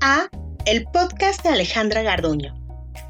A 0.00 0.28
el 0.64 0.84
podcast 0.92 1.42
de 1.42 1.48
Alejandra 1.48 2.02
Garduño. 2.02 2.54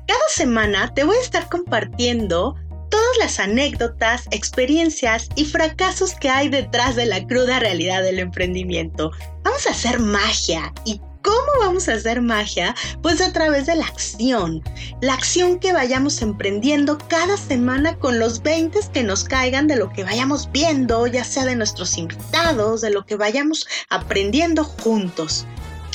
Cada 0.08 0.28
semana 0.30 0.90
te 0.94 1.04
voy 1.04 1.14
a 1.16 1.20
estar 1.20 1.50
compartiendo 1.50 2.54
todas 2.88 3.18
las 3.18 3.38
anécdotas, 3.38 4.24
experiencias 4.30 5.28
y 5.36 5.44
fracasos 5.44 6.14
que 6.14 6.30
hay 6.30 6.48
detrás 6.48 6.96
de 6.96 7.04
la 7.04 7.26
cruda 7.26 7.58
realidad 7.58 8.02
del 8.02 8.20
emprendimiento. 8.20 9.10
Vamos 9.44 9.66
a 9.66 9.72
hacer 9.72 9.98
magia 9.98 10.72
y 10.86 10.98
¿Cómo 11.20 11.58
vamos 11.58 11.88
a 11.88 11.94
hacer 11.94 12.22
magia? 12.22 12.74
Pues 13.02 13.20
a 13.20 13.32
través 13.32 13.66
de 13.66 13.74
la 13.74 13.84
acción. 13.84 14.62
La 15.02 15.12
acción 15.12 15.58
que 15.58 15.72
vayamos 15.72 16.22
emprendiendo 16.22 16.98
cada 17.08 17.36
semana 17.36 17.98
con 17.98 18.20
los 18.20 18.42
20 18.42 18.78
que 18.94 19.02
nos 19.02 19.24
caigan 19.24 19.66
de 19.66 19.74
lo 19.74 19.92
que 19.92 20.04
vayamos 20.04 20.48
viendo, 20.52 21.06
ya 21.08 21.24
sea 21.24 21.44
de 21.44 21.56
nuestros 21.56 21.98
invitados, 21.98 22.80
de 22.80 22.90
lo 22.90 23.04
que 23.04 23.16
vayamos 23.16 23.66
aprendiendo 23.90 24.62
juntos. 24.62 25.46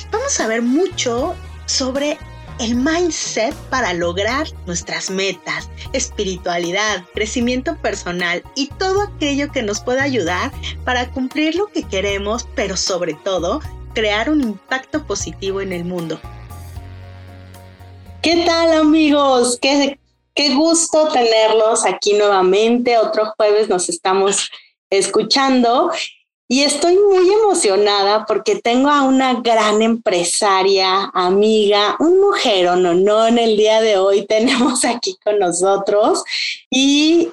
Vamos 0.09 0.39
a 0.39 0.47
ver 0.47 0.61
mucho 0.61 1.35
sobre 1.65 2.17
el 2.59 2.75
mindset 2.75 3.55
para 3.69 3.93
lograr 3.93 4.47
nuestras 4.65 5.09
metas, 5.09 5.69
espiritualidad, 5.93 7.03
crecimiento 7.13 7.75
personal 7.77 8.43
y 8.55 8.67
todo 8.67 9.01
aquello 9.01 9.51
que 9.51 9.63
nos 9.63 9.81
pueda 9.81 10.03
ayudar 10.03 10.51
para 10.85 11.09
cumplir 11.11 11.55
lo 11.55 11.67
que 11.67 11.83
queremos, 11.83 12.47
pero 12.55 12.77
sobre 12.77 13.13
todo 13.15 13.61
crear 13.93 14.29
un 14.29 14.41
impacto 14.41 15.05
positivo 15.05 15.61
en 15.61 15.73
el 15.73 15.85
mundo. 15.85 16.19
¿Qué 18.21 18.43
tal 18.45 18.73
amigos? 18.73 19.57
Qué, 19.59 19.99
qué 20.35 20.53
gusto 20.53 21.07
tenerlos 21.07 21.85
aquí 21.85 22.13
nuevamente. 22.13 22.97
Otro 22.97 23.33
jueves 23.35 23.67
nos 23.67 23.89
estamos 23.89 24.51
escuchando 24.91 25.91
y 26.51 26.63
estoy 26.63 26.97
muy 26.97 27.31
emocionada 27.31 28.25
porque 28.25 28.57
tengo 28.57 28.89
a 28.89 29.03
una 29.03 29.35
gran 29.35 29.81
empresaria, 29.81 31.09
amiga, 31.13 31.95
un 31.99 32.19
mujer 32.19 32.67
o 32.67 32.75
no, 32.75 32.93
no, 32.93 33.25
en 33.25 33.37
el 33.37 33.55
día 33.55 33.79
de 33.79 33.95
hoy 33.97 34.25
tenemos 34.27 34.83
aquí 34.83 35.15
con 35.23 35.39
nosotros. 35.39 36.25
Y 36.69 37.29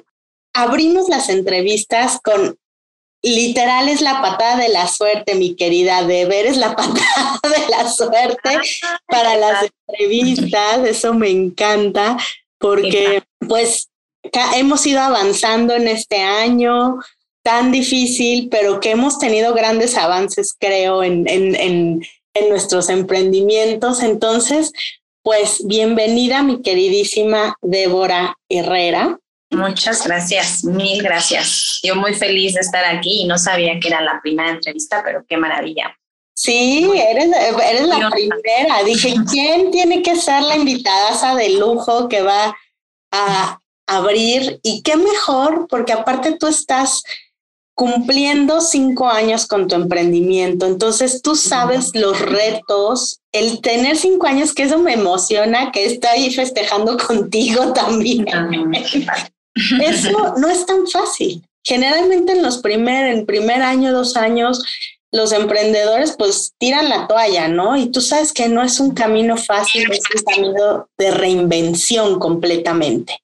abrimos 0.53 1.09
las 1.09 1.27
entrevistas 1.27 2.21
con 2.23 2.57
literal 3.21 3.89
es 3.89 3.99
la 3.99 4.21
patada 4.21 4.55
de 4.55 4.69
la 4.69 4.87
suerte, 4.87 5.35
mi 5.35 5.53
querida 5.53 6.03
Deber, 6.05 6.45
es 6.45 6.55
la 6.55 6.73
patada 6.77 7.41
de 7.43 7.67
la 7.67 7.89
suerte 7.89 8.57
para 9.05 9.35
las 9.35 9.69
entrevistas, 9.85 10.87
eso 10.87 11.13
me 11.13 11.29
encanta, 11.29 12.15
porque 12.57 13.21
pues 13.49 13.89
hemos 14.55 14.87
ido 14.87 15.01
avanzando 15.01 15.73
en 15.73 15.89
este 15.89 16.21
año 16.21 16.99
tan 17.43 17.71
difícil, 17.71 18.49
pero 18.49 18.79
que 18.79 18.91
hemos 18.91 19.19
tenido 19.19 19.53
grandes 19.53 19.97
avances, 19.97 20.55
creo, 20.59 21.03
en, 21.03 21.27
en, 21.27 21.55
en, 21.55 22.01
en 22.33 22.49
nuestros 22.49 22.89
emprendimientos. 22.89 24.03
Entonces, 24.03 24.71
pues 25.23 25.65
bienvenida, 25.65 26.43
mi 26.43 26.61
queridísima 26.61 27.55
Débora 27.61 28.37
Herrera. 28.49 29.19
Muchas 29.51 30.05
gracias, 30.05 30.63
mil 30.63 31.01
gracias. 31.01 31.79
Yo 31.83 31.95
muy 31.95 32.13
feliz 32.13 32.53
de 32.53 32.61
estar 32.61 32.85
aquí 32.85 33.21
y 33.21 33.25
no 33.25 33.37
sabía 33.37 33.79
que 33.79 33.87
era 33.87 34.01
la 34.01 34.19
primera 34.21 34.51
entrevista, 34.51 35.01
pero 35.03 35.25
qué 35.27 35.37
maravilla. 35.37 35.95
Sí, 36.35 36.89
eres, 36.95 37.29
eres 37.35 37.87
la 37.87 38.09
primera. 38.11 38.83
Dije, 38.85 39.15
¿quién 39.31 39.71
tiene 39.71 40.01
que 40.01 40.15
ser 40.15 40.41
la 40.43 40.55
invitada 40.55 41.35
de 41.35 41.49
lujo 41.49 42.07
que 42.07 42.21
va 42.21 42.55
a 43.11 43.59
abrir? 43.87 44.59
Y 44.63 44.83
qué 44.83 44.95
mejor, 44.95 45.67
porque 45.67 45.93
aparte 45.93 46.37
tú 46.39 46.47
estás 46.47 47.03
cumpliendo 47.79 48.59
cinco 48.59 49.07
años 49.07 49.47
con 49.47 49.69
tu 49.69 49.75
emprendimiento, 49.75 50.65
entonces 50.65 51.21
tú 51.21 51.33
sabes 51.37 51.91
los 51.95 52.19
retos, 52.19 53.21
el 53.31 53.61
tener 53.61 53.95
cinco 53.95 54.27
años, 54.27 54.53
que 54.53 54.63
eso 54.63 54.79
me 54.79 54.95
emociona, 54.95 55.71
que 55.71 55.85
estoy 55.85 56.29
festejando 56.29 56.97
contigo 57.07 57.71
también. 57.71 58.25
Eso 59.81 60.35
no 60.37 60.49
es 60.49 60.65
tan 60.65 60.87
fácil. 60.87 61.41
Generalmente 61.63 62.33
en 62.33 62.43
los 62.43 62.57
primer, 62.57 63.05
en 63.13 63.25
primer 63.25 63.61
año, 63.61 63.93
dos 63.93 64.17
años, 64.17 64.61
los 65.11 65.31
emprendedores 65.31 66.15
pues 66.17 66.53
tiran 66.57 66.89
la 66.89 67.07
toalla, 67.07 67.47
¿no? 67.47 67.77
Y 67.77 67.91
tú 67.91 68.01
sabes 68.01 68.33
que 68.33 68.49
no 68.49 68.61
es 68.61 68.81
un 68.81 68.93
camino 68.93 69.37
fácil, 69.37 69.89
es 69.89 70.01
un 70.15 70.23
camino 70.23 70.89
de 70.97 71.11
reinvención 71.11 72.19
completamente. 72.19 73.21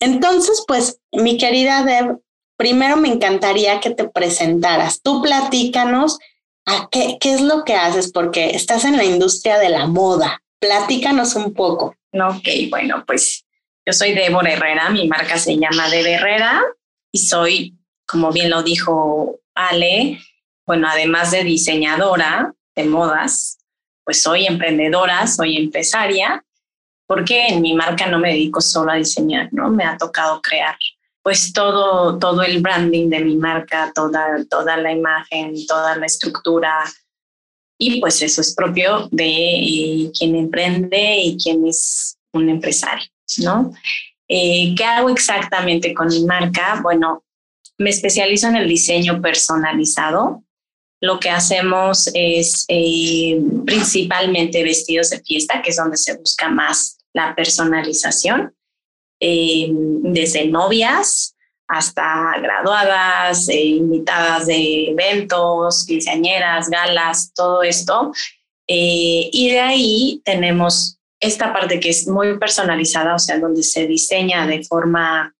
Entonces, 0.00 0.64
pues, 0.66 0.98
mi 1.12 1.38
querida 1.38 1.84
Deb, 1.84 2.18
primero 2.56 2.96
me 2.96 3.08
encantaría 3.08 3.80
que 3.80 3.90
te 3.90 4.08
presentaras. 4.08 5.00
Tú 5.02 5.22
platícanos 5.22 6.18
qué 6.90 7.18
es 7.20 7.40
lo 7.40 7.64
que 7.64 7.74
haces, 7.74 8.12
porque 8.12 8.50
estás 8.50 8.84
en 8.84 8.96
la 8.96 9.04
industria 9.04 9.58
de 9.58 9.68
la 9.68 9.86
moda. 9.86 10.42
Platícanos 10.60 11.34
un 11.34 11.52
poco. 11.54 11.96
Ok, 12.12 12.46
bueno, 12.70 13.04
pues 13.06 13.44
yo 13.84 13.92
soy 13.92 14.12
Débora 14.12 14.52
Herrera, 14.52 14.90
mi 14.90 15.08
marca 15.08 15.38
se 15.38 15.56
llama 15.56 15.88
Debe 15.88 16.12
Herrera 16.12 16.62
y 17.10 17.18
soy, 17.18 17.78
como 18.06 18.30
bien 18.30 18.50
lo 18.50 18.62
dijo 18.62 19.40
Ale, 19.54 20.20
bueno, 20.66 20.86
además 20.88 21.32
de 21.32 21.42
diseñadora 21.42 22.54
de 22.76 22.84
modas, 22.84 23.58
pues 24.04 24.22
soy 24.22 24.46
emprendedora, 24.46 25.26
soy 25.26 25.56
empresaria, 25.56 26.44
porque 27.06 27.48
en 27.48 27.60
mi 27.60 27.74
marca 27.74 28.06
no 28.06 28.18
me 28.18 28.28
dedico 28.28 28.60
solo 28.60 28.92
a 28.92 28.96
diseñar, 28.96 29.48
¿no? 29.52 29.68
Me 29.68 29.84
ha 29.84 29.96
tocado 29.98 30.40
crear 30.40 30.76
pues 31.22 31.52
todo, 31.52 32.18
todo 32.18 32.42
el 32.42 32.60
branding 32.60 33.08
de 33.08 33.20
mi 33.20 33.36
marca, 33.36 33.92
toda, 33.94 34.44
toda 34.50 34.76
la 34.76 34.92
imagen, 34.92 35.54
toda 35.66 35.96
la 35.96 36.06
estructura. 36.06 36.84
Y 37.78 38.00
pues 38.00 38.22
eso 38.22 38.40
es 38.40 38.54
propio 38.54 39.08
de 39.10 39.26
eh, 39.26 40.12
quien 40.16 40.34
emprende 40.36 41.16
y 41.18 41.36
quien 41.36 41.66
es 41.66 42.18
un 42.32 42.48
empresario. 42.48 43.08
¿no? 43.38 43.72
Eh, 44.28 44.74
¿Qué 44.76 44.84
hago 44.84 45.10
exactamente 45.10 45.94
con 45.94 46.08
mi 46.08 46.24
marca? 46.24 46.80
Bueno, 46.82 47.24
me 47.78 47.90
especializo 47.90 48.48
en 48.48 48.56
el 48.56 48.68
diseño 48.68 49.20
personalizado. 49.20 50.42
Lo 51.00 51.18
que 51.18 51.30
hacemos 51.30 52.08
es 52.14 52.64
eh, 52.68 53.40
principalmente 53.66 54.62
vestidos 54.62 55.10
de 55.10 55.20
fiesta, 55.20 55.60
que 55.62 55.70
es 55.70 55.76
donde 55.76 55.96
se 55.96 56.16
busca 56.16 56.48
más 56.48 56.98
la 57.12 57.34
personalización, 57.34 58.54
eh, 59.24 59.68
desde 59.70 60.48
novias 60.48 61.36
hasta 61.68 62.34
graduadas, 62.40 63.48
invitadas 63.48 64.46
de 64.46 64.90
eventos, 64.90 65.86
quinceañeras, 65.86 66.68
galas, 66.68 67.32
todo 67.34 67.62
esto. 67.62 68.12
y 68.66 69.48
de 69.50 69.60
ahí 69.60 70.20
tenemos 70.24 70.98
esta 71.20 71.52
parte 71.52 71.78
que 71.78 71.90
es 71.90 72.08
muy 72.08 72.36
personalizada, 72.38 73.14
o 73.14 73.18
sea, 73.18 73.38
donde 73.38 73.62
se 73.62 73.86
diseña 73.86 74.46
de 74.46 74.64
forma 74.64 75.34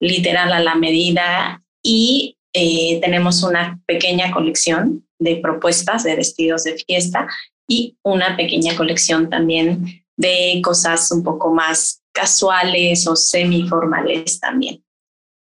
literal 0.00 0.52
a 0.52 0.60
la 0.60 0.74
medida 0.74 1.62
y 1.82 2.38
eh, 2.54 2.98
tenemos 3.02 3.42
una 3.42 3.78
pequeña 3.86 4.32
colección 4.32 5.06
de 5.18 5.36
propuestas 5.36 6.04
de 6.04 6.16
vestidos 6.16 6.64
de 6.64 6.76
fiesta 6.78 7.28
y 7.68 7.98
una 8.02 8.36
pequeña 8.36 8.74
colección 8.76 9.28
también 9.28 10.02
de 10.16 10.60
cosas 10.64 11.10
un 11.10 11.22
poco 11.22 11.52
más 11.52 12.02
casuales 12.16 13.06
o 13.06 13.14
semiformales 13.14 14.40
también. 14.40 14.82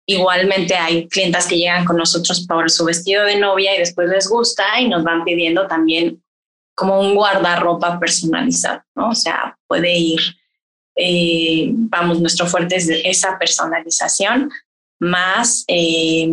Igualmente 0.06 0.74
hay 0.74 1.06
clientas 1.08 1.46
que 1.46 1.58
llegan 1.58 1.84
con 1.84 1.96
nosotros 1.96 2.46
por 2.46 2.70
su 2.70 2.84
vestido 2.86 3.24
de 3.24 3.38
novia 3.38 3.74
y 3.76 3.78
después 3.78 4.08
les 4.08 4.28
gusta 4.28 4.64
y 4.80 4.88
nos 4.88 5.04
van 5.04 5.22
pidiendo 5.24 5.66
también 5.66 6.22
como 6.74 6.98
un 6.98 7.14
guardarropa 7.14 8.00
personalizado, 8.00 8.82
¿no? 8.96 9.10
O 9.10 9.14
sea, 9.14 9.56
puede 9.68 9.96
ir, 9.96 10.20
eh, 10.96 11.68
vamos, 11.70 12.20
nuestro 12.20 12.46
fuerte 12.46 12.76
es 12.76 12.88
esa 12.88 13.38
personalización, 13.38 14.50
más 14.98 15.64
eh, 15.68 16.32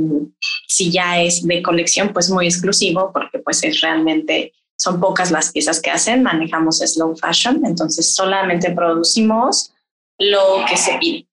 si 0.68 0.90
ya 0.90 1.22
es 1.22 1.46
de 1.46 1.62
colección, 1.62 2.14
pues 2.14 2.30
muy 2.30 2.46
exclusivo, 2.46 3.12
porque 3.14 3.40
pues 3.40 3.64
es 3.64 3.82
realmente, 3.82 4.54
son 4.78 5.00
pocas 5.00 5.32
las 5.32 5.52
piezas 5.52 5.82
que 5.82 5.92
hacen, 5.92 6.24
manejamos 6.24 6.80
slow 6.80 7.16
fashion, 7.18 7.66
entonces 7.66 8.16
solamente 8.16 8.72
producimos 8.72 9.74
lo 10.20 10.66
que 10.68 10.78
se 10.78 10.98
pide. 10.98 11.28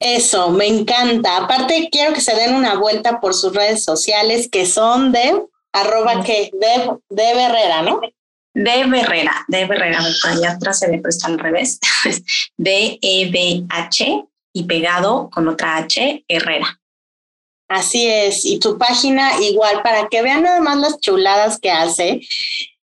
Eso, 0.00 0.50
me 0.50 0.66
encanta. 0.66 1.38
Aparte, 1.38 1.88
quiero 1.90 2.12
que 2.12 2.20
se 2.20 2.34
den 2.34 2.54
una 2.54 2.74
vuelta 2.74 3.20
por 3.20 3.32
sus 3.32 3.54
redes 3.54 3.84
sociales 3.84 4.48
que 4.50 4.66
son 4.66 5.12
de 5.12 5.42
arroba 5.72 6.22
que 6.22 6.50
de, 6.52 6.90
de 7.08 7.30
Herrera, 7.30 7.82
¿no? 7.82 8.00
De 8.52 8.70
Herrera, 8.70 9.44
de 9.48 9.62
Herrera, 9.62 9.98
allá 10.24 10.52
atrás 10.52 10.78
se 10.78 10.88
le 10.88 10.98
presta 10.98 11.26
al 11.26 11.38
revés, 11.38 11.80
de 12.56 12.98
E 13.00 13.30
B 13.30 13.64
H 13.68 14.24
y 14.52 14.64
pegado 14.64 15.28
con 15.30 15.48
otra 15.48 15.76
H, 15.78 16.24
Herrera. 16.28 16.80
Así 17.68 18.06
es, 18.06 18.44
y 18.44 18.58
tu 18.58 18.78
página 18.78 19.40
igual 19.40 19.82
para 19.82 20.08
que 20.08 20.22
vean 20.22 20.42
nada 20.42 20.60
más 20.60 20.76
las 20.76 21.00
chuladas 21.00 21.58
que 21.58 21.70
hace. 21.70 22.20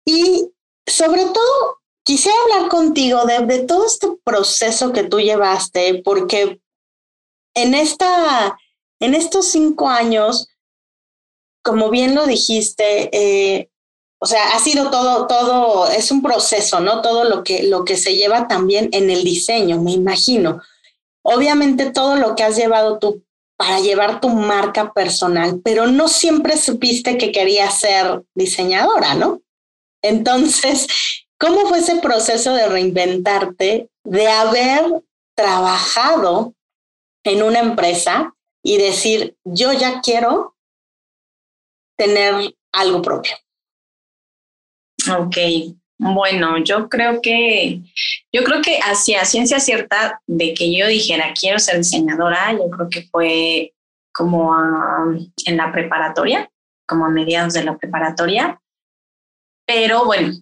Y 0.03 0.49
sobre 0.85 1.23
todo, 1.25 1.80
quisiera 2.03 2.37
hablar 2.43 2.69
contigo 2.69 3.25
de, 3.25 3.45
de 3.45 3.63
todo 3.65 3.85
este 3.85 4.07
proceso 4.23 4.91
que 4.91 5.03
tú 5.03 5.19
llevaste, 5.19 6.01
porque 6.03 6.59
en, 7.53 7.73
esta, 7.73 8.57
en 8.99 9.13
estos 9.13 9.49
cinco 9.49 9.89
años, 9.89 10.47
como 11.63 11.89
bien 11.89 12.15
lo 12.15 12.25
dijiste, 12.25 13.09
eh, 13.11 13.69
o 14.19 14.25
sea, 14.27 14.53
ha 14.53 14.59
sido 14.59 14.91
todo, 14.91 15.25
todo, 15.27 15.89
es 15.89 16.11
un 16.11 16.21
proceso, 16.21 16.79
¿no? 16.79 17.01
Todo 17.01 17.23
lo 17.23 17.43
que, 17.43 17.63
lo 17.63 17.85
que 17.85 17.97
se 17.97 18.15
lleva 18.15 18.47
también 18.47 18.89
en 18.91 19.09
el 19.09 19.23
diseño, 19.23 19.81
me 19.81 19.91
imagino. 19.93 20.61
Obviamente 21.23 21.91
todo 21.91 22.15
lo 22.15 22.35
que 22.35 22.43
has 22.43 22.55
llevado 22.55 22.99
tú 22.99 23.23
para 23.57 23.79
llevar 23.79 24.21
tu 24.21 24.29
marca 24.29 24.93
personal, 24.93 25.61
pero 25.63 25.87
no 25.87 26.07
siempre 26.07 26.57
supiste 26.57 27.17
que 27.17 27.31
querías 27.31 27.79
ser 27.79 28.23
diseñadora, 28.33 29.13
¿no? 29.15 29.41
Entonces, 30.03 30.87
¿cómo 31.41 31.65
fue 31.67 31.79
ese 31.79 31.99
proceso 31.99 32.53
de 32.53 32.69
reinventarte, 32.69 33.89
de 34.03 34.27
haber 34.27 35.03
trabajado 35.35 36.53
en 37.23 37.41
una 37.41 37.59
empresa 37.59 38.35
y 38.63 38.77
decir, 38.77 39.35
yo 39.43 39.73
ya 39.73 40.01
quiero 40.01 40.55
tener 41.97 42.55
algo 42.71 43.01
propio? 43.01 43.33
Ok, 45.17 45.37
bueno, 45.97 46.59
yo 46.59 46.87
creo 46.87 47.21
que, 47.21 47.81
yo 48.31 48.43
creo 48.43 48.61
que 48.61 48.77
hacia 48.79 49.25
ciencia 49.25 49.59
cierta 49.59 50.21
de 50.27 50.53
que 50.53 50.75
yo 50.75 50.87
dijera 50.87 51.33
quiero 51.33 51.57
ser 51.57 51.77
diseñadora, 51.77 52.53
yo 52.53 52.69
creo 52.69 52.87
que 52.87 53.01
fue 53.09 53.73
como 54.13 54.55
en 55.45 55.57
la 55.57 55.71
preparatoria, 55.71 56.51
como 56.87 57.05
a 57.05 57.09
mediados 57.09 57.53
de 57.53 57.63
la 57.63 57.77
preparatoria. 57.77 58.61
Pero 59.65 60.05
bueno, 60.05 60.33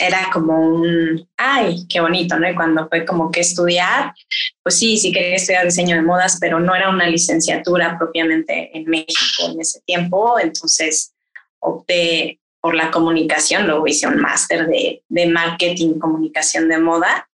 era 0.00 0.30
como 0.32 0.58
un, 0.58 1.28
ay, 1.36 1.86
qué 1.88 2.00
bonito, 2.00 2.38
¿no? 2.38 2.48
Y 2.48 2.54
cuando 2.54 2.88
fue 2.88 3.04
como 3.04 3.30
que 3.30 3.40
estudiar, 3.40 4.14
pues 4.62 4.78
sí, 4.78 4.96
sí 4.98 5.12
quería 5.12 5.36
estudiar 5.36 5.64
diseño 5.64 5.96
de 5.96 6.02
modas, 6.02 6.38
pero 6.40 6.60
no 6.60 6.74
era 6.74 6.90
una 6.90 7.08
licenciatura 7.08 7.96
propiamente 7.98 8.76
en 8.76 8.84
México 8.84 9.50
en 9.50 9.60
ese 9.60 9.80
tiempo, 9.82 10.38
entonces 10.38 11.12
opté 11.60 12.40
por 12.60 12.74
la 12.74 12.90
comunicación, 12.90 13.66
luego 13.66 13.86
hice 13.86 14.06
un 14.06 14.20
máster 14.20 14.66
de, 14.66 15.02
de 15.08 15.26
marketing, 15.26 15.98
comunicación 15.98 16.68
de 16.68 16.78
moda, 16.78 17.28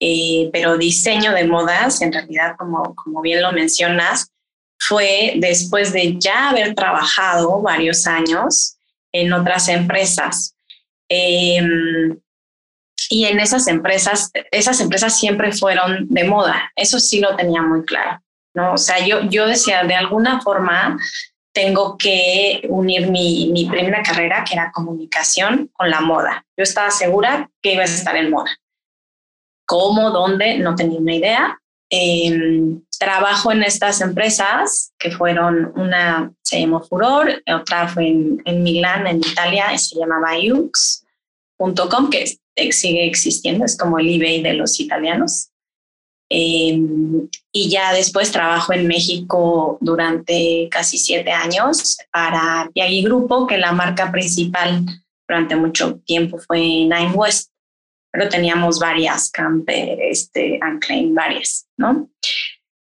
eh, 0.00 0.48
pero 0.52 0.78
diseño 0.78 1.32
de 1.32 1.44
modas, 1.44 2.00
en 2.02 2.12
realidad, 2.12 2.54
como, 2.56 2.94
como 2.94 3.20
bien 3.20 3.42
lo 3.42 3.52
mencionas, 3.52 4.30
fue 4.78 5.34
después 5.36 5.92
de 5.92 6.16
ya 6.18 6.50
haber 6.50 6.74
trabajado 6.74 7.60
varios 7.60 8.06
años 8.06 8.78
en 9.12 9.32
otras 9.32 9.68
empresas. 9.68 10.54
Em, 11.08 12.18
y 13.10 13.24
en 13.24 13.40
esas 13.40 13.66
empresas, 13.68 14.30
esas 14.50 14.80
empresas 14.80 15.18
siempre 15.18 15.52
fueron 15.52 16.06
de 16.08 16.24
moda, 16.24 16.70
eso 16.76 16.98
sí 17.00 17.20
lo 17.20 17.36
tenía 17.36 17.62
muy 17.62 17.84
claro, 17.84 18.20
¿no? 18.54 18.74
O 18.74 18.78
sea, 18.78 19.04
yo, 19.06 19.22
yo 19.22 19.46
decía, 19.46 19.84
de 19.84 19.94
alguna 19.94 20.40
forma 20.40 20.98
tengo 21.52 21.96
que 21.96 22.62
unir 22.68 23.10
mi, 23.10 23.50
mi 23.52 23.68
primera 23.68 24.02
carrera, 24.02 24.44
que 24.44 24.54
era 24.54 24.70
comunicación, 24.70 25.70
con 25.72 25.90
la 25.90 26.00
moda. 26.00 26.44
Yo 26.56 26.62
estaba 26.62 26.90
segura 26.90 27.50
que 27.62 27.72
iba 27.72 27.82
a 27.82 27.86
estar 27.86 28.14
en 28.16 28.30
moda. 28.30 28.50
¿Cómo? 29.66 30.10
¿Dónde? 30.10 30.58
No 30.58 30.74
tenía 30.74 30.98
una 30.98 31.14
idea. 31.14 31.60
Em, 31.90 32.82
trabajo 32.98 33.50
en 33.50 33.62
estas 33.62 34.00
empresas 34.02 34.92
que 34.98 35.10
fueron 35.10 35.72
una 35.76 36.32
se 36.42 36.60
llamó 36.60 36.82
Furor, 36.82 37.42
otra 37.46 37.88
fue 37.88 38.08
en, 38.08 38.42
en 38.44 38.62
Milán, 38.62 39.06
en 39.06 39.18
Italia, 39.18 39.72
y 39.72 39.78
se 39.78 39.98
llamaba 39.98 40.38
Yux.com, 40.38 42.10
que 42.10 42.72
sigue 42.72 43.06
existiendo, 43.06 43.64
es 43.64 43.76
como 43.76 43.98
el 43.98 44.08
eBay 44.08 44.42
de 44.42 44.54
los 44.54 44.78
italianos. 44.80 45.50
Em, 46.30 47.26
y 47.52 47.70
ya 47.70 47.94
después 47.94 48.30
trabajo 48.30 48.74
en 48.74 48.86
México 48.86 49.78
durante 49.80 50.68
casi 50.70 50.98
siete 50.98 51.30
años 51.30 51.96
para 52.12 52.70
Piagui 52.74 53.02
Grupo, 53.02 53.46
que 53.46 53.56
la 53.56 53.72
marca 53.72 54.12
principal 54.12 54.84
durante 55.26 55.56
mucho 55.56 56.00
tiempo 56.04 56.38
fue 56.38 56.58
Nine 56.60 57.12
West, 57.14 57.50
pero 58.10 58.28
teníamos 58.28 58.78
varias, 58.78 59.30
Camper, 59.30 59.98
este, 60.00 60.58
Anclaim, 60.62 61.14
varias, 61.14 61.66
¿no? 61.76 62.08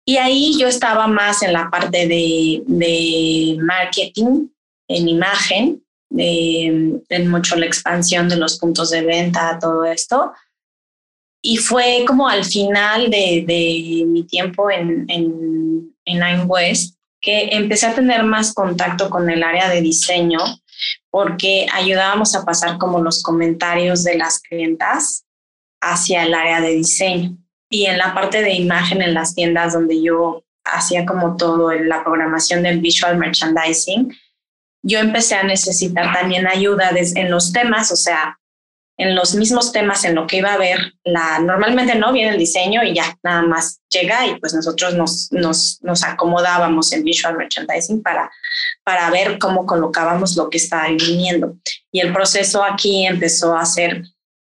Y 0.04 0.18
ahí 0.18 0.56
yo 0.58 0.68
estaba 0.68 1.08
más 1.08 1.42
en 1.42 1.52
la 1.52 1.68
parte 1.68 2.06
de, 2.06 2.62
de 2.66 3.58
marketing, 3.60 4.48
en 4.88 5.08
imagen, 5.08 5.82
en 6.16 7.30
mucho 7.30 7.56
la 7.56 7.66
expansión 7.66 8.28
de 8.28 8.36
los 8.36 8.58
puntos 8.58 8.90
de 8.90 9.02
venta, 9.02 9.58
todo 9.60 9.84
esto. 9.84 10.32
Y 11.42 11.56
fue 11.56 12.04
como 12.06 12.28
al 12.28 12.44
final 12.44 13.10
de, 13.10 13.44
de 13.46 14.04
mi 14.06 14.24
tiempo 14.24 14.70
en, 14.70 15.06
en, 15.08 15.94
en 16.04 16.20
Nine 16.20 16.44
West 16.44 16.96
que 17.20 17.48
empecé 17.52 17.86
a 17.86 17.94
tener 17.94 18.22
más 18.22 18.54
contacto 18.54 19.10
con 19.10 19.28
el 19.28 19.42
área 19.42 19.68
de 19.68 19.80
diseño 19.80 20.38
porque 21.10 21.66
ayudábamos 21.72 22.34
a 22.34 22.44
pasar 22.44 22.78
como 22.78 23.00
los 23.00 23.22
comentarios 23.22 24.04
de 24.04 24.16
las 24.16 24.40
clientas 24.40 25.24
hacia 25.80 26.24
el 26.24 26.34
área 26.34 26.60
de 26.60 26.70
diseño. 26.70 27.36
Y 27.70 27.86
en 27.86 27.98
la 27.98 28.14
parte 28.14 28.42
de 28.42 28.52
imagen 28.54 29.02
en 29.02 29.14
las 29.14 29.34
tiendas 29.34 29.72
donde 29.72 30.02
yo 30.02 30.44
hacía 30.64 31.06
como 31.06 31.36
todo 31.36 31.72
la 31.72 32.04
programación 32.04 32.62
del 32.62 32.80
visual 32.80 33.18
merchandising, 33.18 34.12
yo 34.82 34.98
empecé 34.98 35.34
a 35.34 35.42
necesitar 35.42 36.12
también 36.12 36.46
ayuda 36.46 36.90
en 36.92 37.30
los 37.30 37.52
temas, 37.52 37.90
o 37.90 37.96
sea, 37.96 38.38
en 38.98 39.14
los 39.14 39.34
mismos 39.34 39.72
temas 39.72 40.04
en 40.04 40.14
lo 40.14 40.26
que 40.26 40.38
iba 40.38 40.52
a 40.52 40.58
ver, 40.58 40.94
la, 41.04 41.38
normalmente 41.38 41.94
no 41.96 42.12
viene 42.12 42.30
el 42.30 42.38
diseño 42.38 42.82
y 42.82 42.94
ya 42.94 43.16
nada 43.22 43.42
más 43.42 43.80
llega 43.90 44.26
y 44.26 44.40
pues 44.40 44.54
nosotros 44.54 44.94
nos, 44.94 45.30
nos, 45.32 45.78
nos 45.82 46.02
acomodábamos 46.02 46.92
en 46.92 47.04
visual 47.04 47.36
merchandising 47.36 48.02
para, 48.02 48.30
para 48.84 49.10
ver 49.10 49.38
cómo 49.38 49.66
colocábamos 49.66 50.36
lo 50.36 50.48
que 50.48 50.56
estaba 50.56 50.88
viniendo. 50.88 51.56
Y 51.92 52.00
el 52.00 52.12
proceso 52.12 52.64
aquí 52.64 53.06
empezó 53.06 53.54
a 53.54 53.66
ser 53.66 54.02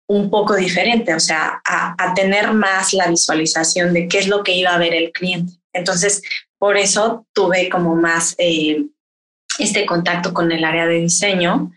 un 0.07 0.29
poco 0.29 0.55
diferente, 0.55 1.15
o 1.15 1.19
sea, 1.21 1.61
a, 1.65 1.95
a, 1.97 2.13
tener 2.13 2.51
más 2.51 2.91
la 2.91 3.07
visualización 3.07 3.93
de 3.93 4.09
qué 4.09 4.19
es 4.19 4.27
lo 4.27 4.43
que 4.43 4.53
iba 4.53 4.71
a 4.71 4.77
ver 4.77 4.93
el 4.93 5.13
cliente. 5.13 5.53
Entonces, 5.71 6.21
por 6.57 6.75
eso 6.75 7.25
tuve 7.33 7.69
como 7.69 7.95
más 7.95 8.35
eh, 8.37 8.85
este 9.57 9.85
contacto 9.85 10.33
con 10.33 10.51
el 10.51 10.63
área 10.65 10.85
de 10.85 10.99
diseño. 10.99 11.71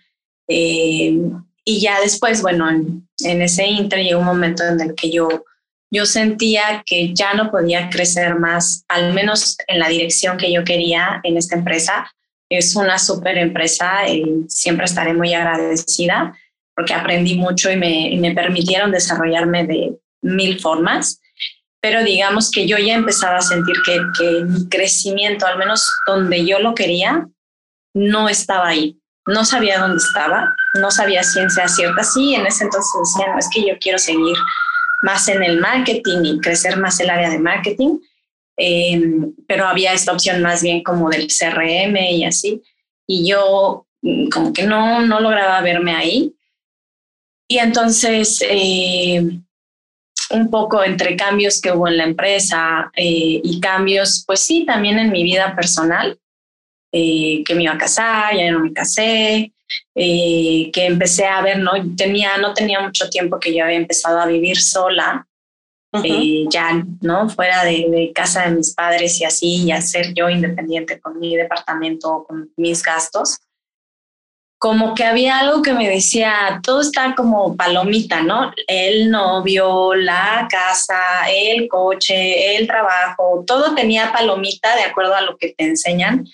Eh, 0.48 1.16
y 1.64 1.80
ya 1.80 2.00
después, 2.00 2.42
bueno, 2.42 2.68
en, 2.68 3.42
ese 3.42 3.66
inter 3.66 4.02
llegó 4.02 4.20
un 4.20 4.26
momento 4.26 4.64
en 4.64 4.80
el 4.80 4.94
que 4.94 5.10
yo, 5.10 5.28
yo 5.90 6.06
sentía 6.06 6.82
que 6.84 7.14
ya 7.14 7.34
no 7.34 7.50
podía 7.50 7.88
crecer 7.90 8.38
más, 8.38 8.84
al 8.88 9.14
menos 9.14 9.56
en 9.66 9.78
la 9.78 9.88
dirección 9.88 10.36
que 10.36 10.52
yo 10.52 10.64
quería 10.64 11.20
en 11.22 11.36
esta 11.36 11.56
empresa. 11.56 12.10
Es 12.50 12.76
una 12.76 12.98
súper 12.98 13.38
empresa 13.38 14.08
y 14.08 14.44
siempre 14.48 14.84
estaré 14.84 15.14
muy 15.14 15.32
agradecida 15.32 16.36
porque 16.76 16.92
aprendí 16.92 17.36
mucho 17.36 17.70
y 17.70 17.76
me, 17.76 18.16
me 18.18 18.34
permitieron 18.34 18.90
desarrollarme 18.90 19.66
de 19.66 19.96
mil 20.22 20.60
formas 20.60 21.20
pero 21.84 22.02
digamos 22.02 22.50
que 22.50 22.66
yo 22.66 22.78
ya 22.78 22.94
empezaba 22.94 23.36
a 23.36 23.42
sentir 23.42 23.76
que, 23.84 24.00
que, 24.18 24.44
mi 24.46 24.70
crecimiento, 24.70 25.46
al 25.46 25.58
menos 25.58 25.86
donde 26.06 26.46
yo 26.46 26.58
lo 26.58 26.74
quería, 26.74 27.28
no 27.92 28.30
estaba 28.30 28.68
ahí. 28.68 28.98
No 29.26 29.44
sabía 29.44 29.78
dónde 29.78 29.98
estaba, 29.98 30.54
no 30.80 30.90
sabía 30.90 31.22
ciencia 31.22 31.66
cierta. 31.68 32.02
Sí, 32.02 32.34
en 32.34 32.46
ese 32.46 32.64
entonces 32.64 32.92
decía, 33.00 33.32
no, 33.32 33.38
es 33.38 33.48
que 33.52 33.66
yo 33.66 33.74
quiero 33.80 33.98
seguir 33.98 34.36
más 35.02 35.28
en 35.28 35.42
el 35.42 35.60
marketing 35.60 36.24
y 36.24 36.40
crecer 36.40 36.76
más 36.76 37.00
el 37.00 37.10
área 37.10 37.30
de 37.30 37.38
marketing, 37.38 37.98
eh, 38.56 39.00
pero 39.46 39.66
había 39.66 39.92
esta 39.92 40.12
opción 40.12 40.42
más 40.42 40.62
bien 40.62 40.82
como 40.82 41.10
del 41.10 41.28
CRM 41.28 41.96
y 41.96 42.24
así. 42.24 42.62
Y 43.06 43.28
yo 43.28 43.86
mm, 44.02 44.28
como 44.28 44.52
que 44.52 44.64
no, 44.64 45.00
no 45.02 45.20
lograba 45.20 45.60
verme 45.60 45.94
ahí. 45.94 46.34
Y 47.48 47.58
entonces, 47.58 48.42
eh, 48.48 49.22
un 50.30 50.50
poco 50.50 50.82
entre 50.82 51.16
cambios 51.16 51.60
que 51.60 51.72
hubo 51.72 51.88
en 51.88 51.98
la 51.98 52.04
empresa 52.04 52.90
eh, 52.96 53.40
y 53.42 53.60
cambios, 53.60 54.24
pues 54.26 54.40
sí, 54.40 54.64
también 54.64 54.98
en 54.98 55.10
mi 55.10 55.22
vida 55.22 55.54
personal, 55.54 56.18
eh, 56.96 57.42
que 57.44 57.56
me 57.56 57.64
iba 57.64 57.72
a 57.72 57.78
casar, 57.78 58.36
ya 58.36 58.52
no 58.52 58.60
me 58.60 58.72
casé, 58.72 59.52
eh, 59.96 60.70
que 60.72 60.86
empecé 60.86 61.26
a 61.26 61.40
ver, 61.40 61.58
¿no? 61.58 61.72
Tenía, 61.96 62.36
no 62.36 62.54
tenía 62.54 62.78
mucho 62.78 63.10
tiempo 63.10 63.40
que 63.40 63.52
yo 63.52 63.64
había 63.64 63.78
empezado 63.78 64.20
a 64.20 64.26
vivir 64.26 64.60
sola, 64.60 65.26
eh, 66.04 66.44
ya, 66.48 66.84
¿no? 67.00 67.28
Fuera 67.28 67.64
de, 67.64 67.88
de, 67.90 68.12
casa 68.12 68.44
de 68.44 68.54
mis 68.54 68.74
padres 68.74 69.20
y 69.20 69.24
así, 69.24 69.64
y 69.64 69.72
a 69.72 69.80
ser 69.80 70.14
yo 70.14 70.30
independiente 70.30 71.00
con 71.00 71.18
mi 71.18 71.34
departamento, 71.34 72.24
con 72.28 72.52
mis 72.56 72.80
gastos. 72.80 73.38
Como 74.56 74.94
que 74.94 75.02
había 75.02 75.40
algo 75.40 75.62
que 75.62 75.72
me 75.72 75.90
decía, 75.90 76.60
todo 76.62 76.80
está 76.80 77.16
como 77.16 77.56
palomita, 77.56 78.22
¿no? 78.22 78.52
El 78.68 79.10
novio, 79.10 79.96
la 79.96 80.46
casa, 80.48 81.28
el 81.28 81.66
coche, 81.66 82.56
el 82.56 82.68
trabajo, 82.68 83.42
todo 83.44 83.74
tenía 83.74 84.12
palomita 84.12 84.76
de 84.76 84.84
acuerdo 84.84 85.16
a 85.16 85.22
lo 85.22 85.36
que 85.36 85.54
te 85.58 85.64
enseñan 85.64 86.24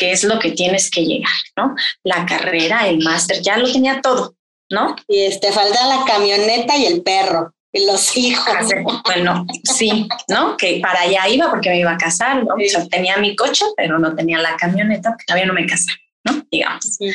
qué 0.00 0.12
es 0.12 0.24
lo 0.24 0.38
que 0.38 0.52
tienes 0.52 0.90
que 0.90 1.04
llegar, 1.04 1.30
¿no? 1.56 1.74
La 2.02 2.24
carrera, 2.24 2.88
el 2.88 3.04
máster, 3.04 3.42
ya 3.42 3.58
lo 3.58 3.70
tenía 3.70 4.00
todo, 4.00 4.34
¿no? 4.70 4.96
Y 5.06 5.20
este, 5.20 5.52
falta 5.52 5.86
la 5.86 6.04
camioneta 6.04 6.76
y 6.76 6.86
el 6.86 7.02
perro. 7.02 7.54
Y 7.72 7.86
los 7.86 8.16
hijos. 8.16 8.68
Bueno, 9.04 9.46
sí, 9.62 10.08
¿no? 10.26 10.56
Que 10.56 10.80
para 10.82 11.02
allá 11.02 11.28
iba 11.28 11.48
porque 11.50 11.68
me 11.68 11.78
iba 11.78 11.92
a 11.92 11.98
casar, 11.98 12.44
¿no? 12.44 12.54
O 12.54 12.68
sea, 12.68 12.84
tenía 12.88 13.16
mi 13.18 13.36
coche, 13.36 13.64
pero 13.76 13.96
no 14.00 14.16
tenía 14.16 14.38
la 14.38 14.56
camioneta 14.56 15.10
porque 15.10 15.24
todavía 15.24 15.46
no 15.46 15.54
me 15.54 15.66
casé, 15.66 15.92
¿no? 16.24 16.44
Digamos. 16.50 16.84
Sí. 16.84 17.12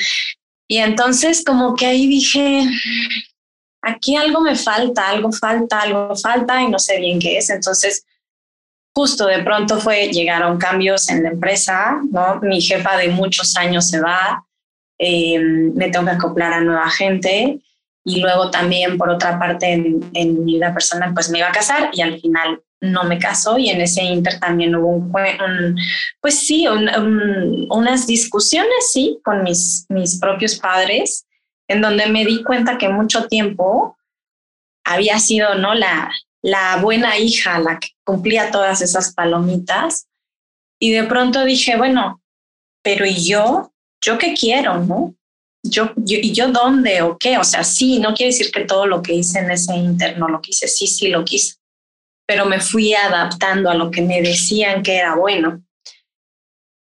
Y 0.70 0.78
entonces 0.78 1.44
como 1.44 1.76
que 1.76 1.88
ahí 1.88 2.08
dije, 2.08 2.64
aquí 3.82 4.16
algo 4.16 4.40
me 4.40 4.56
falta, 4.56 5.10
algo 5.10 5.32
falta, 5.34 5.82
algo 5.82 6.16
falta 6.16 6.62
y 6.62 6.70
no 6.70 6.80
sé 6.80 7.00
bien 7.00 7.20
qué 7.20 7.38
es. 7.38 7.50
Entonces, 7.50 8.06
justo 8.96 9.28
de 9.28 9.44
pronto 9.44 9.80
fue, 9.80 10.08
llegaron 10.08 10.58
cambios 10.58 11.10
en 11.10 11.24
la 11.24 11.30
empresa, 11.30 12.00
¿no? 12.12 12.40
Mi 12.42 12.62
jefa 12.62 12.98
de 12.98 13.10
muchos 13.10 13.58
años 13.58 13.90
se 13.90 14.00
va, 14.00 14.46
eh, 14.98 15.38
me 15.40 15.90
tengo 15.90 16.06
que 16.06 16.12
acoplar 16.12 16.54
a 16.54 16.62
nueva 16.62 16.90
gente 16.90 17.60
y 18.06 18.22
luego 18.22 18.50
también 18.52 18.98
por 18.98 19.10
otra 19.10 19.38
parte 19.38 19.74
en, 19.74 20.10
en, 20.14 20.46
mi 20.46 20.54
vida 20.54 20.74
personal 20.74 21.14
pues 21.14 21.30
me 21.30 21.40
iba 21.40 21.50
a 21.50 21.52
casar 21.52 21.90
y 21.92 22.02
al 22.02 22.22
final 22.22 22.62
no 22.80 23.04
me 23.04 23.20
caso 23.20 23.58
y 23.58 23.70
en 23.70 23.82
ese 23.82 24.04
inter 24.04 24.40
también 24.40 24.76
hubo 24.76 24.90
un, 24.90 25.12
pues 26.22 26.40
sí, 26.40 26.66
unas 26.68 28.08
discusiones, 28.08 28.92
sí, 28.94 29.20
con 29.24 29.44
mis, 29.44 29.86
mis 29.90 30.20
propios 30.20 30.56
padres, 30.56 31.26
en 31.68 31.82
donde 31.82 32.08
me 32.08 32.26
di 32.26 32.44
cuenta 32.44 32.78
que 32.78 32.90
mucho 32.90 33.28
tiempo 33.28 33.98
había 34.86 35.20
sido, 35.20 35.56
¿no? 35.56 35.74
La, 35.74 36.12
la 36.46 36.78
buena 36.78 37.18
hija, 37.18 37.60
la 37.60 37.80
que 37.80 37.90
cumplía 38.04 38.52
todas 38.52 38.82
esas 38.82 39.14
palomitas. 39.14 40.08
Y 40.80 40.92
de 40.92 41.04
pronto 41.04 41.44
dije, 41.44 41.78
bueno, 41.78 42.22
pero 42.84 43.06
¿y 43.06 43.28
yo? 43.28 43.72
¿Yo 44.04 44.18
qué 44.18 44.34
quiero, 44.34 44.80
no? 44.80 45.16
Yo, 45.64 45.92
¿Y 46.06 46.32
yo 46.32 46.50
dónde 46.50 47.02
o 47.02 47.18
qué? 47.18 47.38
O 47.38 47.44
sea, 47.44 47.64
sí, 47.64 48.00
no 48.00 48.14
quiere 48.14 48.32
decir 48.32 48.52
que 48.52 48.66
todo 48.66 48.86
lo 48.86 49.02
que 49.02 49.14
hice 49.14 49.40
en 49.40 49.50
ese 49.50 49.76
interno 49.76 50.28
lo 50.28 50.40
quise, 50.42 50.68
sí, 50.68 50.86
sí 50.86 51.08
lo 51.08 51.26
quise 51.26 51.56
pero 52.26 52.46
me 52.46 52.60
fui 52.60 52.94
adaptando 52.94 53.70
a 53.70 53.76
lo 53.76 53.92
que 53.92 54.02
me 54.02 54.22
decían 54.22 54.82
que 54.84 54.96
era 54.96 55.16
bueno. 55.16 55.62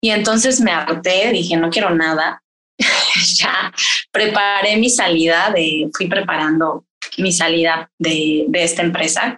Y 0.03 0.11
entonces 0.11 0.61
me 0.61 0.71
harté, 0.71 1.31
dije, 1.33 1.57
no 1.57 1.71
quiero 1.71 1.91
nada. 1.91 2.43
ya 3.37 3.73
preparé 4.11 4.77
mi 4.77 4.91
salida, 4.91 5.51
de, 5.55 5.89
fui 5.95 6.09
preparando 6.09 6.87
mi 7.19 7.33
salida 7.33 7.91
de, 7.99 8.45
de 8.49 8.65
esta 8.65 8.83
empresa, 8.83 9.37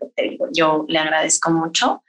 yo 0.52 0.84
le 0.88 0.98
agradezco 0.98 1.50
mucho. 1.50 2.02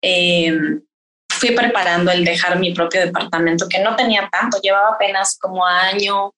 Em, 0.00 0.82
fui 1.28 1.50
preparando 1.50 2.10
el 2.10 2.24
dejar 2.24 2.58
mi 2.58 2.72
propio 2.72 3.00
departamento, 3.00 3.68
que 3.68 3.80
no 3.80 3.94
tenía 3.96 4.28
tanto, 4.30 4.60
llevaba 4.60 4.94
apenas 4.94 5.38
como 5.38 5.64
año, 5.66 6.32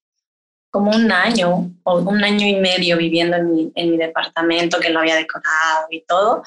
como 0.71 0.91
un 0.91 1.11
año 1.13 1.71
o 1.85 1.99
un 2.01 2.23
año 2.25 2.47
y 2.47 2.57
medio 2.57 2.97
viviendo 2.97 3.37
en 3.37 3.51
mi, 3.51 3.73
en 3.75 3.91
mi 3.91 3.97
departamento, 3.97 4.81
que 4.81 4.91
lo 4.91 5.01
había 5.01 5.17
decorado 5.17 5.87
y 5.91 6.03
todo, 6.03 6.43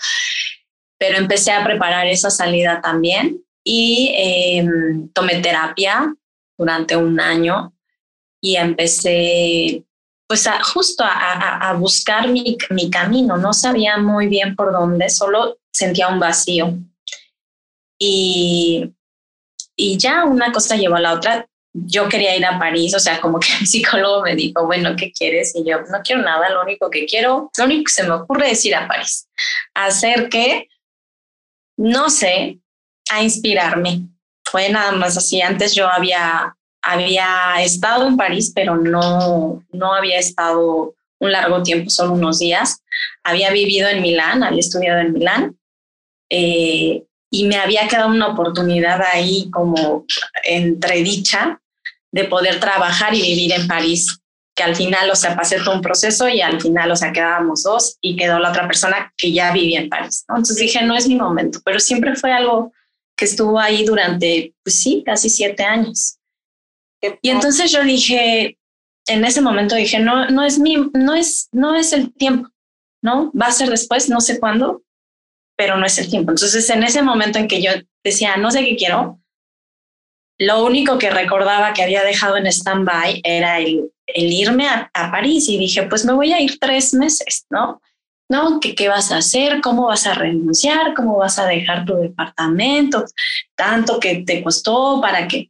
pero 0.98 1.18
empecé 1.18 1.52
a 1.52 1.64
preparar 1.64 2.08
esa 2.08 2.30
salida 2.30 2.82
también 2.82 3.44
y 3.64 4.14
em, 4.16 5.10
tomé 5.14 5.42
terapia 5.42 6.14
durante 6.58 6.96
un 6.96 7.20
año 7.20 7.74
y 8.42 8.56
empecé 8.56 9.84
pues 10.32 10.48
a, 10.48 10.64
justo 10.64 11.04
a, 11.06 11.74
buscar 11.78 12.30
mi, 12.30 12.58
mi, 12.70 12.90
camino, 12.90 13.36
no 13.36 13.52
sabía 13.52 13.98
muy 13.98 14.28
bien 14.28 14.56
por 14.56 14.72
dónde, 14.72 15.10
solo 15.10 15.58
sentía 15.74 16.08
un 16.08 16.22
vacío. 16.22 16.74
Y, 18.00 18.94
y 19.76 19.98
ya 19.98 20.24
una 20.24 20.54
cosa 20.54 20.78
llevó 20.78 20.96
a 20.96 21.02
la 21.02 21.16
otra, 21.16 21.46
yo 21.74 22.08
quería 22.08 22.38
ir 22.38 22.46
a 22.46 22.58
París, 22.58 22.96
o 22.96 23.00
sea, 23.00 23.20
como 23.20 23.42
que 23.42 23.50
mi 23.60 23.66
psicólogo 23.66 24.22
me 24.22 24.34
dijo, 24.38 24.66
bueno, 24.66 24.96
¿qué 24.96 25.12
quieres? 25.12 25.54
Y 25.54 25.70
yo, 25.70 25.82
no 25.82 26.00
quiero 26.02 26.22
nada, 26.22 26.50
lo 26.50 26.62
único 26.62 26.90
que 26.90 27.06
quiero, 27.06 27.52
lo 27.58 27.66
único 27.66 27.84
que 27.84 27.92
se 27.92 28.04
me 28.04 28.12
ocurre 28.12 28.52
es 28.52 28.64
ir 28.64 28.76
a 28.76 28.88
París, 28.88 29.28
hacer 29.74 30.30
que, 30.30 30.70
no 31.76 32.10
sé, 32.10 32.58
a 33.12 33.22
inspirarme. 33.22 34.04
Fue 34.46 34.70
nada 34.70 34.94
más 34.94 35.18
así. 35.18 35.42
Antes 35.42 35.76
yo 35.76 35.90
había, 35.90 36.56
había 36.82 37.62
estado 37.62 38.08
en 38.08 38.18
París, 38.18 38.52
pero 38.54 38.76
no, 38.76 39.64
no 39.72 39.94
había 39.94 40.20
estado 40.20 40.96
un 41.20 41.32
largo 41.32 41.62
tiempo, 41.64 41.90
solo 41.90 42.14
unos 42.14 42.40
días. 42.40 42.82
Había 43.24 43.52
vivido 43.52 43.88
en 43.88 44.02
Milán, 44.02 44.44
había 44.44 44.60
estudiado 44.60 45.00
en 45.00 45.14
Milán. 45.14 45.56
Eh, 46.30 47.04
y 47.30 47.46
me 47.46 47.56
había 47.56 47.88
quedado 47.88 48.10
una 48.10 48.28
oportunidad 48.28 49.02
ahí 49.14 49.50
como 49.52 50.06
entredicha 50.44 51.62
de 52.12 52.26
poder 52.26 52.60
trabajar 52.60 53.14
y 53.14 53.22
vivir 53.22 53.54
en 53.54 53.68
París, 53.68 54.20
que 54.54 54.64
al 54.64 54.76
final, 54.76 55.10
o 55.10 55.16
sea, 55.16 55.36
pasé 55.36 55.60
todo 55.60 55.76
un 55.76 55.82
proceso 55.82 56.28
y 56.28 56.42
al 56.42 56.60
final, 56.60 56.92
o 56.92 56.96
sea, 56.96 57.14
quedábamos 57.14 57.64
dos 57.64 57.98
y 58.02 58.18
quedó 58.18 58.38
la 58.40 58.50
otra 58.50 58.68
persona 58.68 59.14
que 59.16 59.32
ya 59.32 59.54
vivía 59.54 59.80
en 59.80 59.90
París. 59.90 60.26
Entonces 60.28 60.58
dije, 60.58 60.84
no 60.84 60.96
es 60.96 61.08
mi 61.08 61.16
momento, 61.16 61.60
pero 61.64 61.80
siempre 61.80 62.16
fue 62.16 62.34
algo 62.34 62.74
que 63.16 63.26
estuvo 63.26 63.58
ahí 63.58 63.86
durante, 63.86 64.54
pues 64.64 64.82
sí, 64.82 65.04
casi 65.06 65.30
siete 65.30 65.64
años. 65.64 66.18
Y 67.22 67.30
entonces 67.30 67.72
yo 67.72 67.84
dije, 67.84 68.58
en 69.08 69.26
ese 69.26 69.42
momento 69.42 69.76
dije, 69.76 70.00
no, 70.00 70.30
no 70.30 70.44
es 70.44 70.60
mi, 70.60 70.78
no 70.94 71.14
es, 71.14 71.50
no 71.52 71.76
es 71.76 71.94
el 71.94 72.14
tiempo, 72.14 72.50
¿no? 73.02 73.32
Va 73.34 73.48
a 73.48 73.52
ser 73.52 73.70
después, 73.70 74.10
no 74.10 74.22
sé 74.22 74.40
cuándo, 74.40 74.84
pero 75.56 75.78
no 75.78 75.86
es 75.86 75.98
el 75.98 76.10
tiempo. 76.10 76.32
Entonces, 76.32 76.70
en 76.70 76.84
ese 76.84 77.02
momento 77.02 77.40
en 77.40 77.48
que 77.48 77.62
yo 77.62 77.72
decía, 78.04 78.38
no 78.38 78.52
sé 78.52 78.64
qué 78.64 78.76
quiero, 78.76 79.20
lo 80.40 80.66
único 80.66 80.98
que 80.98 81.12
recordaba 81.12 81.74
que 81.74 81.84
había 81.84 82.04
dejado 82.04 82.38
en 82.38 82.48
stand-by 82.48 83.22
era 83.24 83.60
el, 83.60 83.92
el 84.08 84.32
irme 84.32 84.68
a, 84.68 84.90
a, 84.94 85.12
París 85.12 85.48
y 85.50 85.58
dije, 85.58 85.84
pues 85.84 86.04
me 86.04 86.14
voy 86.14 86.34
a 86.34 86.42
ir 86.42 86.58
tres 86.60 86.94
meses, 86.94 87.46
¿no? 87.50 87.82
¿No? 88.28 88.60
¿Qué, 88.60 88.74
¿Qué 88.74 88.88
vas 88.88 89.12
a 89.12 89.18
hacer? 89.18 89.62
¿Cómo 89.62 89.88
vas 89.88 90.08
a 90.08 90.14
renunciar? 90.14 90.94
¿Cómo 90.96 91.18
vas 91.18 91.38
a 91.38 91.46
dejar 91.46 91.86
tu 91.86 91.96
departamento? 91.96 93.06
Tanto 93.56 94.00
que 94.00 94.24
te 94.26 94.44
costó 94.44 95.00
para 95.02 95.28
que... 95.28 95.50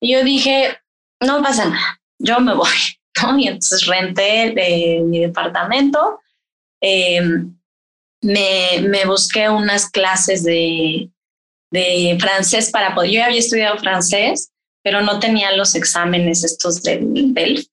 Y 0.00 0.12
yo 0.12 0.24
dije, 0.24 0.78
no 1.20 1.42
pasa 1.42 1.68
nada, 1.68 2.00
yo 2.18 2.40
me 2.40 2.54
voy, 2.54 2.68
¿no? 3.22 3.38
Y 3.38 3.48
entonces 3.48 3.86
renté 3.86 4.52
mi 5.02 5.20
departamento. 5.20 6.20
Eh, 6.82 7.20
me, 8.22 8.80
me 8.82 9.04
busqué 9.06 9.48
unas 9.48 9.88
clases 9.90 10.42
de, 10.44 11.10
de 11.70 12.16
francés 12.20 12.70
para 12.70 12.94
poder. 12.94 13.10
Yo 13.10 13.18
ya 13.18 13.26
había 13.26 13.38
estudiado 13.38 13.78
francés, 13.78 14.50
pero 14.82 15.00
no 15.02 15.18
tenía 15.18 15.52
los 15.52 15.74
exámenes 15.74 16.44
estos 16.44 16.82
del 16.82 17.34
DELF. 17.34 17.66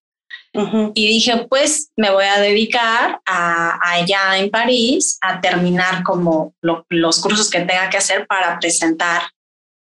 Y 0.95 1.07
dije, 1.07 1.45
pues 1.47 1.91
me 1.95 2.09
voy 2.09 2.25
a 2.25 2.39
dedicar 2.39 3.21
a, 3.27 3.79
allá 3.91 4.39
en 4.39 4.49
París 4.49 5.19
a 5.21 5.39
terminar 5.39 6.01
como 6.01 6.55
los 6.61 7.19
cursos 7.19 7.51
que 7.51 7.59
tenga 7.59 7.91
que 7.91 7.97
hacer 7.97 8.25
para 8.25 8.57
presentar 8.57 9.21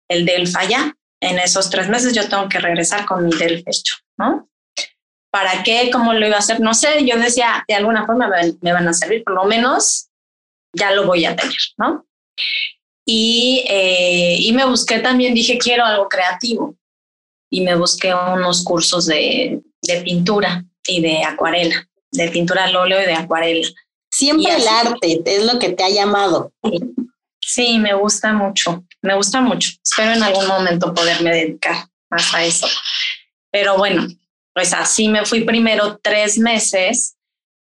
el 0.09 0.25
DELF 0.25 0.57
allá. 0.57 0.96
En 1.21 1.39
esos 1.39 1.69
tres 1.69 1.89
meses 1.89 2.13
yo 2.13 2.27
tengo 2.29 2.47
que 2.47 2.59
regresar 2.59 3.05
con 3.05 3.25
mi 3.25 3.35
DELF 3.35 3.63
hecho, 3.67 3.95
¿no? 4.17 4.49
¿Para 5.31 5.63
qué? 5.63 5.89
¿Cómo 5.91 6.13
lo 6.13 6.25
iba 6.25 6.35
a 6.35 6.39
hacer? 6.39 6.59
No 6.59 6.73
sé, 6.73 7.05
yo 7.05 7.17
decía, 7.17 7.65
de 7.67 7.75
alguna 7.75 8.05
forma 8.05 8.27
me, 8.27 8.53
me 8.61 8.73
van 8.73 8.87
a 8.87 8.93
servir, 8.93 9.23
por 9.23 9.33
lo 9.33 9.45
menos 9.45 10.09
ya 10.73 10.91
lo 10.91 11.05
voy 11.05 11.25
a 11.25 11.35
tener, 11.35 11.57
¿no? 11.77 12.05
Y, 13.05 13.63
eh, 13.69 14.35
y 14.39 14.51
me 14.51 14.65
busqué 14.65 14.99
también, 14.99 15.33
dije, 15.33 15.57
quiero 15.57 15.85
algo 15.85 16.09
creativo. 16.09 16.75
Y 17.49 17.61
me 17.61 17.75
busqué 17.75 18.13
unos 18.13 18.63
cursos 18.65 19.05
de, 19.05 19.61
de 19.81 20.01
pintura 20.01 20.65
y 20.85 21.01
de 21.01 21.23
acuarela, 21.23 21.87
de 22.11 22.27
pintura 22.29 22.65
al 22.65 22.75
óleo 22.75 23.01
y 23.01 23.05
de 23.05 23.13
acuarela. 23.13 23.67
Siempre 24.11 24.53
el 24.53 24.67
arte 24.67 25.21
es 25.25 25.45
lo 25.45 25.57
que 25.57 25.69
te 25.69 25.83
ha 25.83 25.89
llamado. 25.89 26.51
Sí, 27.47 27.79
me 27.79 27.93
gusta 27.93 28.33
mucho, 28.33 28.83
me 29.01 29.15
gusta 29.15 29.39
mucho. 29.39 29.69
Espero 29.81 30.11
en 30.11 30.21
algún 30.21 30.47
momento 30.47 30.93
poderme 30.93 31.31
dedicar 31.31 31.87
más 32.09 32.33
a 32.33 32.43
eso. 32.43 32.67
Pero 33.49 33.77
bueno, 33.77 34.05
pues 34.53 34.73
así 34.73 35.07
me 35.07 35.25
fui 35.25 35.45
primero 35.45 35.97
tres 36.03 36.37
meses 36.37 37.15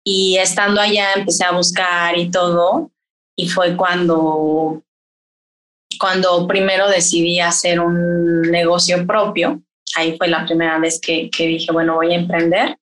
y 0.03 0.35
estando 0.37 0.81
allá 0.81 1.13
empecé 1.13 1.43
a 1.43 1.51
buscar 1.51 2.17
y 2.17 2.31
todo. 2.31 2.91
Y 3.35 3.49
fue 3.49 3.77
cuando 3.77 4.81
cuando 5.99 6.47
primero 6.47 6.89
decidí 6.89 7.39
hacer 7.39 7.79
un 7.79 8.41
negocio 8.41 9.05
propio, 9.05 9.61
ahí 9.95 10.17
fue 10.17 10.27
la 10.27 10.43
primera 10.43 10.79
vez 10.79 10.99
que, 10.99 11.29
que, 11.29 11.45
dije, 11.45 11.71
bueno, 11.71 11.93
voy 11.93 12.13
a 12.13 12.17
emprender. 12.17 12.79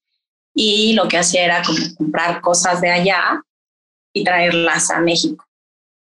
Y 0.54 0.94
lo 0.94 1.10
que 1.10 1.18
hacía 1.18 1.44
era 1.44 1.62
como 1.62 1.78
comprar 1.98 2.40
cosas 2.40 2.80
de 2.80 2.90
allá 2.90 3.42
y 4.14 4.24
traerlas 4.24 4.90
a 4.92 5.02
México. 5.02 5.46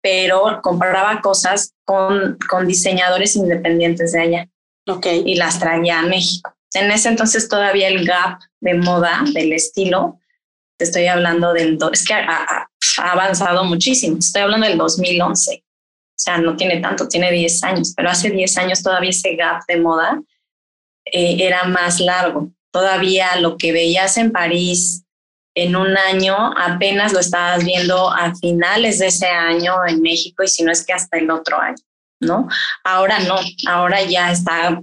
Pero 0.01 0.61
compraba 0.61 1.21
cosas 1.21 1.73
con, 1.85 2.37
con 2.49 2.67
diseñadores 2.67 3.35
independientes 3.35 4.13
de 4.13 4.21
allá. 4.21 4.49
Okay. 4.87 5.23
Y 5.25 5.35
las 5.35 5.59
traía 5.59 5.99
a 5.99 6.03
México. 6.03 6.53
En 6.73 6.89
ese 6.89 7.09
entonces 7.09 7.47
todavía 7.47 7.87
el 7.87 8.05
gap 8.05 8.39
de 8.61 8.73
moda, 8.75 9.23
del 9.33 9.53
estilo, 9.53 10.19
te 10.77 10.85
estoy 10.85 11.07
hablando 11.07 11.53
del... 11.53 11.77
Es 11.91 12.05
que 12.05 12.13
ha 12.13 12.67
avanzado 12.97 13.63
muchísimo. 13.65 14.17
Estoy 14.17 14.41
hablando 14.41 14.67
del 14.67 14.77
2011 14.77 15.63
o 16.21 16.23
sea, 16.23 16.37
no 16.37 16.55
tiene 16.55 16.79
tanto, 16.79 17.07
tiene 17.07 17.31
10 17.31 17.63
años, 17.63 17.93
pero 17.97 18.11
hace 18.11 18.29
10 18.29 18.57
años 18.59 18.83
todavía 18.83 19.09
ese 19.09 19.35
gap 19.35 19.63
de 19.67 19.77
moda 19.77 20.21
eh, 21.05 21.37
era 21.39 21.63
más 21.63 21.99
largo. 21.99 22.51
Todavía 22.69 23.37
lo 23.37 23.57
que 23.57 23.71
veías 23.71 24.17
en 24.17 24.31
París 24.31 25.03
en 25.55 25.75
un 25.75 25.97
año, 25.97 26.35
apenas 26.57 27.13
lo 27.13 27.19
estabas 27.19 27.63
viendo 27.63 28.11
a 28.11 28.33
finales 28.35 28.99
de 28.99 29.07
ese 29.07 29.27
año 29.27 29.85
en 29.85 30.01
México 30.01 30.43
y 30.43 30.47
si 30.47 30.63
no 30.63 30.71
es 30.71 30.85
que 30.85 30.93
hasta 30.93 31.17
el 31.17 31.29
otro 31.29 31.59
año, 31.59 31.83
¿no? 32.21 32.47
Ahora 32.83 33.19
no, 33.19 33.35
ahora 33.67 34.01
ya 34.03 34.31
está 34.31 34.81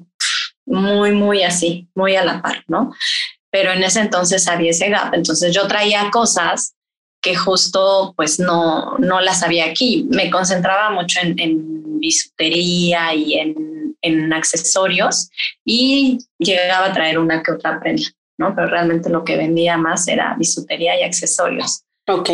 muy, 0.66 1.12
muy 1.12 1.42
así, 1.42 1.88
muy 1.94 2.16
a 2.16 2.24
la 2.24 2.42
par, 2.42 2.64
¿no? 2.68 2.92
pero 3.50 3.72
en 3.72 3.82
ese 3.82 4.00
entonces 4.00 4.46
había 4.48 4.70
ese 4.70 4.88
gap. 4.88 5.14
Entonces 5.14 5.54
yo 5.54 5.66
traía 5.66 6.10
cosas 6.10 6.74
que 7.20 7.34
justo 7.34 8.14
pues 8.16 8.38
no, 8.38 8.96
no 8.98 9.20
las 9.20 9.42
había 9.42 9.66
aquí. 9.66 10.06
Me 10.10 10.30
concentraba 10.30 10.90
mucho 10.90 11.20
en, 11.20 11.38
en 11.38 11.98
bisutería 11.98 13.14
y 13.14 13.34
en, 13.34 13.96
en, 14.02 14.32
accesorios 14.32 15.30
y 15.64 16.18
llegaba 16.38 16.86
a 16.86 16.92
traer 16.92 17.18
una 17.18 17.42
que 17.42 17.52
otra 17.52 17.80
prenda, 17.80 18.08
¿no? 18.38 18.54
Pero 18.54 18.68
realmente 18.68 19.10
lo 19.10 19.24
que 19.24 19.36
vendía 19.36 19.76
más 19.76 20.08
era 20.08 20.34
bisutería 20.38 20.98
y 20.98 21.02
accesorios. 21.02 21.82
Ok. 22.06 22.30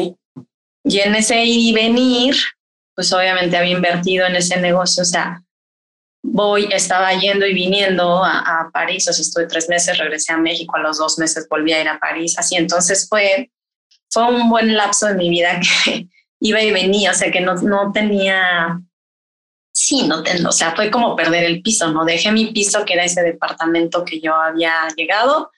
Y 0.84 1.00
en 1.00 1.14
ese 1.14 1.44
ir 1.44 1.70
y 1.70 1.72
venir, 1.72 2.36
pues 2.94 3.12
obviamente 3.12 3.56
había 3.56 3.72
invertido 3.72 4.26
en 4.26 4.36
ese 4.36 4.60
negocio, 4.60 5.02
o 5.02 5.06
sea, 5.06 5.42
voy, 6.22 6.68
estaba 6.70 7.12
yendo 7.14 7.46
y 7.46 7.54
viniendo 7.54 8.22
a, 8.22 8.38
a, 8.38 8.70
París, 8.70 9.08
o 9.08 9.12
sea, 9.12 9.22
estuve 9.22 9.46
tres 9.46 9.68
meses, 9.68 9.98
regresé 9.98 10.32
a 10.32 10.36
México, 10.36 10.76
a 10.76 10.80
los 10.80 10.98
dos 10.98 11.18
meses 11.18 11.46
volví 11.48 11.72
a 11.72 11.80
ir 11.80 11.88
a 11.88 11.98
París, 11.98 12.38
así, 12.38 12.56
entonces 12.56 13.06
fue 13.08 13.50
fue 14.14 14.28
un 14.28 14.48
buen 14.48 14.74
lapso 14.76 15.08
de 15.08 15.14
mi 15.14 15.28
vida 15.28 15.60
que 15.84 16.06
iba 16.40 16.62
y 16.62 16.70
venía, 16.70 17.10
o 17.10 17.14
sea, 17.14 17.30
que 17.30 17.40
no, 17.40 17.54
no 17.56 17.90
tenía, 17.92 18.80
sí, 19.72 20.06
no 20.06 20.22
tengo, 20.22 20.50
o 20.50 20.52
sea, 20.52 20.74
fue 20.74 20.90
como 20.90 21.16
perder 21.16 21.44
el 21.44 21.62
piso, 21.62 21.90
¿no? 21.90 22.04
Dejé 22.04 22.30
mi 22.30 22.52
piso, 22.52 22.84
que 22.84 22.94
era 22.94 23.04
ese 23.04 23.22
departamento 23.22 24.04
que 24.04 24.20
yo 24.20 24.34
había 24.34 24.88
llegado, 24.96 25.50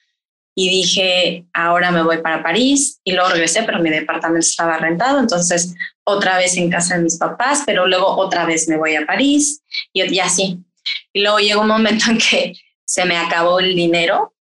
y 0.59 0.71
dije, 0.71 1.45
ahora 1.53 1.91
me 1.91 2.01
voy 2.01 2.17
para 2.17 2.41
París, 2.41 2.99
y 3.03 3.11
luego 3.11 3.29
regresé, 3.29 3.61
pero 3.61 3.77
mi 3.77 3.91
departamento 3.91 4.39
estaba 4.39 4.77
rentado, 4.77 5.19
entonces 5.19 5.75
otra 6.03 6.39
vez 6.39 6.57
en 6.57 6.71
casa 6.71 6.97
de 6.97 7.03
mis 7.03 7.15
papás, 7.17 7.61
pero 7.63 7.85
luego 7.85 8.07
otra 8.17 8.43
vez 8.43 8.67
me 8.67 8.75
voy 8.75 8.95
a 8.95 9.05
París, 9.05 9.61
y, 9.93 10.01
y 10.11 10.19
así. 10.19 10.57
Y 11.13 11.21
luego 11.21 11.37
llegó 11.37 11.61
un 11.61 11.67
momento 11.67 12.09
en 12.09 12.17
que 12.17 12.53
se 12.83 13.05
me 13.05 13.17
acabó 13.17 13.59
el 13.59 13.75
dinero 13.75 14.33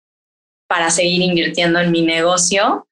para 0.70 0.90
seguir 0.90 1.22
invirtiendo 1.22 1.82
en 1.82 1.92
mi 1.92 2.02
negocio 2.02 2.88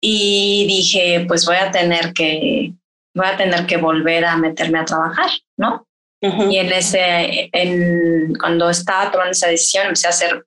y 0.00 0.64
dije, 0.66 1.26
pues 1.28 1.44
voy 1.44 1.56
a 1.56 1.70
tener 1.70 2.14
que, 2.14 2.72
voy 3.14 3.26
a 3.26 3.36
tener 3.36 3.66
que 3.66 3.76
volver 3.76 4.24
a 4.24 4.38
meterme 4.38 4.78
a 4.78 4.86
trabajar, 4.86 5.28
¿no? 5.58 5.86
Y 6.22 6.56
en 6.56 6.72
ese, 6.72 7.50
en, 7.52 8.34
cuando 8.36 8.70
estaba 8.70 9.10
tomando 9.12 9.32
esa 9.32 9.48
decisión, 9.48 9.84
empecé 9.88 10.06
a 10.06 10.10
hacer 10.10 10.46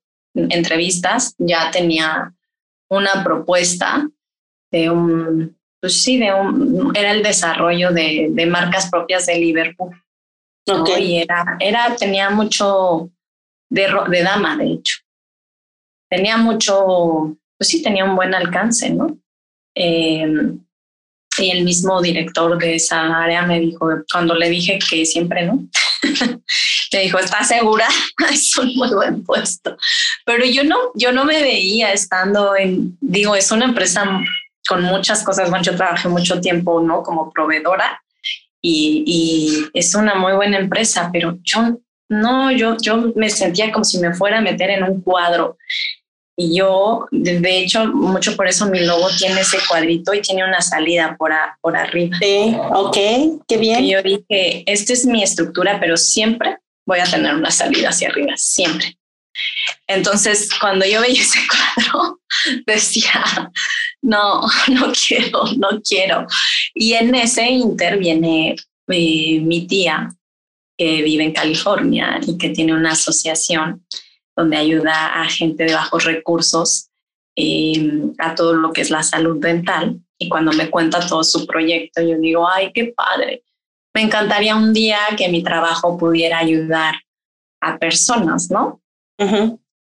entrevistas, 0.50 1.36
ya 1.38 1.72
tenía 1.72 2.34
una 2.90 3.24
propuesta 3.24 4.10
de 4.72 4.90
un, 4.90 5.58
pues 5.80 6.04
sí, 6.04 6.18
de 6.18 6.34
un, 6.34 6.92
era 6.96 7.12
el 7.12 7.24
desarrollo 7.24 7.92
de, 7.92 8.28
de 8.32 8.46
marcas 8.46 8.90
propias 8.90 9.26
de 9.26 9.40
Liverpool. 9.40 9.96
Y 11.00 11.18
era, 11.18 11.58
era, 11.60 11.96
tenía 11.96 12.30
mucho 12.30 13.10
de, 13.70 13.88
de 14.10 14.24
dama, 14.24 14.58
de 14.58 14.74
hecho. 14.74 14.98
Tenía 16.10 16.38
mucho, 16.38 17.36
pues 17.58 17.70
sí, 17.70 17.82
tenía 17.82 18.06
un 18.06 18.16
buen 18.16 18.34
alcance, 18.34 18.90
¿no? 18.90 19.18
Em, 19.76 20.60
y 21.38 21.52
el 21.52 21.64
mismo 21.64 22.02
director 22.02 22.58
de 22.58 22.76
esa 22.76 23.24
área 23.24 23.44
me 23.44 23.60
dijo, 23.60 23.88
cuando 24.12 24.36
le 24.36 24.50
dije 24.50 24.78
que 24.78 25.06
siempre 25.06 25.46
no, 25.46 25.68
me 26.94 27.04
dijo, 27.04 27.20
¿estás 27.20 27.48
segura? 27.48 27.88
es 28.32 28.58
un 28.58 28.76
muy 28.76 28.90
buen 28.90 29.24
puesto. 29.24 29.78
Pero 30.26 30.46
yo 30.46 30.64
no, 30.64 30.78
yo 30.96 31.12
no 31.12 31.26
me 31.26 31.42
veía 31.42 31.92
estando 31.94 32.56
en, 32.56 32.98
digo, 33.02 33.36
es 33.36 33.52
una 33.52 33.66
empresa 33.66 34.22
con 34.68 34.84
muchas 34.84 35.24
cosas, 35.24 35.50
bueno, 35.50 35.64
yo 35.64 35.76
trabajé 35.76 36.10
mucho 36.10 36.40
tiempo, 36.40 36.80
¿no? 36.82 37.02
Como 37.02 37.32
proveedora 37.32 38.02
y, 38.62 39.04
y 39.08 39.66
es 39.74 39.96
una 39.96 40.16
muy 40.16 40.34
buena 40.34 40.58
empresa, 40.58 41.10
pero 41.12 41.40
yo 41.44 41.80
no, 42.08 42.52
yo, 42.52 42.78
yo 42.78 43.12
me 43.16 43.30
sentía 43.30 43.72
como 43.72 43.84
si 43.84 44.00
me 44.00 44.14
fuera 44.14 44.40
a 44.40 44.42
meter 44.42 44.70
en 44.70 44.84
un 44.84 45.02
cuadro 45.02 45.58
y 46.42 46.56
yo, 46.56 47.06
de 47.12 47.60
hecho, 47.60 47.86
mucho 47.88 48.38
por 48.38 48.48
eso 48.48 48.66
mi 48.68 48.80
logo 48.80 49.10
tiene 49.18 49.42
ese 49.42 49.58
cuadrito 49.68 50.14
y 50.14 50.22
tiene 50.22 50.46
una 50.46 50.62
salida 50.62 51.18
por, 51.20 51.32
por 51.60 51.76
arriba. 51.76 52.16
Sí, 52.18 52.56
ok, 52.72 52.98
qué 53.46 53.58
bien. 53.58 53.84
Y 53.84 53.92
yo 53.92 54.02
dije, 54.02 54.64
esta 54.66 54.94
es 54.94 55.06
mi 55.06 55.22
estructura, 55.22 55.82
pero 55.82 55.98
siempre 55.98 56.60
voy 56.90 57.00
a 57.00 57.06
tener 57.06 57.36
una 57.36 57.52
salida 57.52 57.90
hacia 57.90 58.10
arriba, 58.10 58.34
siempre. 58.36 58.98
Entonces, 59.88 60.50
cuando 60.60 60.86
yo 60.88 61.02
veía 61.02 61.22
ese 61.22 61.40
cuadro, 61.86 62.20
decía, 62.66 63.52
no, 64.02 64.42
no 64.68 64.92
quiero, 64.92 65.44
no 65.58 65.82
quiero. 65.88 66.26
Y 66.74 66.94
en 66.94 67.14
ese 67.14 67.48
inter 67.48 68.00
viene 68.00 68.56
eh, 68.88 69.40
mi 69.40 69.68
tía, 69.68 70.10
que 70.78 71.04
vive 71.04 71.26
en 71.26 71.34
California 71.34 72.20
y 72.26 72.38
que 72.38 72.50
tiene 72.50 72.74
una 72.74 72.94
asociación 72.94 73.86
donde 74.36 74.58
ayuda 74.58 75.22
a 75.22 75.30
gente 75.30 75.66
de 75.66 75.74
bajos 75.74 76.06
recursos 76.06 76.90
em, 77.36 78.14
a 78.18 78.34
todo 78.34 78.54
lo 78.54 78.72
que 78.72 78.82
es 78.82 78.90
la 78.90 79.04
salud 79.04 79.38
dental. 79.40 80.00
Y 80.18 80.28
cuando 80.28 80.54
me 80.54 80.70
cuenta 80.70 81.06
todo 81.06 81.24
su 81.24 81.46
proyecto, 81.46 82.02
yo 82.02 82.18
digo, 82.18 82.50
ay, 82.50 82.72
qué 82.74 82.94
padre. 82.96 83.44
Me 83.94 84.02
encantaría 84.02 84.56
un 84.56 84.74
día 84.74 85.00
que 85.18 85.30
mi 85.30 85.44
trabajo 85.44 85.98
pudiera 85.98 86.38
ayudar 86.38 86.96
a 87.62 87.78
personas, 87.78 88.50
¿no? 88.50 88.82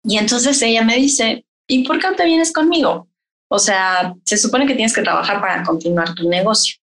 Y 0.05 0.19
entonces 0.19 0.61
ella 0.63 0.83
me 0.83 0.97
dice, 0.97 1.47
¿y 1.67 1.87
por 1.87 1.99
qué 1.99 2.09
no 2.09 2.17
te 2.17 2.25
vienes 2.25 2.53
conmigo? 2.53 3.09
O 3.49 3.59
sea, 3.59 4.15
se 4.25 4.37
supone 4.37 4.67
que 4.67 4.75
tienes 4.75 4.95
que 4.95 5.03
trabajar 5.03 5.41
para 5.41 5.63
continuar 5.63 6.15
tu 6.15 6.29
negocio. 6.29 6.77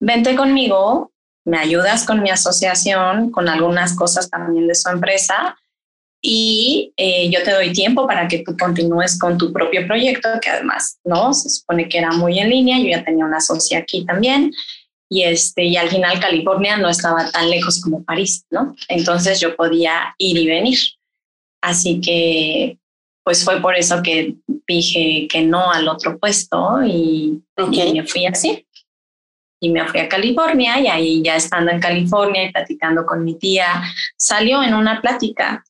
Vente 0.00 0.34
conmigo, 0.34 1.12
me 1.44 1.58
ayudas 1.58 2.04
con 2.04 2.22
mi 2.22 2.30
asociación, 2.30 3.30
con 3.30 3.48
algunas 3.48 3.94
cosas 3.94 4.28
también 4.30 4.66
de 4.66 4.74
su 4.74 4.88
empresa 4.88 5.56
y 6.20 6.92
eh, 6.96 7.30
yo 7.30 7.42
te 7.44 7.52
doy 7.52 7.72
tiempo 7.72 8.06
para 8.06 8.26
que 8.26 8.40
tú 8.40 8.56
continúes 8.56 9.18
con 9.18 9.38
tu 9.38 9.52
propio 9.52 9.86
proyecto, 9.86 10.28
que 10.40 10.50
además, 10.50 10.98
¿no? 11.04 11.32
Se 11.32 11.48
supone 11.48 11.88
que 11.88 11.98
era 11.98 12.10
muy 12.10 12.40
en 12.40 12.50
línea, 12.50 12.78
yo 12.78 12.88
ya 12.88 13.04
tenía 13.04 13.24
una 13.24 13.40
socia 13.40 13.78
aquí 13.78 14.04
también, 14.04 14.52
y, 15.08 15.22
este, 15.22 15.64
y 15.64 15.76
al 15.76 15.88
final 15.88 16.18
California 16.20 16.76
no 16.76 16.88
estaba 16.88 17.30
tan 17.30 17.48
lejos 17.48 17.80
como 17.80 18.04
París, 18.04 18.44
¿no? 18.50 18.74
Entonces 18.88 19.40
yo 19.40 19.54
podía 19.54 20.14
ir 20.18 20.36
y 20.36 20.46
venir. 20.46 20.78
Así 21.62 22.00
que, 22.00 22.78
pues 23.24 23.44
fue 23.44 23.60
por 23.60 23.76
eso 23.76 24.02
que 24.02 24.34
dije 24.66 25.26
que 25.28 25.42
no 25.42 25.70
al 25.70 25.88
otro 25.88 26.18
puesto 26.18 26.82
y, 26.84 27.42
y 27.72 27.92
me 27.92 28.06
fui 28.06 28.26
así. 28.26 28.66
Y 29.60 29.70
me 29.70 29.86
fui 29.88 30.00
a 30.00 30.08
California 30.08 30.78
y 30.80 30.86
ahí 30.86 31.22
ya 31.22 31.36
estando 31.36 31.70
en 31.70 31.80
California 31.80 32.44
y 32.44 32.52
platicando 32.52 33.06
con 33.06 33.24
mi 33.24 33.34
tía, 33.34 33.82
salió 34.16 34.62
en 34.62 34.74
una 34.74 35.00
plática 35.00 35.64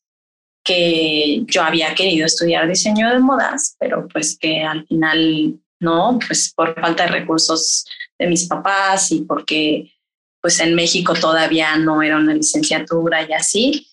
que 0.64 1.42
yo 1.46 1.62
había 1.62 1.94
querido 1.94 2.26
estudiar 2.26 2.66
diseño 2.66 3.08
de 3.10 3.20
modas, 3.20 3.76
pero 3.78 4.08
pues 4.08 4.36
que 4.36 4.62
al 4.62 4.84
final 4.86 5.60
no, 5.78 6.18
pues 6.26 6.52
por 6.54 6.78
falta 6.80 7.04
de 7.04 7.10
recursos 7.10 7.86
de 8.18 8.26
mis 8.26 8.46
papás 8.46 9.12
y 9.12 9.22
porque 9.22 9.92
pues 10.40 10.60
en 10.60 10.74
México 10.74 11.14
todavía 11.14 11.76
no 11.76 12.02
era 12.02 12.16
una 12.18 12.34
licenciatura 12.34 13.28
y 13.28 13.32
así, 13.32 13.88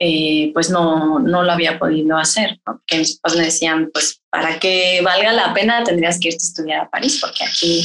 eh, 0.00 0.50
pues 0.52 0.70
no, 0.70 1.20
no 1.20 1.42
lo 1.44 1.52
había 1.52 1.78
podido 1.78 2.16
hacer, 2.16 2.60
porque 2.64 2.98
mis 2.98 3.18
papás 3.18 3.38
me 3.38 3.44
decían, 3.44 3.90
pues 3.92 4.20
para 4.28 4.58
que 4.58 5.00
valga 5.02 5.32
la 5.32 5.54
pena 5.54 5.84
tendrías 5.84 6.18
que 6.18 6.28
irte 6.28 6.42
a 6.42 6.48
estudiar 6.48 6.80
a 6.80 6.90
París, 6.90 7.18
porque 7.20 7.44
aquí 7.44 7.84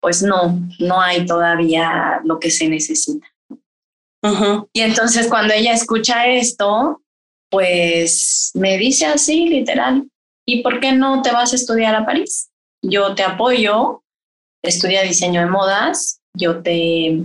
pues 0.00 0.22
no, 0.22 0.60
no 0.80 1.00
hay 1.00 1.24
todavía 1.24 2.20
lo 2.24 2.38
que 2.38 2.50
se 2.50 2.68
necesita. 2.68 3.26
Y 4.72 4.80
entonces 4.80 5.28
cuando 5.28 5.54
ella 5.54 5.72
escucha 5.72 6.26
esto, 6.26 7.02
pues 7.50 8.50
me 8.54 8.76
dice 8.78 9.06
así, 9.06 9.48
literal, 9.48 10.08
¿y 10.46 10.62
por 10.62 10.80
qué 10.80 10.92
no 10.92 11.22
te 11.22 11.30
vas 11.30 11.52
a 11.52 11.56
estudiar 11.56 11.94
a 11.94 12.04
París? 12.04 12.50
Yo 12.82 13.14
te 13.14 13.22
apoyo, 13.22 14.03
estudia 14.64 15.02
diseño 15.02 15.40
de 15.40 15.46
modas, 15.46 16.20
yo 16.34 16.62
te, 16.62 17.20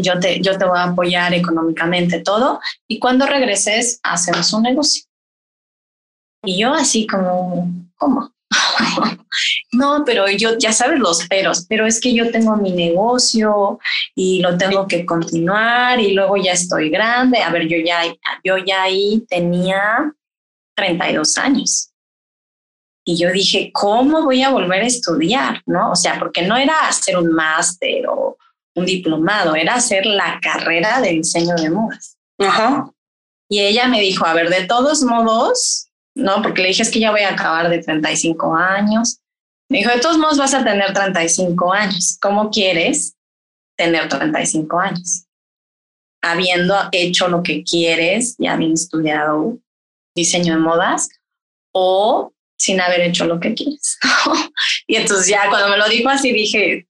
yo 0.00 0.20
te, 0.20 0.40
yo 0.40 0.56
te 0.58 0.64
voy 0.64 0.78
a 0.78 0.84
apoyar 0.84 1.34
económicamente 1.34 2.20
todo, 2.20 2.60
y 2.86 2.98
cuando 2.98 3.26
regreses 3.26 3.98
hacemos 4.02 4.52
un 4.52 4.62
negocio. 4.62 5.04
Y 6.44 6.58
yo 6.58 6.74
así 6.74 7.06
como, 7.06 7.68
¿cómo? 7.96 8.32
no, 9.72 10.02
pero 10.04 10.28
yo, 10.28 10.58
ya 10.58 10.72
sabes 10.72 10.98
los 10.98 11.26
peros, 11.26 11.66
pero 11.68 11.86
es 11.86 12.00
que 12.00 12.14
yo 12.14 12.30
tengo 12.30 12.56
mi 12.56 12.72
negocio 12.72 13.78
y 14.14 14.40
lo 14.40 14.58
tengo 14.58 14.86
que 14.86 15.06
continuar 15.06 16.00
y 16.00 16.12
luego 16.12 16.36
ya 16.36 16.52
estoy 16.52 16.90
grande. 16.90 17.38
A 17.38 17.50
ver, 17.50 17.68
yo 17.68 17.78
ya, 17.78 18.02
yo 18.44 18.58
ya 18.58 18.82
ahí 18.82 19.24
tenía 19.28 20.12
32 20.74 21.38
años. 21.38 21.91
Y 23.04 23.16
yo 23.16 23.32
dije, 23.32 23.70
¿cómo 23.72 24.22
voy 24.22 24.42
a 24.42 24.50
volver 24.50 24.82
a 24.82 24.86
estudiar? 24.86 25.62
¿No? 25.66 25.90
O 25.92 25.96
sea, 25.96 26.18
porque 26.18 26.42
no 26.42 26.56
era 26.56 26.88
hacer 26.88 27.16
un 27.16 27.32
máster 27.32 28.06
o 28.06 28.36
un 28.74 28.86
diplomado, 28.86 29.54
era 29.54 29.74
hacer 29.74 30.06
la 30.06 30.38
carrera 30.40 31.00
de 31.00 31.10
diseño 31.10 31.54
de 31.56 31.70
modas. 31.70 32.16
Ajá. 32.38 32.90
Y 33.48 33.60
ella 33.60 33.86
me 33.88 34.00
dijo, 34.00 34.24
a 34.24 34.34
ver, 34.34 34.48
de 34.48 34.66
todos 34.66 35.02
modos, 35.02 35.88
¿no? 36.14 36.40
Porque 36.42 36.62
le 36.62 36.68
dije, 36.68 36.82
es 36.82 36.90
que 36.90 37.00
ya 37.00 37.10
voy 37.10 37.20
a 37.22 37.30
acabar 37.30 37.68
de 37.68 37.82
35 37.82 38.54
años. 38.54 39.18
Me 39.68 39.78
dijo, 39.78 39.90
de 39.90 40.00
todos 40.00 40.18
modos 40.18 40.38
vas 40.38 40.54
a 40.54 40.64
tener 40.64 40.92
35 40.92 41.72
años. 41.72 42.18
¿Cómo 42.20 42.50
quieres 42.50 43.14
tener 43.76 44.08
35 44.08 44.78
años? 44.78 45.26
Habiendo 46.22 46.74
hecho 46.92 47.28
lo 47.28 47.42
que 47.42 47.64
quieres 47.64 48.36
y 48.38 48.46
habiendo 48.46 48.74
estudiado 48.74 49.58
diseño 50.14 50.54
de 50.54 50.60
modas 50.60 51.08
o 51.74 52.32
sin 52.62 52.80
haber 52.80 53.00
hecho 53.00 53.24
lo 53.24 53.40
que 53.40 53.54
quieres. 53.54 53.98
y 54.86 54.94
entonces 54.94 55.26
ya 55.26 55.48
cuando 55.50 55.68
me 55.68 55.76
lo 55.76 55.88
dijo 55.88 56.08
así 56.08 56.32
dije, 56.32 56.86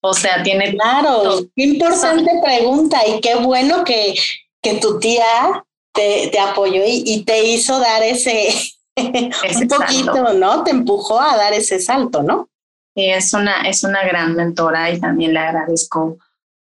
o 0.00 0.14
sea, 0.14 0.42
tiene... 0.42 0.72
Claro, 0.72 1.40
qué 1.54 1.64
importante 1.64 2.30
pregunta 2.42 2.98
y 3.06 3.20
qué 3.20 3.34
bueno 3.34 3.84
que, 3.84 4.14
que 4.62 4.74
tu 4.76 4.98
tía 4.98 5.62
te, 5.92 6.28
te 6.32 6.38
apoyó 6.38 6.80
y, 6.86 7.22
te 7.24 7.44
hizo 7.44 7.78
dar 7.80 8.02
ese, 8.02 8.48
un 8.96 9.68
poquito, 9.68 10.32
¿no? 10.32 10.64
Te 10.64 10.70
empujó 10.70 11.20
a 11.20 11.36
dar 11.36 11.52
ese 11.52 11.80
salto, 11.80 12.22
¿no? 12.22 12.48
Sí, 12.96 13.04
es 13.04 13.34
una, 13.34 13.60
es 13.68 13.84
una 13.84 14.04
gran 14.04 14.34
mentora 14.34 14.90
y 14.90 15.00
también 15.00 15.34
le 15.34 15.40
agradezco 15.40 16.16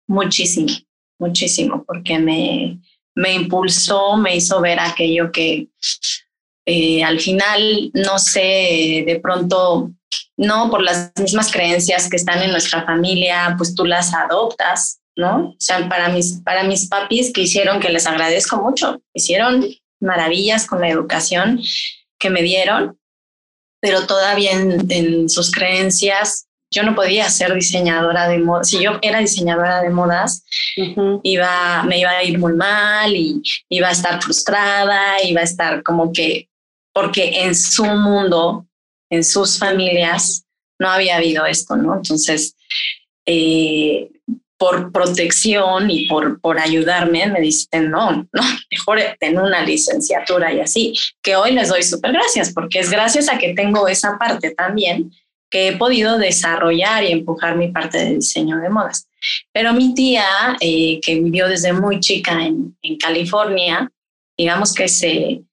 muchísimo, 0.05 0.73
muchísimo, 1.17 1.85
porque 1.87 2.19
me, 2.19 2.77
me 3.15 3.33
impulsó, 3.35 4.17
me 4.17 4.35
hizo 4.35 4.59
ver 4.59 4.81
aquello 4.81 5.31
que 5.31 5.69
eh, 6.65 7.03
al 7.03 7.19
final, 7.19 7.91
no 7.93 8.19
sé, 8.19 9.03
de 9.05 9.19
pronto, 9.21 9.91
no 10.37 10.69
por 10.69 10.81
las 10.81 11.11
mismas 11.19 11.51
creencias 11.51 12.09
que 12.09 12.15
están 12.15 12.41
en 12.41 12.51
nuestra 12.51 12.85
familia, 12.85 13.55
pues 13.57 13.75
tú 13.75 13.85
las 13.85 14.13
adoptas, 14.13 14.99
¿no? 15.15 15.49
O 15.49 15.55
sea, 15.59 15.87
para 15.89 16.09
mis, 16.09 16.41
para 16.43 16.63
mis 16.63 16.87
papis 16.87 17.31
que 17.33 17.41
hicieron, 17.41 17.79
que 17.79 17.89
les 17.89 18.07
agradezco 18.07 18.57
mucho, 18.57 19.01
hicieron 19.13 19.65
maravillas 19.99 20.65
con 20.65 20.81
la 20.81 20.89
educación 20.89 21.61
que 22.19 22.29
me 22.29 22.41
dieron, 22.41 22.97
pero 23.81 24.05
todavía 24.05 24.51
en, 24.51 25.29
sus 25.29 25.51
creencias 25.51 26.47
yo 26.71 26.83
no 26.83 26.95
podía 26.95 27.29
ser 27.29 27.53
diseñadora 27.53 28.27
de 28.27 28.39
modas. 28.39 28.69
Si 28.69 28.81
yo 28.81 28.97
era 29.01 29.19
diseñadora 29.19 29.81
de 29.81 29.91
modas, 29.91 30.43
iba, 31.21 31.83
me 31.83 31.99
iba 31.99 32.09
a 32.09 32.23
ir 32.23 32.39
muy 32.39 32.53
mal 32.53 33.15
y 33.15 33.41
iba 33.69 33.89
a 33.89 33.91
estar 33.91 34.21
frustrada, 34.23 35.21
iba 35.23 35.41
a 35.41 35.43
estar 35.43 35.83
como 35.83 36.11
que, 36.11 36.49
porque 36.93 37.43
en 37.43 37.55
su 37.55 37.85
mundo, 37.85 38.67
en 39.09 39.23
sus 39.23 39.57
familias, 39.57 40.45
no 40.79 40.89
había 40.89 41.17
habido 41.17 41.45
esto, 41.45 41.75
¿no? 41.75 41.95
Entonces, 41.95 42.55
eh, 43.25 44.09
por 44.57 44.91
protección 44.91 45.89
y 45.89 46.07
por, 46.07 46.39
por 46.39 46.59
ayudarme, 46.59 47.27
me 47.27 47.41
dicen, 47.41 47.89
no, 47.89 48.11
no, 48.31 48.41
mejor 48.71 48.99
ten 49.19 49.37
una 49.37 49.61
licenciatura 49.63 50.53
y 50.53 50.61
así, 50.61 50.93
que 51.21 51.35
hoy 51.35 51.51
les 51.51 51.69
doy 51.69 51.83
súper 51.83 52.13
gracias, 52.13 52.53
porque 52.53 52.79
es 52.79 52.89
gracias 52.89 53.27
a 53.27 53.37
que 53.37 53.53
tengo 53.53 53.87
esa 53.87 54.17
parte 54.17 54.51
también 54.51 55.11
que 55.49 55.67
he 55.67 55.77
podido 55.77 56.17
desarrollar 56.17 57.03
y 57.03 57.11
empujar 57.11 57.57
mi 57.57 57.67
parte 57.67 57.97
de 57.99 58.15
diseño 58.15 58.57
de 58.57 58.69
modas. 58.69 59.07
Pero 59.51 59.71
mi 59.73 59.93
tía, 59.93 60.25
eh, 60.59 60.99
que 61.01 61.19
vivió 61.19 61.47
desde 61.47 61.73
muy 61.73 61.99
chica 61.99 62.43
en, 62.43 62.75
en 62.81 62.97
California, 62.97 63.91
digamos 64.35 64.73
que 64.73 64.87
se, 64.87 65.43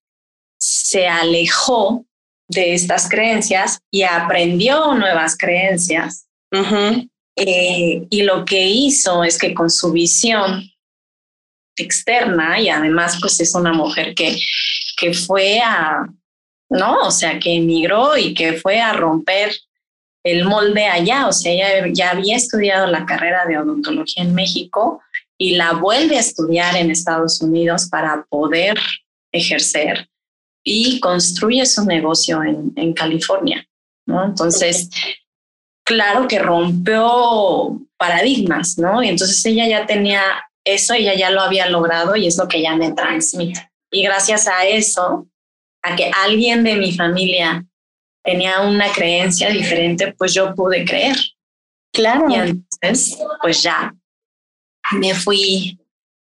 se 0.60 1.08
alejó 1.08 2.04
de 2.48 2.74
estas 2.74 3.08
creencias 3.08 3.80
y 3.90 4.02
aprendió 4.02 4.94
nuevas 4.94 5.36
creencias. 5.36 6.26
Eh, 7.36 8.06
y 8.10 8.22
lo 8.22 8.44
que 8.44 8.68
hizo 8.68 9.24
es 9.24 9.38
que 9.38 9.54
con 9.54 9.70
su 9.70 9.92
visión 9.92 10.64
externa 11.76 12.60
y 12.60 12.68
además 12.68 13.18
pues 13.20 13.40
es 13.40 13.54
una 13.54 13.72
mujer 13.72 14.14
que, 14.14 14.36
que 14.98 15.14
fue 15.14 15.60
a, 15.60 16.06
¿no? 16.68 17.06
O 17.06 17.10
sea, 17.10 17.38
que 17.38 17.54
emigró 17.54 18.18
y 18.18 18.34
que 18.34 18.54
fue 18.54 18.80
a 18.80 18.92
romper 18.92 19.56
el 20.22 20.44
molde 20.44 20.84
allá, 20.84 21.28
o 21.28 21.32
sea, 21.32 21.50
ella 21.50 21.88
ya 21.90 22.10
había 22.10 22.36
estudiado 22.36 22.86
la 22.88 23.06
carrera 23.06 23.46
de 23.46 23.56
odontología 23.56 24.22
en 24.22 24.34
México 24.34 25.00
y 25.38 25.52
la 25.52 25.72
vuelve 25.72 26.18
a 26.18 26.20
estudiar 26.20 26.76
en 26.76 26.90
Estados 26.90 27.40
Unidos 27.40 27.88
para 27.88 28.26
poder 28.28 28.78
ejercer 29.32 30.09
y 30.64 31.00
construye 31.00 31.64
su 31.66 31.84
negocio 31.84 32.42
en, 32.42 32.72
en 32.76 32.92
California, 32.92 33.66
¿no? 34.06 34.24
Entonces, 34.24 34.90
claro 35.84 36.28
que 36.28 36.38
rompió 36.38 37.80
paradigmas, 37.96 38.78
¿no? 38.78 39.02
Y 39.02 39.08
entonces 39.08 39.44
ella 39.44 39.66
ya 39.66 39.86
tenía 39.86 40.22
eso, 40.64 40.94
ella 40.94 41.14
ya 41.14 41.30
lo 41.30 41.40
había 41.40 41.68
logrado 41.68 42.16
y 42.16 42.26
es 42.26 42.36
lo 42.38 42.48
que 42.48 42.58
ella 42.58 42.76
me 42.76 42.92
transmite. 42.92 43.70
Y 43.90 44.02
gracias 44.02 44.46
a 44.46 44.66
eso, 44.66 45.26
a 45.82 45.96
que 45.96 46.10
alguien 46.24 46.62
de 46.62 46.76
mi 46.76 46.92
familia 46.92 47.64
tenía 48.22 48.60
una 48.60 48.92
creencia 48.92 49.50
diferente, 49.50 50.12
pues 50.12 50.34
yo 50.34 50.54
pude 50.54 50.84
creer. 50.84 51.16
Claro. 51.92 52.26
Y 52.28 52.34
entonces, 52.34 53.18
pues 53.42 53.62
ya 53.62 53.94
me 54.92 55.14
fui, 55.14 55.78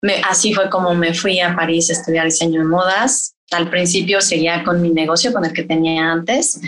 me, 0.02 0.16
así 0.28 0.52
fue 0.52 0.68
como 0.68 0.94
me 0.94 1.14
fui 1.14 1.40
a 1.40 1.54
París 1.54 1.88
a 1.90 1.94
estudiar 1.94 2.26
diseño 2.26 2.60
de 2.60 2.66
modas. 2.66 3.35
Al 3.52 3.70
principio 3.70 4.20
seguía 4.20 4.64
con 4.64 4.82
mi 4.82 4.90
negocio, 4.90 5.32
con 5.32 5.44
el 5.44 5.52
que 5.52 5.62
tenía 5.62 6.10
antes, 6.10 6.60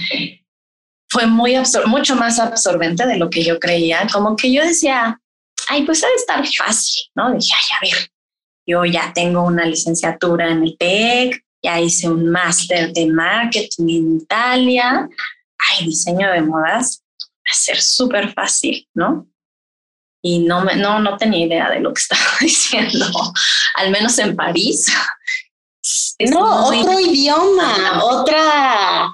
fue 1.09 1.27
muy 1.27 1.55
mucho 1.87 2.17
más 2.17 2.39
absorbente 2.39 3.07
de 3.07 3.17
lo 3.17 3.31
que 3.31 3.45
yo 3.45 3.59
creía. 3.59 4.07
Como 4.13 4.37
que 4.37 4.53
yo 4.53 4.63
decía, 4.63 5.21
ay, 5.69 5.85
pues 5.85 6.05
ha 6.05 6.09
de 6.09 6.15
estar 6.15 6.47
fácil, 6.47 7.05
¿no? 7.15 7.33
Dije, 7.33 7.53
ay, 7.55 7.77
a 7.77 7.81
ver, 7.97 8.11
yo 8.67 8.85
ya 8.85 9.13
tengo 9.13 9.43
una 9.43 9.65
licenciatura 9.65 10.51
en 10.51 10.63
el 10.63 10.77
TEC, 10.79 11.43
ya 11.63 11.81
hice 11.81 12.09
un 12.09 12.29
máster 12.29 12.93
de 12.93 13.07
marketing 13.07 13.89
en 13.89 14.17
Italia, 14.19 15.09
ay, 15.59 15.87
diseño 15.87 16.31
de 16.31 16.43
modas, 16.43 17.03
va 17.21 17.51
a 17.51 17.55
ser 17.55 17.81
súper 17.81 18.33
fácil, 18.33 18.87
¿no? 18.95 19.27
Y 20.23 20.41
no, 20.41 20.65
me, 20.65 20.77
no, 20.77 21.01
no 21.01 21.17
tenía 21.17 21.47
idea 21.47 21.71
de 21.71 21.81
lo 21.81 21.93
que 21.93 22.01
estaba 22.03 22.37
diciendo, 22.41 23.07
al 23.75 23.91
menos 23.91 24.19
en 24.19 24.37
París. 24.37 24.93
No, 26.31 26.67
otro 26.67 27.01
idioma, 27.01 28.05
otra 28.05 29.13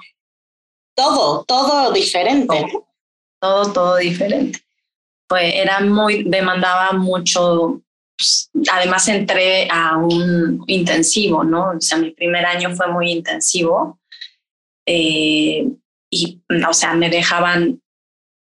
todo, 0.95 1.43
todo 1.43 1.91
diferente. 1.91 2.65
Todo, 3.39 3.71
todo, 3.73 3.97
diferente. 3.97 4.59
Pues 5.27 5.53
era 5.53 5.81
muy, 5.81 6.23
demandaba 6.23 6.93
mucho, 6.93 7.81
pues, 8.17 8.49
además 8.71 9.07
entré 9.07 9.67
a 9.69 9.97
un 9.97 10.63
intensivo, 10.67 11.43
¿no? 11.43 11.71
O 11.71 11.81
sea, 11.81 11.97
mi 11.97 12.11
primer 12.11 12.45
año 12.45 12.75
fue 12.75 12.87
muy 12.87 13.11
intensivo 13.11 13.99
eh, 14.85 15.67
y, 16.09 16.41
o 16.67 16.73
sea, 16.73 16.93
me 16.93 17.09
dejaban 17.09 17.81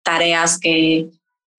tareas 0.04 0.60
que, 0.60 1.10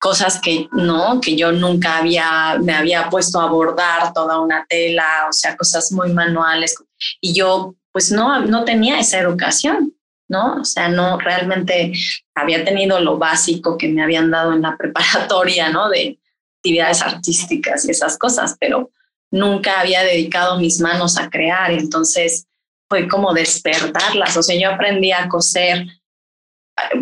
cosas 0.01 0.41
que 0.41 0.67
no, 0.71 1.21
que 1.21 1.35
yo 1.35 1.51
nunca 1.51 1.97
había, 1.97 2.57
me 2.59 2.73
había 2.73 3.07
puesto 3.07 3.39
a 3.39 3.45
bordar 3.45 4.11
toda 4.13 4.39
una 4.39 4.65
tela, 4.67 5.27
o 5.29 5.31
sea, 5.31 5.55
cosas 5.55 5.91
muy 5.91 6.11
manuales. 6.11 6.75
Y 7.21 7.33
yo, 7.33 7.75
pues 7.91 8.11
no, 8.11 8.39
no 8.41 8.65
tenía 8.65 8.99
esa 8.99 9.19
educación. 9.19 9.93
¿no? 10.27 10.61
O 10.61 10.65
sea, 10.65 10.87
no 10.87 11.19
realmente 11.19 11.91
había 12.33 12.63
tenido 12.63 13.01
lo 13.01 13.17
básico 13.17 13.77
que 13.77 13.89
me 13.89 14.01
habían 14.01 14.31
dado 14.31 14.53
en 14.53 14.61
la 14.61 14.77
preparatoria, 14.79 15.69
¿no? 15.69 15.89
De 15.89 16.17
actividades 16.57 17.01
artísticas 17.01 17.85
y 17.85 17.91
esas 17.91 18.17
cosas, 18.17 18.55
pero 18.57 18.91
nunca 19.29 19.81
había 19.81 20.03
dedicado 20.03 20.57
mis 20.57 20.79
manos 20.79 21.17
a 21.17 21.29
crear, 21.29 21.71
entonces 21.71 22.47
fue 22.89 23.07
como 23.07 23.33
despertarlas, 23.33 24.37
o 24.37 24.43
sea, 24.43 24.59
yo 24.59 24.69
aprendí 24.69 25.11
a 25.11 25.27
coser, 25.27 25.85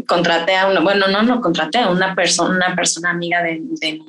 contraté 0.08 0.56
a 0.56 0.68
una, 0.68 0.82
bueno, 0.82 1.08
no, 1.08 1.24
no, 1.24 1.42
contraté 1.42 1.80
a 1.80 1.90
una 1.90 2.16
persona, 2.16 2.56
una 2.56 2.76
persona 2.76 3.12
amiga 3.12 3.42
de, 3.44 3.60
de, 3.62 4.02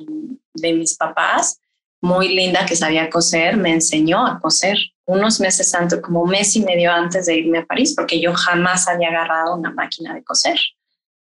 de 0.53 0.73
mis 0.73 0.95
papás, 0.95 1.59
muy 2.01 2.29
linda 2.29 2.65
que 2.65 2.75
sabía 2.75 3.09
coser, 3.09 3.57
me 3.57 3.71
enseñó 3.71 4.25
a 4.25 4.39
coser 4.39 4.77
unos 5.05 5.39
meses 5.39 5.73
antes, 5.75 5.99
como 6.01 6.21
un 6.21 6.29
mes 6.29 6.55
y 6.55 6.63
medio 6.63 6.91
antes 6.91 7.25
de 7.25 7.37
irme 7.37 7.59
a 7.59 7.65
París, 7.65 7.93
porque 7.95 8.19
yo 8.19 8.33
jamás 8.33 8.87
había 8.87 9.09
agarrado 9.09 9.55
una 9.55 9.71
máquina 9.71 10.13
de 10.13 10.23
coser. 10.23 10.57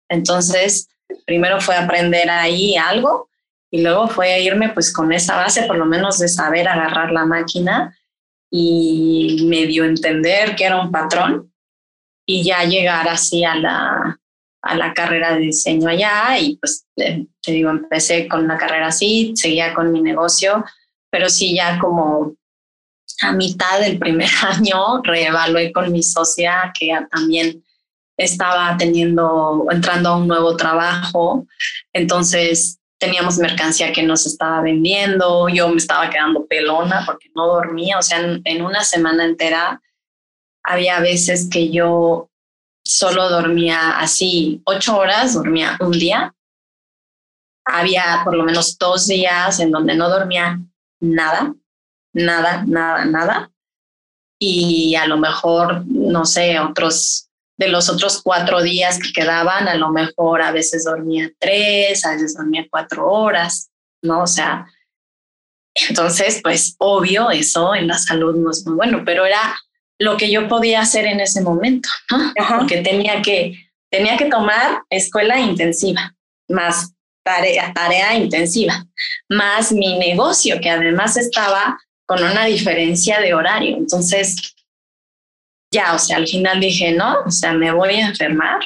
Entonces, 0.09 0.87
primero 1.25 1.61
fue 1.61 1.75
aprender 1.75 2.29
ahí 2.29 2.75
algo 2.75 3.29
y 3.71 3.81
luego 3.81 4.07
fue 4.07 4.41
irme 4.41 4.69
pues 4.69 4.91
con 4.91 5.11
esa 5.11 5.35
base, 5.35 5.63
por 5.63 5.77
lo 5.77 5.85
menos 5.85 6.19
de 6.19 6.27
saber 6.27 6.67
agarrar 6.67 7.11
la 7.11 7.25
máquina 7.25 7.95
y 8.49 9.45
medio 9.49 9.85
entender 9.85 10.55
que 10.55 10.65
era 10.65 10.81
un 10.81 10.91
patrón 10.91 11.51
y 12.25 12.43
ya 12.43 12.63
llegar 12.63 13.07
así 13.07 13.43
a 13.43 13.55
la, 13.55 14.19
a 14.65 14.75
la 14.75 14.93
carrera 14.93 15.35
de 15.35 15.41
diseño 15.41 15.87
allá 15.87 16.37
y 16.39 16.57
pues 16.57 16.87
te 16.95 17.51
digo, 17.51 17.69
empecé 17.69 18.27
con 18.27 18.43
una 18.43 18.57
carrera 18.57 18.87
así, 18.87 19.33
seguía 19.35 19.73
con 19.75 19.91
mi 19.91 20.01
negocio, 20.01 20.65
pero 21.11 21.29
sí 21.29 21.55
ya 21.55 21.77
como 21.79 22.33
a 23.21 23.31
mitad 23.31 23.79
del 23.79 23.99
primer 23.99 24.29
año 24.41 25.01
reevalué 25.03 25.71
con 25.71 25.91
mi 25.91 26.01
socia 26.01 26.73
que 26.77 26.91
también 27.11 27.63
estaba 28.17 28.75
teniendo, 28.77 29.67
entrando 29.69 30.09
a 30.09 30.17
un 30.17 30.27
nuevo 30.27 30.55
trabajo. 30.55 31.45
Entonces 31.93 32.79
teníamos 32.97 33.37
mercancía 33.37 33.93
que 33.93 34.01
nos 34.01 34.25
estaba 34.25 34.61
vendiendo, 34.61 35.47
yo 35.49 35.69
me 35.69 35.77
estaba 35.77 36.09
quedando 36.09 36.47
pelona 36.47 37.03
porque 37.05 37.29
no 37.35 37.47
dormía, 37.47 37.99
o 37.99 38.01
sea, 38.01 38.19
en, 38.19 38.61
una 38.63 38.83
semana 38.83 39.25
entera 39.25 39.81
había 40.63 40.99
veces 41.01 41.47
que 41.51 41.69
yo 41.69 42.29
solo 42.85 43.29
dormía 43.29 43.97
así 43.97 44.61
ocho 44.65 44.97
horas, 44.97 45.33
dormía 45.33 45.77
un 45.79 45.91
día. 45.91 46.33
Había 47.65 48.21
por 48.23 48.35
lo 48.35 48.43
menos 48.43 48.77
dos 48.77 49.07
días 49.07 49.59
en 49.59 49.71
donde 49.71 49.95
no 49.95 50.09
dormía 50.09 50.59
nada 50.99 51.53
nada, 52.15 52.63
nada, 52.65 53.05
nada. 53.05 53.51
Y 54.39 54.95
a 54.95 55.05
lo 55.07 55.17
mejor, 55.17 55.85
no 55.87 56.25
sé, 56.25 56.59
otros 56.59 57.29
de 57.57 57.69
los 57.69 57.89
otros 57.89 58.21
cuatro 58.21 58.61
días 58.61 58.99
que 58.99 59.13
quedaban, 59.13 59.67
a 59.69 59.75
lo 59.75 59.89
mejor 59.89 60.41
a 60.41 60.51
veces 60.51 60.83
dormía 60.83 61.31
tres, 61.39 62.05
a 62.05 62.11
veces 62.11 62.35
dormía 62.35 62.67
cuatro 62.69 63.09
horas, 63.09 63.69
¿no? 64.01 64.23
O 64.23 64.27
sea, 64.27 64.67
entonces, 65.89 66.41
pues 66.43 66.75
obvio, 66.79 67.31
eso 67.31 67.73
en 67.73 67.87
la 67.87 67.97
salud 67.97 68.35
no 68.35 68.51
es 68.51 68.65
muy 68.65 68.75
bueno, 68.75 69.03
pero 69.05 69.25
era 69.25 69.57
lo 69.99 70.17
que 70.17 70.29
yo 70.29 70.47
podía 70.47 70.81
hacer 70.81 71.05
en 71.05 71.19
ese 71.19 71.41
momento, 71.41 71.89
¿no? 72.11 72.33
Porque 72.57 72.81
tenía 72.81 73.21
que, 73.21 73.53
tenía 73.89 74.17
que 74.17 74.25
tomar 74.25 74.83
escuela 74.89 75.39
intensiva, 75.39 76.15
más 76.49 76.93
tarea, 77.23 77.73
tarea 77.73 78.15
intensiva, 78.15 78.85
más 79.29 79.71
mi 79.71 79.97
negocio, 79.97 80.59
que 80.61 80.69
además 80.69 81.17
estaba 81.17 81.77
con 82.05 82.23
una 82.23 82.45
diferencia 82.45 83.19
de 83.19 83.33
horario. 83.33 83.77
Entonces, 83.77 84.55
ya, 85.73 85.93
o 85.93 85.99
sea, 85.99 86.17
al 86.17 86.27
final 86.27 86.59
dije, 86.59 86.91
no, 86.91 87.21
o 87.25 87.31
sea, 87.31 87.53
me 87.53 87.71
voy 87.71 87.95
a 87.95 88.07
enfermar, 88.07 88.59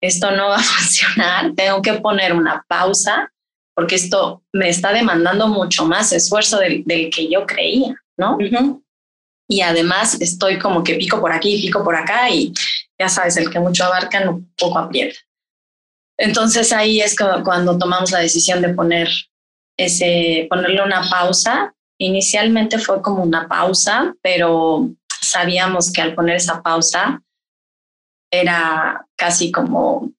esto 0.00 0.30
no 0.30 0.48
va 0.48 0.56
a 0.56 0.62
funcionar, 0.62 1.52
tengo 1.54 1.82
que 1.82 1.94
poner 1.94 2.32
una 2.32 2.64
pausa 2.68 3.32
porque 3.74 3.94
esto 3.94 4.42
me 4.52 4.68
está 4.68 4.92
demandando 4.92 5.48
mucho 5.48 5.86
más 5.86 6.12
esfuerzo 6.12 6.58
del, 6.58 6.84
que 6.84 7.28
yo 7.30 7.46
creía, 7.46 7.96
¿no? 8.18 8.36
Y 9.52 9.60
además 9.60 10.18
estoy 10.18 10.58
como 10.58 10.82
que 10.82 10.94
pico 10.94 11.20
por 11.20 11.30
aquí, 11.30 11.60
pico 11.60 11.84
por 11.84 11.94
acá 11.94 12.30
y 12.30 12.54
ya 12.98 13.10
sabes, 13.10 13.36
el 13.36 13.50
que 13.50 13.60
mucho 13.60 13.84
abarca, 13.84 14.24
no 14.24 14.42
poco 14.56 14.78
aprieta. 14.78 15.18
Entonces 16.16 16.72
ahí 16.72 17.02
es 17.02 17.14
cuando 17.44 17.76
tomamos 17.76 18.10
la 18.12 18.20
decisión 18.20 18.62
de 18.62 18.70
poner 18.70 19.10
ese, 19.76 20.46
ponerle 20.48 20.82
una 20.82 21.06
pausa. 21.10 21.74
Inicialmente 21.98 22.78
fue 22.78 23.02
como 23.02 23.22
una 23.22 23.46
pausa, 23.46 24.14
pero 24.22 24.88
sabíamos 25.20 25.92
que 25.92 26.00
al 26.00 26.14
poner 26.14 26.36
esa 26.36 26.62
pausa 26.62 27.22
era 28.30 29.06
casi 29.16 29.52
como 29.52 30.12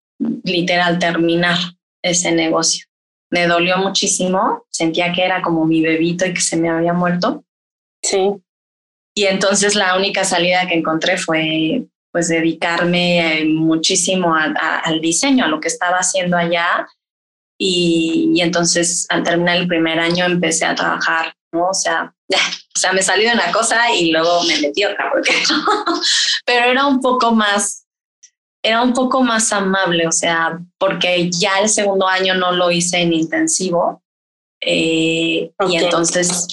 literal 0.44 1.00
terminar 1.00 1.58
ese 2.04 2.32
negocio. 2.32 2.86
Me 3.32 3.48
dolió 3.48 3.80
muchísimo, 3.80 4.64
sentía 4.70 5.12
que 5.12 5.26
era 5.26 5.42
como 5.42 5.66
mi 5.66 5.82
bebito 5.82 6.24
y 6.24 6.36
que 6.36 6.42
se 6.42 6.56
me 6.56 6.70
había 6.70 6.94
muerto. 6.94 7.44
Sí. 8.04 8.40
Y 9.16 9.26
entonces 9.26 9.76
la 9.76 9.96
única 9.96 10.24
salida 10.24 10.68
que 10.68 10.76
encontré 10.76 11.18
fue 11.18 11.84
pues 12.12 12.28
dedicarme 12.28 13.42
eh, 13.42 13.46
muchísimo 13.46 14.36
al 14.36 15.02
diseño, 15.02 15.46
a 15.46 15.48
lo 15.48 15.60
que 15.60 15.68
estaba 15.68 15.98
haciendo 15.98 16.38
allá. 16.38 16.88
Y, 17.60 18.32
y, 18.36 18.42
entonces 18.42 19.06
al 19.10 19.24
terminar 19.24 19.58
el 19.58 19.68
primer 19.68 20.00
año 20.00 20.26
empecé 20.26 20.66
a 20.66 20.76
trabajar, 20.76 21.34
¿no? 21.52 21.70
O 21.70 21.74
sea, 21.74 22.14
o 22.76 22.80
sea, 22.80 22.94
me 22.94 23.02
salió 23.02 23.32
una 23.32 23.52
cosa 23.52 23.92
y 23.92 24.12
luego 24.12 24.44
me 24.44 24.60
metí 24.60 24.84
otra, 24.86 25.10
porque 25.12 25.34
pero 26.46 26.66
era 26.66 26.86
un 26.86 27.00
poco 27.02 27.32
más, 27.32 27.86
era 28.64 28.82
un 28.82 28.94
poco 28.94 29.22
más 29.22 29.52
amable, 29.52 30.08
o 30.08 30.12
sea, 30.12 30.60
porque 30.78 31.30
ya 31.30 31.60
el 31.60 31.70
segundo 31.70 32.08
año 32.08 32.36
no 32.36 32.52
lo 32.52 32.72
hice 32.72 33.02
en 33.02 33.14
intensivo 33.14 34.04
eh, 34.62 35.52
y 35.68 35.76
entonces 35.76 36.48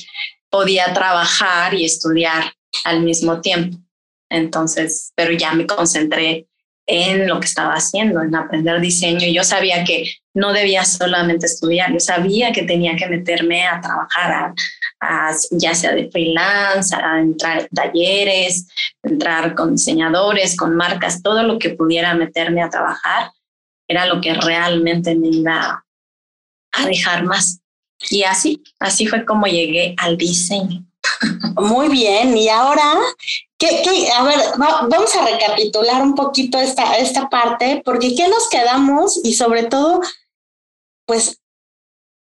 podía 0.50 0.92
trabajar 0.92 1.74
y 1.74 1.84
estudiar 1.84 2.52
al 2.84 3.02
mismo 3.02 3.40
tiempo. 3.40 3.78
Entonces, 4.28 5.12
pero 5.14 5.32
ya 5.32 5.52
me 5.52 5.66
concentré 5.66 6.46
en 6.86 7.28
lo 7.28 7.38
que 7.38 7.46
estaba 7.46 7.74
haciendo, 7.74 8.20
en 8.20 8.34
aprender 8.34 8.80
diseño. 8.80 9.26
Yo 9.28 9.44
sabía 9.44 9.84
que 9.84 10.12
no 10.34 10.52
debía 10.52 10.84
solamente 10.84 11.46
estudiar, 11.46 11.92
yo 11.92 12.00
sabía 12.00 12.52
que 12.52 12.62
tenía 12.62 12.96
que 12.96 13.06
meterme 13.06 13.66
a 13.66 13.80
trabajar, 13.80 14.52
ya 15.52 15.74
sea 15.74 15.92
de 15.92 16.10
freelance, 16.10 16.94
a 16.94 17.20
entrar 17.20 17.60
en 17.60 17.68
talleres, 17.68 18.68
entrar 19.02 19.54
con 19.54 19.76
diseñadores, 19.76 20.56
con 20.56 20.76
marcas, 20.76 21.22
todo 21.22 21.42
lo 21.42 21.58
que 21.58 21.70
pudiera 21.70 22.14
meterme 22.14 22.62
a 22.62 22.70
trabajar 22.70 23.30
era 23.88 24.06
lo 24.06 24.20
que 24.20 24.34
realmente 24.34 25.14
me 25.16 25.28
iba 25.28 25.84
a 26.72 26.86
dejar 26.86 27.24
más. 27.24 27.59
Y 28.08 28.22
así, 28.22 28.62
así 28.78 29.06
fue 29.06 29.24
como 29.26 29.46
llegué 29.46 29.94
al 29.98 30.16
diseño. 30.16 30.84
Muy 31.56 31.88
bien, 31.88 32.36
y 32.36 32.48
ahora, 32.48 32.94
¿qué, 33.58 33.82
a 34.16 34.22
ver, 34.22 34.38
vamos 34.56 35.14
a 35.16 35.24
recapitular 35.26 36.02
un 36.02 36.14
poquito 36.14 36.58
esta, 36.58 36.96
esta 36.96 37.28
parte, 37.28 37.82
porque 37.84 38.14
¿qué 38.14 38.28
nos 38.28 38.48
quedamos? 38.48 39.20
Y 39.24 39.34
sobre 39.34 39.64
todo, 39.64 40.00
pues 41.06 41.40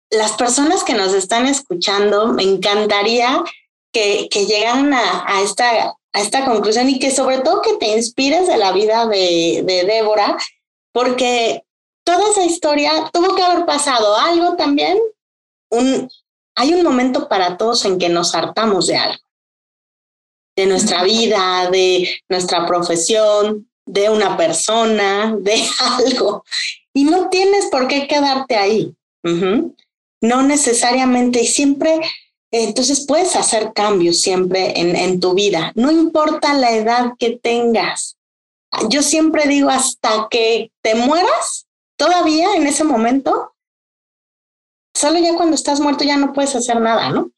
las 0.09 0.33
personas 0.33 0.83
que 0.83 0.93
nos 0.93 1.13
están 1.13 1.47
escuchando, 1.47 2.27
me 2.27 2.43
encantaría 2.43 3.43
que, 3.91 4.27
que 4.29 4.45
llegaran 4.45 4.93
a, 4.93 5.25
a, 5.27 5.41
esta, 5.41 5.69
a 6.13 6.21
esta 6.21 6.45
conclusión 6.45 6.89
y 6.89 6.99
que 6.99 7.11
sobre 7.11 7.39
todo 7.39 7.61
que 7.61 7.77
te 7.77 7.95
inspires 7.95 8.47
de 8.47 8.57
la 8.57 8.71
vida 8.71 9.07
de, 9.07 9.63
de 9.65 9.83
Débora, 9.85 10.37
porque 10.91 11.63
toda 12.03 12.29
esa 12.29 12.43
historia 12.43 13.09
tuvo 13.11 13.35
que 13.35 13.43
haber 13.43 13.65
pasado 13.65 14.15
algo 14.17 14.55
también, 14.55 14.99
un, 15.73 16.09
hay 16.55 16.73
un 16.73 16.83
momento 16.83 17.27
para 17.27 17.57
todos 17.57 17.83
en 17.85 17.97
que 17.97 18.09
nos 18.09 18.35
hartamos 18.35 18.87
de 18.87 18.97
algo, 18.97 19.23
de 20.55 20.65
nuestra 20.67 21.03
vida, 21.03 21.69
de 21.71 22.09
nuestra 22.29 22.65
profesión, 22.65 23.69
de 23.85 24.09
una 24.09 24.37
persona, 24.37 25.35
de 25.39 25.61
algo. 25.79 26.43
Y 26.93 27.05
no 27.05 27.29
tienes 27.29 27.65
por 27.67 27.87
qué 27.87 28.07
quedarte 28.07 28.55
ahí. 28.55 28.95
No 30.21 30.43
necesariamente 30.43 31.41
y 31.41 31.47
siempre, 31.47 31.99
entonces 32.51 33.05
puedes 33.05 33.35
hacer 33.35 33.71
cambios 33.73 34.21
siempre 34.21 34.79
en, 34.79 34.95
en 34.95 35.19
tu 35.19 35.33
vida, 35.33 35.71
no 35.75 35.91
importa 35.91 36.53
la 36.53 36.71
edad 36.71 37.13
que 37.17 37.39
tengas. 37.41 38.17
Yo 38.89 39.01
siempre 39.01 39.47
digo, 39.47 39.69
hasta 39.69 40.27
que 40.29 40.71
te 40.81 40.95
mueras, 40.95 41.67
todavía 41.97 42.55
en 42.55 42.67
ese 42.67 42.83
momento, 42.83 43.52
solo 45.03 45.19
ya 45.19 45.35
cuando 45.35 45.55
estás 45.55 45.81
muerto 45.81 46.05
ya 46.05 46.15
no 46.15 46.31
puedes 46.31 46.55
hacer 46.55 46.79
nada, 46.79 47.09
¿no? 47.09 47.29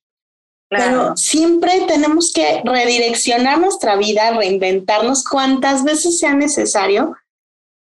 Pero 0.70 1.18
siempre 1.18 1.82
tenemos 1.88 2.32
que 2.32 2.62
redireccionar 2.64 3.60
nuestra 3.60 3.96
vida, 3.96 4.30
reinventarnos 4.38 5.24
cuantas 5.24 5.84
veces 5.84 6.20
sea 6.20 6.36
necesario 6.36 7.16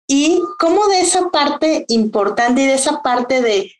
y 0.08 0.42
como 0.58 0.88
de 0.88 1.02
esa 1.02 1.30
parte 1.30 1.84
importante 1.86 2.62
y 2.62 2.66
de 2.66 2.74
esa 2.74 3.00
parte 3.00 3.42
de, 3.42 3.72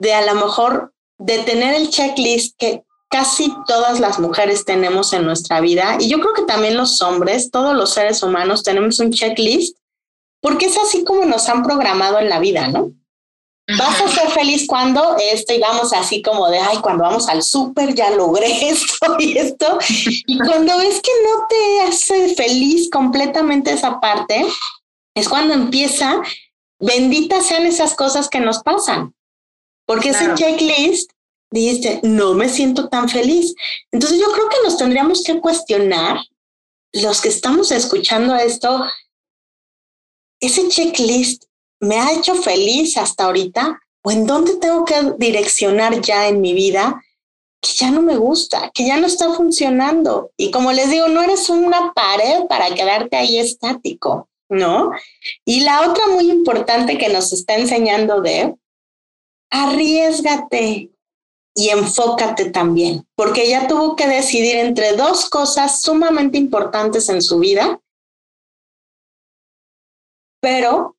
de 0.00 0.14
a 0.14 0.26
lo 0.26 0.34
mejor 0.34 0.92
de 1.18 1.38
tener 1.38 1.76
el 1.76 1.90
checklist 1.90 2.56
que 2.58 2.82
casi 3.08 3.54
todas 3.68 4.00
las 4.00 4.18
mujeres 4.18 4.64
tenemos 4.64 5.12
en 5.12 5.24
nuestra 5.24 5.60
vida 5.60 5.96
y 6.00 6.08
yo 6.08 6.18
creo 6.18 6.32
que 6.32 6.42
también 6.42 6.76
los 6.76 7.00
hombres, 7.02 7.52
todos 7.52 7.76
los 7.76 7.90
seres 7.90 8.20
humanos 8.20 8.64
tenemos 8.64 8.98
un 8.98 9.12
checklist 9.12 9.76
porque 10.40 10.66
es 10.66 10.76
así 10.76 11.04
como 11.04 11.24
nos 11.24 11.48
han 11.48 11.62
programado 11.62 12.18
en 12.18 12.30
la 12.30 12.40
vida, 12.40 12.66
¿no? 12.66 12.90
Vas 13.68 14.00
a 14.00 14.08
ser 14.08 14.30
feliz 14.30 14.64
cuando 14.68 15.16
esto 15.18 15.52
y 15.52 15.58
vamos 15.58 15.92
así 15.92 16.22
como 16.22 16.48
de, 16.48 16.58
ay, 16.58 16.78
cuando 16.78 17.02
vamos 17.02 17.28
al 17.28 17.42
súper 17.42 17.94
ya 17.94 18.10
logré 18.10 18.68
esto 18.68 19.16
y 19.18 19.36
esto. 19.36 19.78
Y 20.26 20.38
cuando 20.46 20.78
ves 20.78 21.00
que 21.00 21.10
no 21.24 21.46
te 21.48 21.80
hace 21.82 22.34
feliz 22.34 22.88
completamente 22.90 23.72
esa 23.72 23.98
parte, 24.00 24.46
es 25.14 25.28
cuando 25.28 25.54
empieza, 25.54 26.22
benditas 26.78 27.46
sean 27.46 27.66
esas 27.66 27.94
cosas 27.94 28.28
que 28.28 28.38
nos 28.38 28.62
pasan. 28.62 29.14
Porque 29.84 30.10
ese 30.10 30.34
checklist 30.34 31.10
dice, 31.50 32.00
no 32.02 32.34
me 32.34 32.48
siento 32.48 32.88
tan 32.88 33.08
feliz. 33.08 33.54
Entonces 33.90 34.20
yo 34.20 34.30
creo 34.32 34.48
que 34.48 34.62
nos 34.62 34.76
tendríamos 34.76 35.22
que 35.22 35.40
cuestionar, 35.40 36.20
los 36.92 37.20
que 37.20 37.28
estamos 37.28 37.70
escuchando 37.72 38.34
esto, 38.36 38.84
ese 40.40 40.68
checklist 40.68 41.45
me 41.80 41.98
ha 41.98 42.12
hecho 42.12 42.34
feliz 42.34 42.96
hasta 42.96 43.24
ahorita 43.24 43.80
o 44.02 44.10
en 44.10 44.26
dónde 44.26 44.56
tengo 44.56 44.84
que 44.84 45.14
direccionar 45.18 46.00
ya 46.00 46.28
en 46.28 46.40
mi 46.40 46.54
vida 46.54 47.02
que 47.60 47.72
ya 47.72 47.90
no 47.90 48.02
me 48.02 48.16
gusta, 48.16 48.70
que 48.72 48.86
ya 48.86 48.96
no 48.96 49.06
está 49.06 49.32
funcionando. 49.32 50.30
Y 50.36 50.50
como 50.50 50.72
les 50.72 50.90
digo, 50.90 51.08
no 51.08 51.22
eres 51.22 51.50
una 51.50 51.92
pared 51.92 52.46
para 52.48 52.72
quedarte 52.74 53.16
ahí 53.16 53.38
estático, 53.38 54.28
¿no? 54.48 54.92
Y 55.44 55.60
la 55.60 55.88
otra 55.88 56.06
muy 56.08 56.30
importante 56.30 56.98
que 56.98 57.08
nos 57.08 57.32
está 57.32 57.56
enseñando 57.56 58.20
de, 58.20 58.54
arriesgate 59.50 60.90
y 61.54 61.68
enfócate 61.70 62.50
también, 62.50 63.06
porque 63.14 63.44
ella 63.44 63.66
tuvo 63.66 63.96
que 63.96 64.06
decidir 64.06 64.56
entre 64.56 64.92
dos 64.92 65.30
cosas 65.30 65.80
sumamente 65.80 66.36
importantes 66.36 67.08
en 67.08 67.22
su 67.22 67.38
vida, 67.38 67.80
pero 70.40 70.95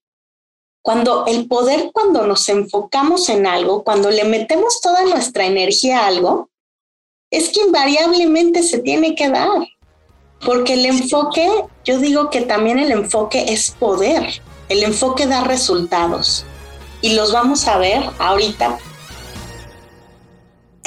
cuando 0.87 1.25
el 1.25 1.49
poder, 1.49 1.91
cuando 1.91 2.25
nos 2.25 2.47
enfocamos 2.47 3.27
en 3.27 3.45
algo, 3.45 3.83
cuando 3.83 4.09
le 4.09 4.23
metemos 4.23 4.79
toda 4.79 5.03
nuestra 5.03 5.45
energía 5.45 5.99
a 5.99 6.07
algo, 6.07 6.49
es 7.29 7.49
que 7.49 7.59
invariablemente 7.59 8.63
se 8.63 8.79
tiene 8.79 9.13
que 9.13 9.27
dar. 9.27 9.67
Porque 10.45 10.75
el 10.75 10.85
enfoque, 10.85 11.49
yo 11.83 11.99
digo 11.99 12.29
que 12.29 12.39
también 12.39 12.79
el 12.79 12.93
enfoque 12.93 13.51
es 13.51 13.71
poder. 13.71 14.41
El 14.69 14.81
enfoque 14.81 15.27
da 15.27 15.43
resultados. 15.43 16.45
Y 17.01 17.15
los 17.15 17.33
vamos 17.33 17.67
a 17.67 17.77
ver 17.79 18.09
ahorita 18.17 18.79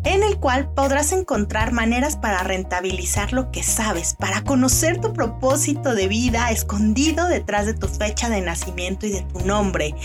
en 0.03 0.23
el 0.23 0.37
cual 0.41 0.73
podrás 0.73 1.13
encontrar 1.13 1.71
maneras 1.71 2.17
para 2.17 2.43
rentabilizar 2.43 3.31
lo 3.31 3.49
que 3.49 3.63
sabes, 3.63 4.13
para 4.19 4.43
conocer 4.43 4.99
tu 4.99 5.13
propósito 5.13 5.95
de 5.95 6.09
vida 6.09 6.51
escondido 6.51 7.29
detrás 7.29 7.65
de 7.65 7.73
tu 7.73 7.87
fecha 7.87 8.29
de 8.29 8.41
nacimiento 8.41 9.05
y 9.05 9.11
de 9.11 9.21
tu 9.21 9.39
nombre. 9.45 9.95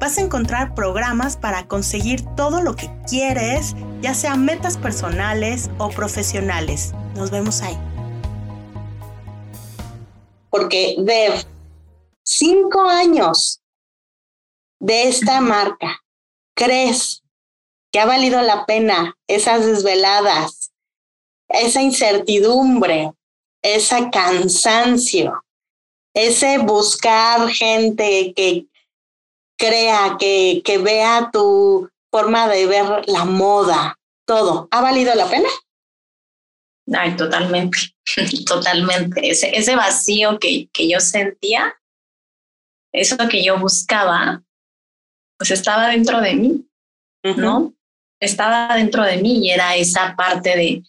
Vas 0.00 0.16
a 0.16 0.22
encontrar 0.22 0.74
programas 0.74 1.36
para 1.36 1.66
conseguir 1.66 2.22
todo 2.36 2.62
lo 2.62 2.74
que 2.74 2.90
quieres, 3.06 3.76
ya 4.00 4.14
sea 4.14 4.36
metas 4.36 4.78
personales 4.78 5.68
o 5.76 5.90
profesionales. 5.90 6.94
Nos 7.16 7.30
vemos 7.30 7.60
ahí. 7.60 7.76
Porque 10.48 10.96
Dev 10.98 11.44
cinco 12.24 12.82
años 12.82 13.60
de 14.80 15.08
esta 15.08 15.40
marca, 15.40 16.02
¿crees 16.54 17.22
que 17.92 18.00
ha 18.00 18.06
valido 18.06 18.40
la 18.40 18.66
pena 18.66 19.16
esas 19.26 19.66
desveladas, 19.66 20.72
esa 21.48 21.82
incertidumbre, 21.82 23.12
ese 23.62 24.08
cansancio, 24.10 25.44
ese 26.14 26.58
buscar 26.58 27.48
gente 27.50 28.32
que 28.34 28.66
crea, 29.58 30.16
que, 30.18 30.62
que 30.64 30.78
vea 30.78 31.30
tu 31.32 31.90
forma 32.10 32.48
de 32.48 32.66
ver 32.66 33.08
la 33.08 33.24
moda, 33.24 33.98
todo, 34.26 34.68
¿ha 34.70 34.80
valido 34.80 35.14
la 35.14 35.28
pena? 35.28 35.48
Ay, 36.92 37.16
totalmente, 37.16 37.78
totalmente. 38.46 39.28
Ese, 39.28 39.56
ese 39.56 39.76
vacío 39.76 40.38
que, 40.38 40.68
que 40.72 40.88
yo 40.88 40.98
sentía 41.00 41.79
eso 42.92 43.16
que 43.28 43.42
yo 43.44 43.58
buscaba, 43.58 44.42
pues 45.38 45.50
estaba 45.50 45.88
dentro 45.88 46.20
de 46.20 46.34
mí, 46.34 46.66
¿no? 47.36 47.74
Estaba 48.20 48.74
dentro 48.76 49.04
de 49.04 49.16
mí 49.18 49.46
y 49.46 49.50
era 49.50 49.76
esa 49.76 50.14
parte 50.16 50.56
de, 50.56 50.82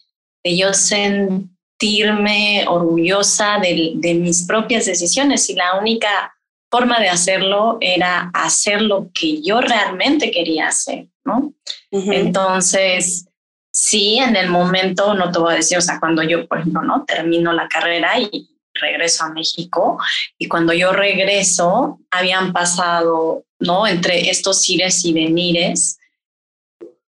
de 0.44 0.58
yo 0.58 0.74
sentirme 0.74 2.66
orgullosa 2.68 3.60
de, 3.60 3.94
de, 3.96 4.14
mis 4.16 4.44
propias 4.44 4.86
decisiones 4.86 5.50
y 5.50 5.56
la 5.56 5.80
única 5.80 6.34
forma 6.70 7.00
de 7.00 7.10
hacerlo 7.10 7.78
era 7.82 8.30
hacer 8.34 8.82
lo 8.82 9.10
que 9.14 9.42
yo 9.42 9.62
realmente 9.62 10.32
quería 10.32 10.68
hacer, 10.68 11.08
¿no? 11.24 11.54
Entonces, 11.92 13.28
sí, 13.72 14.18
en 14.20 14.36
el 14.36 14.50
momento, 14.50 15.14
no 15.14 15.32
te 15.32 15.40
voy 15.40 15.54
a 15.54 15.58
decir, 15.58 15.78
o 15.78 15.82
sea, 15.82 16.00
cuando 16.00 16.24
yo, 16.24 16.48
por 16.48 16.60
ejemplo, 16.60 16.82
no 16.82 17.04
termino 17.06 17.52
la 17.54 17.68
carrera 17.68 18.20
y 18.20 18.51
regreso 18.82 19.24
a 19.24 19.30
México 19.30 19.98
y 20.38 20.48
cuando 20.48 20.74
yo 20.74 20.92
regreso 20.92 22.00
habían 22.12 22.52
pasado, 22.52 23.46
¿no? 23.60 23.88
Entre 23.88 24.30
estos 24.30 24.68
ires 24.70 25.06
y 25.06 25.14
venires, 25.14 25.98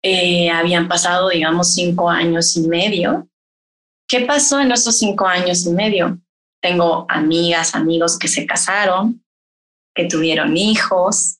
eh, 0.02 0.50
habían 0.50 0.88
pasado, 0.88 1.28
digamos, 1.28 1.74
cinco 1.74 2.08
años 2.08 2.56
y 2.56 2.68
medio. 2.68 3.28
¿Qué 4.08 4.20
pasó 4.20 4.60
en 4.60 4.72
esos 4.72 4.98
cinco 4.98 5.26
años 5.26 5.64
y 5.66 5.70
medio? 5.70 6.18
Tengo 6.60 7.06
amigas, 7.08 7.74
amigos 7.74 8.18
que 8.18 8.28
se 8.28 8.46
casaron, 8.46 9.24
que 9.94 10.04
tuvieron 10.04 10.56
hijos, 10.56 11.38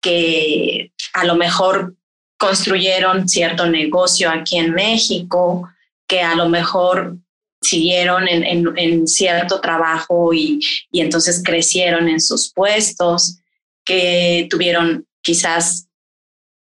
que 0.00 0.92
a 1.12 1.24
lo 1.24 1.34
mejor 1.34 1.94
construyeron 2.38 3.28
cierto 3.28 3.66
negocio 3.66 4.30
aquí 4.30 4.56
en 4.56 4.72
México, 4.72 5.68
que 6.08 6.22
a 6.22 6.34
lo 6.34 6.48
mejor 6.48 7.18
siguieron 7.60 8.26
en, 8.28 8.44
en, 8.76 9.06
cierto 9.06 9.60
trabajo 9.60 10.32
y, 10.32 10.60
y, 10.90 11.00
entonces 11.00 11.42
crecieron 11.44 12.08
en 12.08 12.20
sus 12.20 12.52
puestos, 12.52 13.38
que 13.84 14.46
tuvieron 14.50 15.06
quizás, 15.22 15.88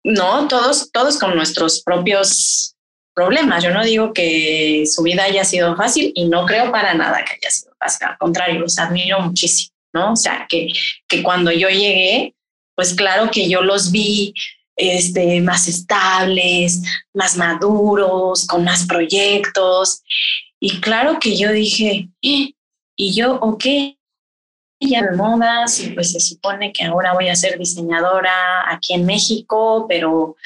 no, 0.02 0.48
todos, 0.48 0.90
todos 0.90 1.18
con 1.18 1.36
nuestros 1.36 1.82
propios 1.82 2.74
problemas. 3.14 3.62
Yo 3.62 3.70
no 3.70 3.84
digo 3.84 4.12
que 4.12 4.84
su 4.86 5.02
vida 5.02 5.24
haya 5.24 5.44
sido 5.44 5.76
fácil 5.76 6.12
y 6.14 6.24
no 6.24 6.46
creo 6.46 6.72
para 6.72 6.94
nada 6.94 7.24
que 7.24 7.34
haya 7.34 7.50
sido 7.50 7.72
fácil, 7.78 8.08
al 8.08 8.18
contrario, 8.18 8.60
los 8.60 8.78
admiro 8.78 9.20
muchísimo, 9.20 9.74
¿no? 9.92 10.12
O 10.12 10.16
sea, 10.16 10.46
que, 10.48 10.68
que 11.06 11.22
cuando 11.22 11.52
yo 11.52 11.68
llegué, 11.68 12.34
pues 12.74 12.94
claro 12.94 13.30
que 13.30 13.48
yo 13.48 13.62
los 13.62 13.90
vi 13.92 14.32
este, 14.76 15.40
más 15.42 15.68
estables, 15.68 16.80
más 17.12 17.36
maduros, 17.36 18.46
con 18.46 18.64
más 18.64 18.86
proyectos. 18.86 20.02
Y 20.60 20.80
claro 20.80 21.18
que 21.18 21.36
yo 21.36 21.50
dije, 21.50 22.10
eh", 22.22 22.54
y 22.96 23.14
yo, 23.14 23.36
ok, 23.40 23.64
ya 24.80 25.02
de 25.02 25.16
modas, 25.16 25.80
y 25.80 25.90
pues 25.90 26.12
se 26.12 26.20
supone 26.20 26.72
que 26.72 26.84
ahora 26.84 27.14
voy 27.14 27.28
a 27.28 27.36
ser 27.36 27.58
diseñadora 27.58 28.70
aquí 28.70 28.94
en 28.94 29.06
México, 29.06 29.86
pero, 29.88 30.36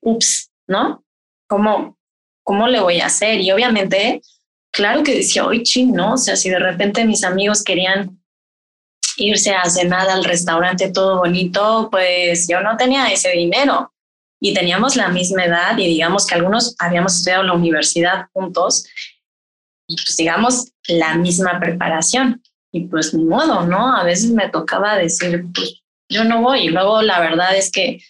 ups, 0.00 0.50
¿no? 0.66 1.04
¿Cómo, 1.48 1.98
cómo 2.42 2.68
le 2.68 2.80
voy 2.80 3.00
a 3.00 3.06
hacer? 3.06 3.40
Y 3.40 3.50
obviamente, 3.52 4.22
claro 4.72 5.02
que 5.02 5.16
decía, 5.16 5.46
oye, 5.46 5.62
ching, 5.62 5.92
¿no? 5.92 6.14
O 6.14 6.16
sea, 6.16 6.36
si 6.36 6.50
de 6.50 6.58
repente 6.58 7.04
mis 7.04 7.24
amigos 7.24 7.62
querían 7.62 8.20
irse 9.16 9.54
a 9.54 9.68
cenar 9.68 10.08
al 10.08 10.24
restaurante 10.24 10.90
todo 10.90 11.18
bonito, 11.18 11.88
pues 11.90 12.48
yo 12.48 12.60
no 12.60 12.76
tenía 12.76 13.06
ese 13.08 13.30
dinero 13.30 13.92
y 14.40 14.52
teníamos 14.52 14.96
la 14.96 15.08
misma 15.08 15.44
edad 15.44 15.78
y 15.78 15.86
digamos 15.86 16.26
que 16.26 16.34
algunos 16.34 16.74
habíamos 16.78 17.16
estudiado 17.16 17.44
la 17.44 17.52
universidad 17.52 18.26
juntos 18.32 18.84
pues 19.94 20.16
digamos 20.16 20.72
la 20.88 21.16
misma 21.16 21.58
preparación. 21.60 22.42
Y 22.72 22.86
pues 22.86 23.14
ni 23.14 23.24
modo, 23.24 23.64
¿no? 23.66 23.96
A 23.96 24.02
veces 24.02 24.30
me 24.30 24.48
tocaba 24.48 24.96
decir, 24.96 25.44
pues 25.54 25.82
yo 26.08 26.24
no 26.24 26.42
voy. 26.42 26.66
Y 26.66 26.68
luego 26.70 27.02
la 27.02 27.20
verdad 27.20 27.56
es 27.56 27.70
que 27.70 28.00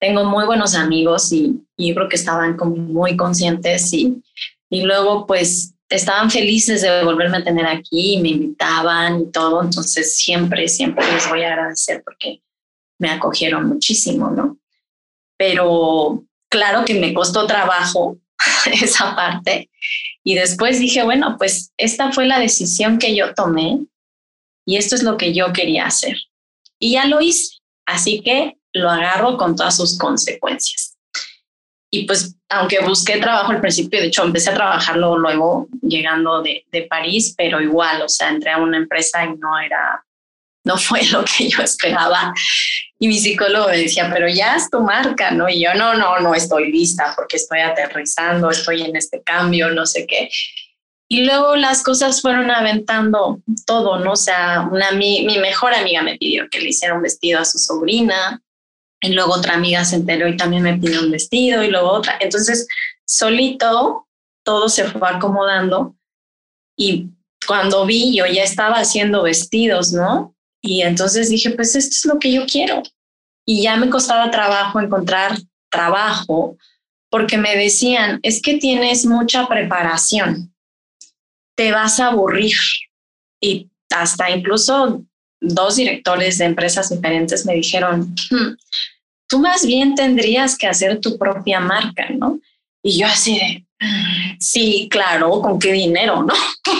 tengo 0.00 0.24
muy 0.24 0.46
buenos 0.46 0.74
amigos 0.74 1.32
y, 1.32 1.62
y 1.76 1.94
creo 1.94 2.08
que 2.08 2.16
estaban 2.16 2.56
como 2.56 2.76
muy 2.76 3.16
conscientes 3.16 3.92
y, 3.92 4.22
y 4.70 4.82
luego 4.82 5.26
pues 5.26 5.74
estaban 5.88 6.30
felices 6.30 6.82
de 6.82 7.04
volverme 7.04 7.38
a 7.38 7.44
tener 7.44 7.66
aquí 7.66 8.14
y 8.14 8.20
me 8.20 8.30
invitaban 8.30 9.20
y 9.20 9.30
todo. 9.30 9.62
Entonces 9.62 10.16
siempre, 10.16 10.68
siempre 10.68 11.04
les 11.12 11.28
voy 11.28 11.42
a 11.42 11.52
agradecer 11.52 12.02
porque 12.04 12.42
me 12.98 13.10
acogieron 13.10 13.66
muchísimo, 13.66 14.30
¿no? 14.30 14.58
Pero 15.36 16.24
claro 16.48 16.84
que 16.84 16.94
me 16.94 17.12
costó 17.12 17.46
trabajo 17.46 18.18
esa 18.66 19.14
parte. 19.14 19.70
Y 20.24 20.34
después 20.34 20.78
dije, 20.78 21.02
bueno, 21.02 21.36
pues 21.38 21.72
esta 21.76 22.10
fue 22.10 22.26
la 22.26 22.38
decisión 22.38 22.98
que 22.98 23.14
yo 23.14 23.34
tomé 23.34 23.80
y 24.66 24.76
esto 24.76 24.94
es 24.94 25.02
lo 25.02 25.18
que 25.18 25.34
yo 25.34 25.52
quería 25.52 25.86
hacer. 25.86 26.16
Y 26.78 26.92
ya 26.92 27.06
lo 27.06 27.20
hice. 27.20 27.58
Así 27.86 28.22
que 28.22 28.56
lo 28.72 28.90
agarro 28.90 29.36
con 29.36 29.54
todas 29.54 29.76
sus 29.76 29.98
consecuencias. 29.98 30.96
Y 31.90 32.06
pues, 32.06 32.34
aunque 32.48 32.80
busqué 32.80 33.18
trabajo 33.18 33.52
al 33.52 33.60
principio, 33.60 34.00
de 34.00 34.06
hecho, 34.06 34.24
empecé 34.24 34.50
a 34.50 34.54
trabajarlo 34.54 35.16
luego 35.16 35.68
llegando 35.82 36.42
de, 36.42 36.64
de 36.72 36.82
París, 36.82 37.34
pero 37.36 37.60
igual, 37.60 38.02
o 38.02 38.08
sea, 38.08 38.30
entré 38.30 38.50
a 38.50 38.58
una 38.58 38.78
empresa 38.78 39.24
y 39.24 39.36
no 39.36 39.58
era 39.60 40.04
no 40.68 40.76
fue 40.76 41.04
lo 41.06 41.24
que 41.24 41.48
yo 41.48 41.62
esperaba. 41.62 42.34
Y 42.98 43.08
mi 43.08 43.18
psicólogo 43.18 43.68
decía, 43.68 44.10
pero 44.12 44.28
ya 44.28 44.56
es 44.56 44.70
tu 44.70 44.80
marca, 44.80 45.30
¿no? 45.30 45.48
Y 45.48 45.62
yo, 45.62 45.74
no, 45.74 45.94
no, 45.94 46.20
no 46.20 46.34
estoy 46.34 46.72
lista 46.72 47.12
porque 47.16 47.36
estoy 47.36 47.60
aterrizando, 47.60 48.50
estoy 48.50 48.82
en 48.82 48.96
este 48.96 49.22
cambio, 49.22 49.70
no 49.70 49.84
sé 49.84 50.06
qué. 50.06 50.30
Y 51.08 51.24
luego 51.24 51.54
las 51.54 51.82
cosas 51.82 52.22
fueron 52.22 52.50
aventando 52.50 53.40
todo, 53.66 53.98
¿no? 53.98 54.12
O 54.12 54.16
sea, 54.16 54.68
una, 54.70 54.92
mi, 54.92 55.24
mi 55.26 55.38
mejor 55.38 55.74
amiga 55.74 56.02
me 56.02 56.16
pidió 56.16 56.48
que 56.48 56.60
le 56.60 56.70
hiciera 56.70 56.94
un 56.94 57.02
vestido 57.02 57.40
a 57.40 57.44
su 57.44 57.58
sobrina, 57.58 58.40
y 59.00 59.10
luego 59.10 59.34
otra 59.34 59.54
amiga 59.54 59.84
se 59.84 59.96
enteró 59.96 60.26
y 60.26 60.36
también 60.36 60.62
me 60.62 60.78
pidió 60.78 61.00
un 61.00 61.10
vestido, 61.10 61.62
y 61.62 61.70
luego 61.70 61.90
otra. 61.90 62.16
Entonces, 62.20 62.66
solito 63.04 64.06
todo 64.44 64.70
se 64.70 64.84
fue 64.84 65.08
acomodando. 65.08 65.94
Y 66.76 67.10
cuando 67.46 67.84
vi, 67.84 68.16
yo 68.16 68.24
ya 68.26 68.42
estaba 68.42 68.76
haciendo 68.76 69.22
vestidos, 69.22 69.92
¿no? 69.92 70.33
Y 70.66 70.80
entonces 70.80 71.28
dije, 71.28 71.50
pues 71.50 71.76
esto 71.76 71.90
es 71.94 72.04
lo 72.06 72.18
que 72.18 72.32
yo 72.32 72.46
quiero. 72.46 72.82
Y 73.46 73.62
ya 73.62 73.76
me 73.76 73.90
costaba 73.90 74.30
trabajo 74.30 74.80
encontrar 74.80 75.36
trabajo 75.70 76.56
porque 77.10 77.36
me 77.36 77.54
decían, 77.54 78.18
es 78.22 78.40
que 78.40 78.54
tienes 78.56 79.04
mucha 79.04 79.46
preparación, 79.46 80.54
te 81.54 81.70
vas 81.70 82.00
a 82.00 82.06
aburrir. 82.06 82.56
Y 83.42 83.70
hasta 83.90 84.30
incluso 84.30 85.04
dos 85.38 85.76
directores 85.76 86.38
de 86.38 86.46
empresas 86.46 86.88
diferentes 86.88 87.44
me 87.44 87.54
dijeron, 87.54 88.14
hmm, 88.30 88.56
tú 89.28 89.40
más 89.40 89.66
bien 89.66 89.94
tendrías 89.94 90.56
que 90.56 90.66
hacer 90.66 90.98
tu 90.98 91.18
propia 91.18 91.60
marca, 91.60 92.08
¿no? 92.08 92.40
Y 92.82 92.98
yo 93.00 93.06
así 93.06 93.38
de, 93.38 93.66
sí, 94.40 94.88
claro, 94.90 95.42
¿con 95.42 95.58
qué 95.58 95.72
dinero, 95.72 96.22
no? 96.22 96.34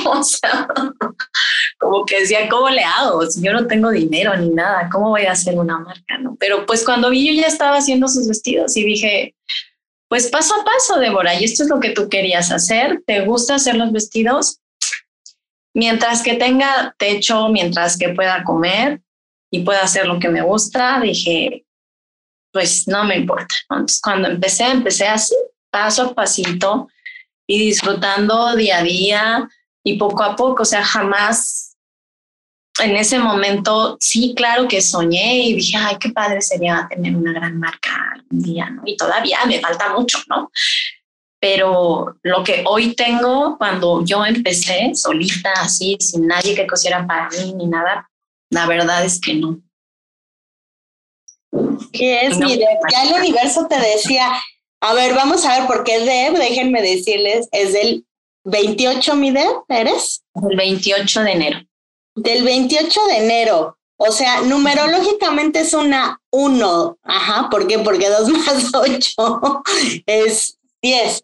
o 0.10 0.24
sea, 0.24 0.66
como 1.84 2.04
que 2.04 2.20
decía, 2.20 2.48
¿cómo 2.48 2.68
le 2.70 2.82
hago? 2.82 3.30
Si 3.30 3.42
yo 3.42 3.52
no 3.52 3.66
tengo 3.66 3.90
dinero 3.90 4.36
ni 4.36 4.48
nada, 4.48 4.88
¿cómo 4.90 5.10
voy 5.10 5.26
a 5.26 5.32
hacer 5.32 5.58
una 5.58 5.78
marca, 5.78 6.18
no? 6.18 6.36
Pero 6.40 6.66
pues 6.66 6.84
cuando 6.84 7.10
vi, 7.10 7.26
yo 7.26 7.40
ya 7.40 7.46
estaba 7.46 7.76
haciendo 7.76 8.08
sus 8.08 8.26
vestidos 8.26 8.76
y 8.76 8.84
dije, 8.84 9.34
pues 10.08 10.28
paso 10.28 10.54
a 10.54 10.64
paso, 10.64 10.98
Débora, 10.98 11.34
y 11.34 11.44
esto 11.44 11.62
es 11.62 11.68
lo 11.68 11.80
que 11.80 11.90
tú 11.90 12.08
querías 12.08 12.50
hacer, 12.50 13.02
¿te 13.06 13.20
gusta 13.24 13.56
hacer 13.56 13.76
los 13.76 13.92
vestidos? 13.92 14.60
Mientras 15.74 16.22
que 16.22 16.34
tenga 16.34 16.94
techo, 16.98 17.48
mientras 17.48 17.98
que 17.98 18.10
pueda 18.10 18.44
comer, 18.44 19.00
y 19.54 19.60
puedo 19.60 19.80
hacer 19.80 20.06
lo 20.06 20.18
que 20.18 20.28
me 20.28 20.42
gusta, 20.42 20.98
dije, 21.00 21.64
pues 22.52 22.88
no 22.88 23.04
me 23.04 23.14
importa. 23.14 23.54
Entonces, 23.70 24.00
cuando 24.02 24.28
empecé, 24.28 24.64
empecé 24.64 25.06
así, 25.06 25.36
paso 25.70 26.02
a 26.02 26.12
pasito 26.12 26.88
y 27.46 27.66
disfrutando 27.66 28.56
día 28.56 28.78
a 28.78 28.82
día 28.82 29.48
y 29.84 29.96
poco 29.96 30.24
a 30.24 30.34
poco, 30.34 30.62
o 30.62 30.64
sea, 30.64 30.84
jamás 30.84 31.63
en 32.82 32.96
ese 32.96 33.18
momento, 33.18 33.96
sí, 34.00 34.34
claro 34.36 34.66
que 34.66 34.82
soñé 34.82 35.44
y 35.44 35.54
dije, 35.54 35.76
ay, 35.76 35.96
qué 36.00 36.10
padre 36.10 36.42
sería 36.42 36.86
tener 36.90 37.14
una 37.14 37.32
gran 37.32 37.58
marca 37.58 37.90
algún 38.14 38.42
día, 38.42 38.68
¿no? 38.70 38.82
Y 38.84 38.96
todavía 38.96 39.38
me 39.46 39.60
falta 39.60 39.92
mucho, 39.92 40.18
¿no? 40.28 40.50
Pero 41.38 42.16
lo 42.22 42.42
que 42.42 42.64
hoy 42.66 42.94
tengo, 42.94 43.56
cuando 43.58 44.04
yo 44.04 44.24
empecé 44.24 44.92
solita, 44.94 45.52
así, 45.56 45.96
sin 46.00 46.26
nadie 46.26 46.54
que 46.54 46.66
cosiera 46.66 47.06
para 47.06 47.28
mí 47.28 47.54
ni 47.54 47.66
nada, 47.66 48.10
la 48.50 48.66
verdad 48.66 49.04
es 49.04 49.20
que 49.20 49.34
no. 49.34 49.60
¿Qué 51.92 52.26
es 52.26 52.38
mi 52.38 52.56
Deb? 52.56 52.78
Ya 52.90 53.04
el 53.04 53.20
universo 53.20 53.66
te 53.68 53.78
decía, 53.78 54.32
a 54.80 54.94
ver, 54.94 55.14
vamos 55.14 55.44
a 55.44 55.58
ver, 55.58 55.68
por 55.68 55.84
qué 55.84 56.00
Deb, 56.00 56.36
déjenme 56.38 56.82
decirles, 56.82 57.48
es 57.52 57.72
del 57.72 58.04
28, 58.44 59.14
mi 59.14 59.30
Deb, 59.30 59.62
¿eres? 59.68 60.24
El 60.34 60.56
28 60.56 61.22
de 61.22 61.32
enero. 61.32 61.58
Del 62.14 62.44
28 62.44 63.00
de 63.06 63.16
enero. 63.16 63.78
O 63.96 64.10
sea, 64.10 64.40
numerológicamente 64.42 65.60
es 65.60 65.72
una 65.72 66.20
1. 66.30 66.98
Ajá, 67.02 67.48
¿por 67.50 67.66
qué? 67.66 67.78
Porque 67.78 68.08
2 68.08 68.28
más 68.46 68.74
8 68.74 69.62
es 70.06 70.58
10. 70.82 71.22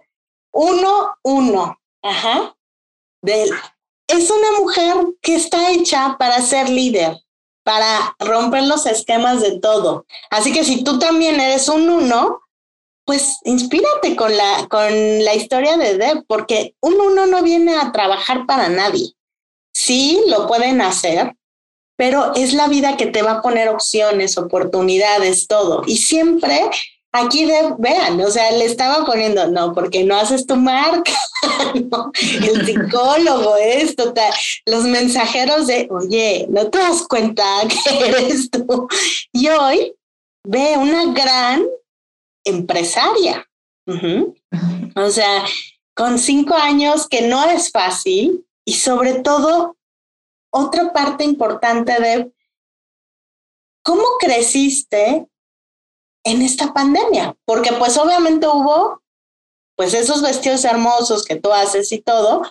1, 0.53 1.18
1. 1.22 1.80
Ajá. 2.03 2.57
Del, 3.22 3.51
es 4.07 4.30
una 4.30 4.61
mujer 4.61 4.95
que 5.20 5.36
está 5.36 5.70
hecha 5.72 6.16
para 6.18 6.41
ser 6.41 6.68
líder, 6.68 7.18
para 7.64 8.16
romper 8.18 8.64
los 8.64 8.86
esquemas 8.86 9.41
de 9.41 9.59
todo. 9.59 10.07
Así 10.30 10.53
que 10.53 10.64
si 10.64 10.82
tú 10.82 10.99
también 10.99 11.38
eres 11.41 11.68
un 11.68 11.88
1, 11.88 12.41
pues 13.05 13.38
inspírate 13.45 14.16
con 14.16 14.36
la, 14.36 14.66
con 14.68 15.24
la 15.24 15.34
historia 15.34 15.76
de 15.76 15.99
Deb, 15.99 16.24
porque 16.26 16.74
un 16.80 16.95
1 16.95 17.26
no 17.26 17.43
viene 17.43 17.76
a 17.76 17.93
trabajar 17.93 18.47
para 18.47 18.68
nadie 18.68 19.14
Sí, 19.73 20.21
lo 20.27 20.47
pueden 20.47 20.81
hacer, 20.81 21.35
pero 21.97 22.35
es 22.35 22.55
la 22.55 22.68
vida 22.68 22.97
que 22.97 23.07
te 23.07 23.23
va 23.23 23.33
a 23.33 23.43
poner 23.43 23.68
opciones, 23.68 24.39
oportunidades, 24.39 25.47
todo. 25.47 25.83
Y 25.87 25.99
siempre 25.99 26.71
aquí 27.12 27.47
vean, 27.79 28.21
o 28.21 28.31
sea, 28.31 28.51
le 28.53 28.64
estaba 28.64 29.05
poniendo, 29.05 29.49
no, 29.49 29.73
porque 29.73 30.05
no 30.05 30.16
haces 30.16 30.47
tu 30.47 30.57
marca, 30.57 31.12
el 32.14 32.66
psicólogo, 32.66 33.57
esto, 33.57 34.14
los 34.66 34.85
mensajeros 34.85 35.66
de, 35.66 35.89
oye, 35.91 36.47
no 36.49 36.71
te 36.71 36.79
das 36.79 37.03
cuenta 37.09 37.45
que 37.68 38.09
eres 38.09 38.51
tú. 38.51 38.89
Y 39.33 39.49
hoy 39.49 39.95
ve 40.45 40.77
una 40.77 41.12
gran 41.12 41.66
empresaria. 42.45 43.47
O 44.95 45.11
sea, 45.11 45.45
con 45.95 46.18
cinco 46.18 46.55
años 46.55 47.09
que 47.09 47.23
no 47.23 47.45
es 47.51 47.71
fácil, 47.71 48.47
y 48.65 48.75
sobre 48.75 49.21
todo, 49.21 49.77
otra 50.53 50.93
parte 50.93 51.25
importante 51.25 52.01
de 52.01 52.33
cómo 53.83 54.05
creciste 54.19 55.27
en 56.25 56.43
esta 56.43 56.73
pandemia, 56.73 57.37
porque 57.45 57.73
pues 57.73 57.97
obviamente 57.97 58.47
hubo 58.47 59.03
pues 59.77 59.95
esos 59.95 60.21
vestidos 60.21 60.65
hermosos 60.65 61.25
que 61.25 61.37
tú 61.37 61.53
haces 61.53 61.91
y 61.93 62.03
todo, 62.03 62.43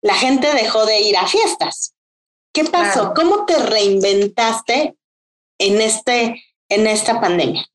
la 0.00 0.14
gente 0.14 0.52
dejó 0.54 0.86
de 0.86 1.00
ir 1.00 1.16
a 1.16 1.26
fiestas. 1.26 1.94
¿Qué 2.52 2.64
pasó? 2.64 3.12
¿Cómo 3.14 3.44
te 3.44 3.58
reinventaste 3.58 4.96
en 5.58 5.80
este 5.80 6.44
en 6.68 6.86
esta 6.86 7.20
pandemia? 7.20 7.66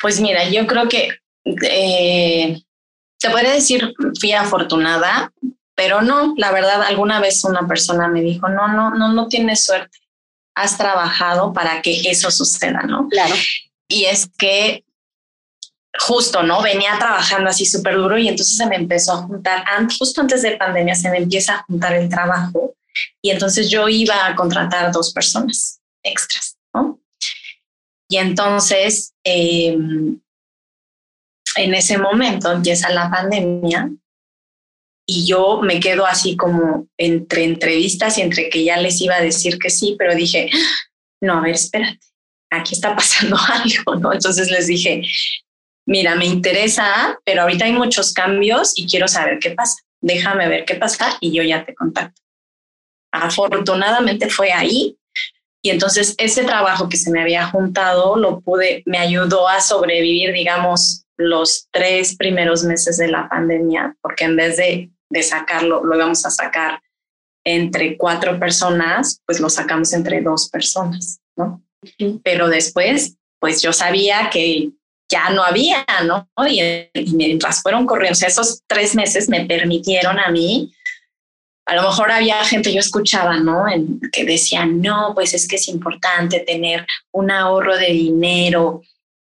Pues 0.00 0.20
mira, 0.20 0.48
yo 0.48 0.66
creo 0.66 0.88
que 0.88 1.10
eh, 1.44 2.62
te 3.18 3.30
podría 3.30 3.52
decir 3.52 3.92
fui 4.18 4.32
afortunada 4.32 5.32
pero 5.82 6.00
no, 6.00 6.32
la 6.36 6.52
verdad, 6.52 6.80
alguna 6.82 7.18
vez 7.18 7.42
una 7.42 7.66
persona 7.66 8.06
me 8.06 8.20
dijo, 8.20 8.48
no, 8.48 8.68
no, 8.68 8.94
no, 8.94 9.12
no 9.12 9.26
tienes 9.26 9.64
suerte. 9.64 9.98
Has 10.54 10.78
trabajado 10.78 11.52
para 11.52 11.82
que 11.82 12.02
eso 12.08 12.30
suceda, 12.30 12.82
¿no? 12.82 13.08
Claro. 13.08 13.34
Y 13.88 14.04
es 14.04 14.30
que 14.38 14.84
justo, 15.98 16.44
¿no? 16.44 16.62
Venía 16.62 16.96
trabajando 17.00 17.50
así 17.50 17.66
súper 17.66 17.96
duro 17.96 18.16
y 18.16 18.28
entonces 18.28 18.56
se 18.56 18.66
me 18.66 18.76
empezó 18.76 19.12
a 19.12 19.22
juntar, 19.22 19.64
justo 19.98 20.20
antes 20.20 20.42
de 20.42 20.56
pandemia 20.56 20.94
se 20.94 21.10
me 21.10 21.18
empieza 21.18 21.54
a 21.54 21.62
juntar 21.64 21.94
el 21.94 22.08
trabajo 22.08 22.76
y 23.20 23.30
entonces 23.30 23.68
yo 23.68 23.88
iba 23.88 24.24
a 24.24 24.36
contratar 24.36 24.92
dos 24.92 25.12
personas 25.12 25.80
extras, 26.04 26.58
¿no? 26.72 27.00
Y 28.08 28.18
entonces, 28.18 29.14
em, 29.24 30.20
en 31.56 31.74
ese 31.74 31.98
momento 31.98 32.52
empieza 32.52 32.88
la 32.90 33.10
pandemia 33.10 33.90
y 35.06 35.26
yo 35.26 35.60
me 35.62 35.80
quedo 35.80 36.06
así 36.06 36.36
como 36.36 36.86
entre 36.96 37.44
entrevistas 37.44 38.18
y 38.18 38.22
entre 38.22 38.48
que 38.48 38.64
ya 38.64 38.76
les 38.76 39.00
iba 39.00 39.16
a 39.16 39.20
decir 39.20 39.58
que 39.58 39.70
sí, 39.70 39.96
pero 39.98 40.14
dije, 40.14 40.50
no, 41.20 41.38
a 41.38 41.40
ver, 41.40 41.54
espérate, 41.54 42.00
aquí 42.50 42.74
está 42.74 42.94
pasando 42.94 43.36
algo, 43.48 43.96
¿no? 43.96 44.12
Entonces 44.12 44.50
les 44.50 44.66
dije, 44.66 45.02
mira, 45.86 46.14
me 46.14 46.26
interesa, 46.26 47.18
pero 47.24 47.42
ahorita 47.42 47.64
hay 47.64 47.72
muchos 47.72 48.12
cambios 48.12 48.72
y 48.76 48.86
quiero 48.86 49.08
saber 49.08 49.38
qué 49.40 49.50
pasa. 49.50 49.76
Déjame 50.00 50.48
ver 50.48 50.64
qué 50.64 50.74
pasa 50.74 51.16
y 51.20 51.32
yo 51.32 51.42
ya 51.42 51.64
te 51.64 51.74
contacto. 51.74 52.20
Afortunadamente 53.12 54.28
fue 54.28 54.52
ahí 54.52 54.96
y 55.64 55.70
entonces 55.70 56.14
ese 56.18 56.44
trabajo 56.44 56.88
que 56.88 56.96
se 56.96 57.10
me 57.10 57.20
había 57.20 57.46
juntado 57.46 58.16
lo 58.16 58.40
pude, 58.40 58.82
me 58.84 58.98
ayudó 58.98 59.48
a 59.48 59.60
sobrevivir, 59.60 60.32
digamos, 60.32 61.04
los 61.28 61.68
tres 61.70 62.16
primeros 62.16 62.64
meses 62.64 62.96
de 62.96 63.08
la 63.08 63.28
pandemia, 63.28 63.96
porque 64.00 64.24
en 64.24 64.36
vez 64.36 64.56
de, 64.56 64.90
de 65.10 65.22
sacarlo, 65.22 65.84
lo 65.84 65.96
íbamos 65.96 66.24
a 66.26 66.30
sacar 66.30 66.80
entre 67.44 67.96
cuatro 67.96 68.38
personas, 68.38 69.20
pues 69.26 69.40
lo 69.40 69.48
sacamos 69.48 69.92
entre 69.92 70.20
dos 70.20 70.48
personas, 70.48 71.20
¿no? 71.36 71.62
Pero 72.22 72.48
después, 72.48 73.16
pues 73.40 73.60
yo 73.60 73.72
sabía 73.72 74.30
que 74.30 74.70
ya 75.10 75.30
no 75.30 75.42
había, 75.42 75.84
¿no? 76.04 76.28
Y, 76.46 76.60
y 76.94 77.14
mientras 77.14 77.60
fueron 77.60 77.86
corriendo, 77.86 78.12
o 78.12 78.16
sea, 78.16 78.28
esos 78.28 78.62
tres 78.66 78.94
meses 78.94 79.28
me 79.28 79.44
permitieron 79.44 80.18
a 80.18 80.30
mí, 80.30 80.72
a 81.66 81.76
lo 81.76 81.82
mejor 81.82 82.10
había 82.10 82.42
gente, 82.44 82.72
yo 82.72 82.80
escuchaba, 82.80 83.38
¿no? 83.38 83.68
En, 83.68 84.00
que 84.12 84.24
decían, 84.24 84.80
no, 84.80 85.12
pues 85.14 85.34
es 85.34 85.46
que 85.46 85.56
es 85.56 85.68
importante 85.68 86.40
tener 86.40 86.86
un 87.12 87.30
ahorro 87.30 87.76
de 87.76 87.86
dinero, 87.86 88.82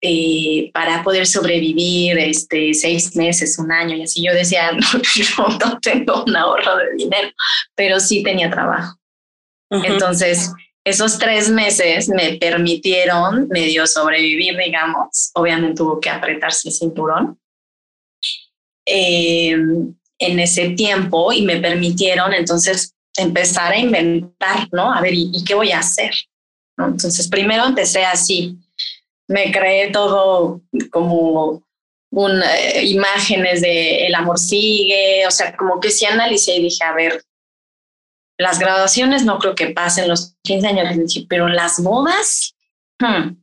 eh, 0.09 0.71
para 0.73 1.03
poder 1.03 1.27
sobrevivir 1.27 2.17
este, 2.17 2.73
seis 2.75 3.17
meses, 3.17 3.59
un 3.59 3.73
año 3.73 3.97
y 3.97 4.03
así. 4.03 4.25
Yo 4.25 4.33
decía, 4.33 4.71
no, 4.73 5.03
yo 5.15 5.59
no 5.59 5.81
tengo 5.81 6.23
un 6.25 6.37
ahorro 6.37 6.77
de 6.77 6.95
dinero, 6.97 7.29
pero 7.75 7.99
sí 7.99 8.23
tenía 8.23 8.49
trabajo. 8.49 8.97
Entonces, 9.69 10.53
esos 10.85 11.19
tres 11.19 11.51
meses 11.51 12.09
me 12.09 12.37
permitieron 12.37 13.49
medio 13.49 13.85
sobrevivir, 13.89 14.57
digamos. 14.57 15.33
Obviamente 15.35 15.75
tuvo 15.75 15.99
que 15.99 16.09
apretarse 16.09 16.69
el 16.69 16.75
cinturón. 16.75 17.37
Em, 18.87 19.93
en 20.21 20.39
ese 20.39 20.71
tiempo 20.71 21.33
y 21.33 21.43
me 21.43 21.57
permitieron 21.57 22.33
entonces 22.33 22.95
empezar 23.17 23.73
a 23.73 23.79
inventar, 23.79 24.69
¿no? 24.71 24.95
A 24.95 25.01
ver, 25.01 25.13
¿y, 25.15 25.43
qué 25.45 25.55
voy 25.55 25.73
a 25.73 25.81
hacer? 25.81 26.13
¿No? 26.79 26.87
Entonces, 26.87 27.27
primero 27.27 27.67
empecé 27.67 28.05
así, 28.05 28.57
me 29.29 29.51
creé 29.53 29.91
todo 29.91 30.61
como 30.91 31.63
eh, 32.13 32.87
imágenes 32.87 33.61
de 33.61 34.07
el 34.07 34.15
amor 34.15 34.39
sigue, 34.39 35.27
o 35.27 35.31
sea, 35.31 35.57
como 35.57 35.81
que 35.81 35.91
sí 35.91 36.07
analicé 36.07 36.57
y 36.57 36.63
dije, 36.63 36.85
a 36.85 36.95
ver, 36.95 37.23
las 38.39 38.59
graduaciones 38.59 39.25
no 39.25 39.39
creo 39.39 39.55
que 39.55 39.69
pasen 39.69 40.09
los 40.09 40.35
15 40.43 40.67
años, 40.67 41.27
pero 41.29 41.49
las 41.49 41.83
bodas, 41.83 42.55
hmm, 43.01 43.37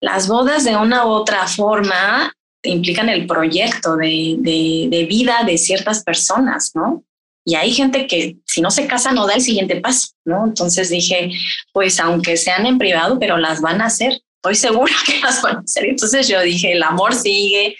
las 0.00 0.28
bodas 0.28 0.64
de 0.64 0.76
una 0.76 1.06
u 1.06 1.10
otra 1.10 1.46
forma 1.46 2.32
implican 2.62 3.08
el 3.08 3.26
proyecto 3.26 3.96
de, 3.96 4.36
de, 4.38 4.88
de, 4.90 5.04
vida 5.04 5.42
de 5.44 5.58
ciertas 5.58 6.02
personas, 6.02 6.72
¿no? 6.74 7.04
Y 7.44 7.56
hay 7.56 7.72
gente 7.72 8.06
que 8.06 8.38
si 8.46 8.62
no 8.62 8.70
se 8.70 8.86
casa 8.86 9.12
no 9.12 9.26
da 9.26 9.34
el 9.34 9.42
siguiente 9.42 9.80
paso, 9.80 10.12
¿no? 10.24 10.46
Entonces 10.46 10.88
dije, 10.88 11.30
pues 11.72 12.00
aunque 12.00 12.36
sean 12.36 12.64
en 12.64 12.78
privado, 12.78 13.18
pero 13.18 13.36
las 13.36 13.60
van 13.60 13.82
a 13.82 13.86
hacer 13.86 14.23
estoy 14.44 14.54
segura 14.56 14.94
que 15.06 15.20
las 15.20 15.40
van 15.42 15.56
a 15.56 15.60
hacer. 15.60 15.86
Entonces 15.86 16.28
yo 16.28 16.40
dije, 16.42 16.72
el 16.72 16.82
amor 16.82 17.14
sigue 17.14 17.76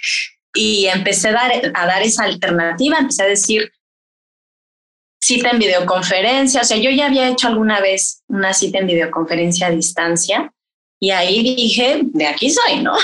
y 0.54 0.86
empecé 0.86 1.28
a 1.28 1.32
dar, 1.32 1.52
a 1.74 1.86
dar 1.86 2.02
esa 2.02 2.24
alternativa, 2.24 2.98
empecé 2.98 3.22
a 3.22 3.26
decir 3.26 3.70
cita 5.20 5.50
en 5.50 5.58
videoconferencia, 5.58 6.60
o 6.60 6.64
sea, 6.64 6.76
yo 6.76 6.90
ya 6.90 7.06
había 7.06 7.28
hecho 7.28 7.48
alguna 7.48 7.80
vez 7.80 8.22
una 8.28 8.52
cita 8.52 8.78
en 8.78 8.86
videoconferencia 8.86 9.68
a 9.68 9.70
distancia 9.70 10.52
y 11.00 11.10
ahí 11.10 11.42
dije, 11.42 12.00
de 12.02 12.26
aquí 12.26 12.50
soy, 12.50 12.80
¿no? 12.80 12.94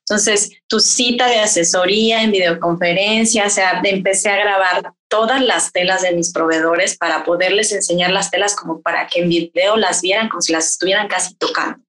Entonces, 0.00 0.50
tu 0.68 0.80
cita 0.80 1.26
de 1.28 1.40
asesoría 1.40 2.22
en 2.22 2.30
videoconferencia, 2.30 3.46
o 3.46 3.50
sea, 3.50 3.80
empecé 3.84 4.28
a 4.28 4.36
grabar 4.36 4.92
todas 5.08 5.42
las 5.42 5.72
telas 5.72 6.02
de 6.02 6.12
mis 6.12 6.32
proveedores 6.32 6.96
para 6.96 7.24
poderles 7.24 7.72
enseñar 7.72 8.10
las 8.10 8.30
telas 8.30 8.54
como 8.54 8.80
para 8.82 9.06
que 9.06 9.20
en 9.20 9.30
video 9.30 9.76
las 9.76 10.02
vieran 10.02 10.28
como 10.28 10.42
si 10.42 10.52
las 10.52 10.70
estuvieran 10.70 11.08
casi 11.08 11.34
tocando. 11.36 11.82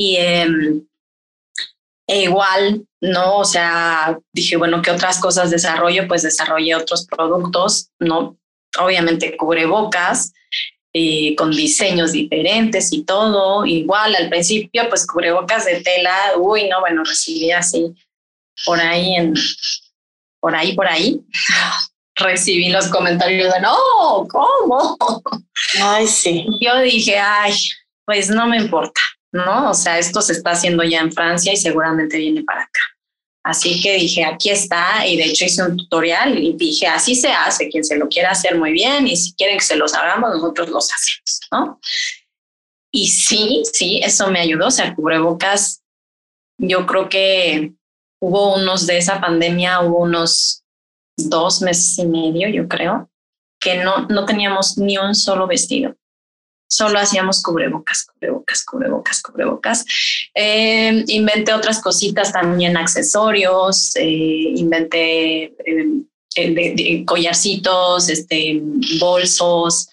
Y 0.00 0.16
em, 0.16 0.82
e 2.08 2.22
igual, 2.22 2.86
¿no? 3.02 3.36
O 3.36 3.44
sea, 3.44 4.18
dije, 4.32 4.56
bueno, 4.56 4.80
¿qué 4.80 4.90
otras 4.90 5.20
cosas 5.20 5.50
desarrollo? 5.50 6.08
Pues 6.08 6.22
desarrollé 6.22 6.74
otros 6.74 7.06
productos, 7.06 7.90
¿no? 7.98 8.38
Obviamente 8.78 9.36
cubrebocas, 9.36 10.32
eh, 10.94 11.36
con 11.36 11.50
diseños 11.50 12.12
diferentes 12.12 12.94
y 12.94 13.04
todo. 13.04 13.66
Igual 13.66 14.16
al 14.16 14.30
principio, 14.30 14.88
pues 14.88 15.06
cubrebocas 15.06 15.66
de 15.66 15.82
tela, 15.82 16.16
uy, 16.38 16.66
no, 16.70 16.80
bueno, 16.80 17.04
recibí 17.04 17.50
así 17.50 17.94
por 18.64 18.80
ahí 18.80 19.16
en, 19.16 19.34
por 20.40 20.56
ahí, 20.56 20.74
por 20.74 20.86
ahí. 20.88 21.20
recibí 22.16 22.70
los 22.70 22.88
comentarios 22.88 23.52
de, 23.52 23.60
no, 23.60 23.76
¿cómo? 24.30 24.96
Ay, 25.82 26.06
sí. 26.06 26.46
Yo 26.58 26.80
dije, 26.80 27.18
ay, 27.18 27.52
pues 28.06 28.30
no 28.30 28.46
me 28.46 28.56
importa, 28.56 29.00
¿no? 29.32 29.70
O 29.70 29.74
sea, 29.74 29.98
esto 29.98 30.20
se 30.22 30.32
está 30.32 30.52
haciendo 30.52 30.82
ya 30.82 31.00
en 31.00 31.12
Francia 31.12 31.52
y 31.52 31.56
seguramente 31.56 32.18
viene 32.18 32.42
para 32.42 32.62
acá. 32.62 32.80
Así 33.42 33.80
que 33.80 33.94
dije, 33.94 34.24
aquí 34.24 34.50
está, 34.50 35.06
y 35.06 35.16
de 35.16 35.24
hecho 35.24 35.46
hice 35.46 35.62
un 35.62 35.76
tutorial 35.76 36.38
y 36.38 36.52
dije, 36.52 36.86
así 36.86 37.14
se 37.14 37.28
hace, 37.28 37.70
quien 37.70 37.84
se 37.84 37.96
lo 37.96 38.08
quiera 38.08 38.32
hacer 38.32 38.58
muy 38.58 38.70
bien, 38.70 39.08
y 39.08 39.16
si 39.16 39.32
quieren 39.32 39.58
que 39.58 39.64
se 39.64 39.76
los 39.76 39.94
hagamos, 39.94 40.30
nosotros 40.34 40.68
los 40.68 40.90
hacemos, 40.92 41.40
¿no? 41.50 41.80
Y 42.92 43.08
sí, 43.08 43.62
sí, 43.72 44.00
eso 44.02 44.30
me 44.30 44.40
ayudó, 44.40 44.66
o 44.66 44.70
sea, 44.70 44.94
cubrebocas, 44.94 45.82
yo 46.58 46.84
creo 46.86 47.08
que 47.08 47.72
hubo 48.20 48.56
unos 48.56 48.86
de 48.86 48.98
esa 48.98 49.20
pandemia, 49.20 49.80
hubo 49.80 50.00
unos 50.00 50.62
dos 51.16 51.62
meses 51.62 51.98
y 51.98 52.04
medio, 52.04 52.48
yo 52.48 52.68
creo, 52.68 53.10
que 53.58 53.82
no, 53.82 54.06
no 54.08 54.26
teníamos 54.26 54.76
ni 54.76 54.98
un 54.98 55.14
solo 55.14 55.46
vestido 55.46 55.94
solo 56.70 57.00
hacíamos 57.00 57.42
cubrebocas, 57.42 58.04
cubrebocas, 58.04 58.64
cubrebocas, 58.64 59.22
cubrebocas. 59.22 59.84
Eh, 60.34 61.04
inventé 61.08 61.52
otras 61.52 61.80
cositas 61.82 62.32
también, 62.32 62.76
accesorios, 62.76 63.94
eh, 63.96 64.52
inventé 64.54 65.52
eh, 66.36 67.04
collarcitos, 67.04 68.08
este, 68.08 68.60
bolsos, 69.00 69.88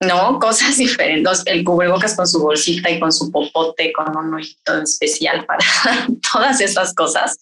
¿no? 0.00 0.38
Cosas 0.38 0.76
diferentes. 0.78 1.42
El 1.46 1.64
cubrebocas 1.64 2.14
con 2.14 2.26
su 2.26 2.40
bolsita 2.40 2.88
y 2.88 3.00
con 3.00 3.12
su 3.12 3.30
popote, 3.32 3.92
con 3.92 4.16
un 4.16 4.34
ojito 4.34 4.82
especial 4.82 5.44
para 5.44 5.64
todas 6.32 6.60
esas 6.60 6.94
cosas. 6.94 7.36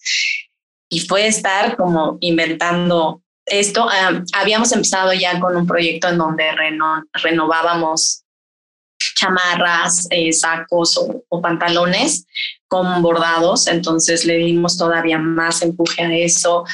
Y 0.89 1.01
fue 1.01 1.27
estar 1.27 1.77
como 1.77 2.17
inventando 2.19 3.21
esto. 3.45 3.87
Ah, 3.87 4.23
habíamos 4.33 4.71
empezado 4.71 5.13
ya 5.13 5.39
con 5.39 5.55
un 5.55 5.67
proyecto 5.67 6.07
en 6.07 6.17
donde 6.17 6.45
renovábamos 7.13 8.23
chamarras, 9.19 10.07
eh, 10.09 10.31
sacos 10.31 10.97
o, 10.97 11.41
pantalones 11.41 12.25
con 12.67 13.01
bordados, 13.01 13.67
entonces 13.67 14.25
le 14.25 14.37
dimos 14.37 14.77
todavía 14.77 15.17
más 15.17 15.61
empuje 15.61 16.03
a 16.03 16.13
eso, 16.13 16.65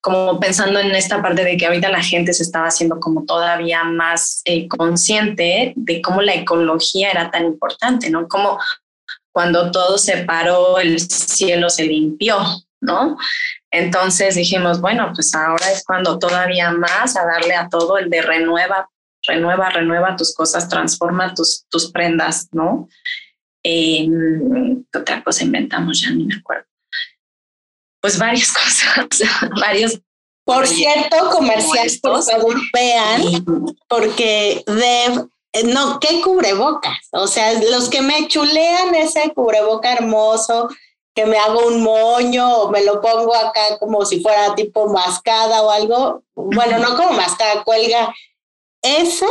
como 0.00 0.40
pensando 0.40 0.80
en 0.80 0.92
esta 0.92 1.20
parte 1.20 1.44
de 1.44 1.56
que 1.56 1.66
ahorita 1.66 1.90
la 1.90 2.02
gente 2.02 2.32
se 2.32 2.42
estaba 2.42 2.68
haciendo 2.68 2.98
como 2.98 3.24
todavía 3.24 3.84
más 3.84 4.40
eh, 4.44 4.66
consciente 4.68 5.72
de 5.76 6.00
cómo 6.00 6.22
la 6.22 6.34
ecología 6.34 7.10
era 7.10 7.30
tan 7.30 7.44
importante, 7.44 8.10
¿no? 8.10 8.26
Como 8.28 8.58
cuando 9.32 9.70
todo 9.70 9.98
se 9.98 10.18
paró, 10.24 10.78
el 10.78 11.00
cielo 11.00 11.68
se 11.70 11.84
limpió, 11.84 12.38
¿no? 12.80 13.16
Entonces 13.70 14.34
dijimos, 14.34 14.80
bueno, 14.80 15.12
pues 15.14 15.34
ahora 15.34 15.70
es 15.70 15.84
cuando 15.84 16.18
todavía 16.18 16.70
más 16.72 17.16
a 17.16 17.24
darle 17.24 17.54
a 17.54 17.68
todo 17.68 17.98
el 17.98 18.10
de 18.10 18.22
renueva 18.22 18.88
renueva, 19.26 19.70
renueva 19.70 20.16
tus 20.16 20.34
cosas, 20.34 20.68
transforma 20.68 21.34
tus, 21.34 21.64
tus 21.68 21.90
prendas, 21.90 22.48
¿no? 22.52 22.88
Eh, 23.64 24.08
¿Qué 24.92 24.98
otra 24.98 25.22
cosa 25.22 25.44
inventamos? 25.44 26.00
Ya 26.00 26.10
ni 26.10 26.24
me 26.24 26.34
acuerdo. 26.34 26.66
Pues 28.00 28.18
varias 28.18 28.52
cosas, 29.08 29.30
varios. 29.60 30.00
Por 30.44 30.66
cierto, 30.66 31.30
comerciales, 31.30 32.00
por 32.00 32.20
favor, 32.22 32.56
vean, 32.74 33.44
porque 33.88 34.64
de 34.66 35.28
eh, 35.52 35.64
no, 35.64 36.00
¿qué 36.00 36.20
cubrebocas? 36.20 37.08
O 37.12 37.26
sea, 37.26 37.52
los 37.70 37.90
que 37.90 38.00
me 38.00 38.26
chulean 38.26 38.94
ese 38.94 39.32
cubreboca 39.34 39.92
hermoso, 39.92 40.68
que 41.14 41.26
me 41.26 41.36
hago 41.36 41.66
un 41.66 41.82
moño 41.82 42.50
o 42.56 42.70
me 42.70 42.84
lo 42.84 43.02
pongo 43.02 43.34
acá 43.34 43.78
como 43.78 44.04
si 44.06 44.20
fuera 44.20 44.54
tipo 44.54 44.88
mascada 44.88 45.62
o 45.62 45.70
algo. 45.70 46.22
Bueno, 46.34 46.78
no 46.78 46.96
como 46.96 47.12
mascada, 47.12 47.64
cuelga 47.64 48.14
ese 48.82 49.26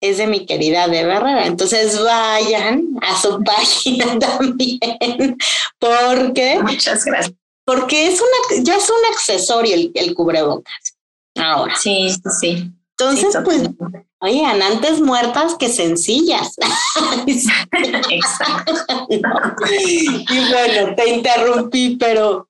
es 0.00 0.18
de 0.18 0.26
mi 0.26 0.46
querida 0.46 0.88
de 0.88 1.00
Herrera. 1.00 1.46
Entonces 1.46 2.02
vayan 2.02 2.84
a 3.02 3.20
su 3.20 3.42
página 3.42 4.18
también, 4.38 5.38
porque. 5.78 6.60
Muchas 6.62 7.04
gracias. 7.04 7.34
Porque 7.64 8.06
es 8.06 8.20
una, 8.20 8.62
ya 8.62 8.76
es 8.76 8.88
un 8.88 9.12
accesorio 9.12 9.74
el, 9.94 10.14
cubrebocas. 10.14 10.96
Ahora. 11.36 11.74
Sí, 11.76 12.14
sí. 12.40 12.70
Entonces, 12.98 13.36
pues, 13.44 13.68
oigan, 14.20 14.62
antes 14.62 15.00
muertas 15.00 15.56
que 15.56 15.68
sencillas. 15.68 16.54
Exacto. 17.26 17.92
Y 19.68 20.38
bueno, 20.50 20.94
te 20.94 21.08
interrumpí, 21.10 21.96
pero. 21.98 22.48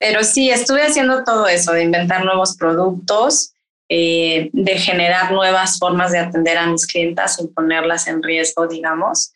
Pero 0.00 0.22
sí, 0.22 0.48
estuve 0.48 0.82
haciendo 0.82 1.24
todo 1.24 1.48
eso, 1.48 1.72
de 1.72 1.82
inventar 1.82 2.24
nuevos 2.24 2.56
productos 2.56 3.52
eh, 3.90 4.50
de 4.52 4.78
generar 4.78 5.32
nuevas 5.32 5.78
formas 5.78 6.12
de 6.12 6.18
atender 6.18 6.58
a 6.58 6.66
mis 6.66 6.86
clientas 6.86 7.36
sin 7.36 7.52
ponerlas 7.54 8.06
en 8.06 8.22
riesgo, 8.22 8.66
digamos. 8.66 9.32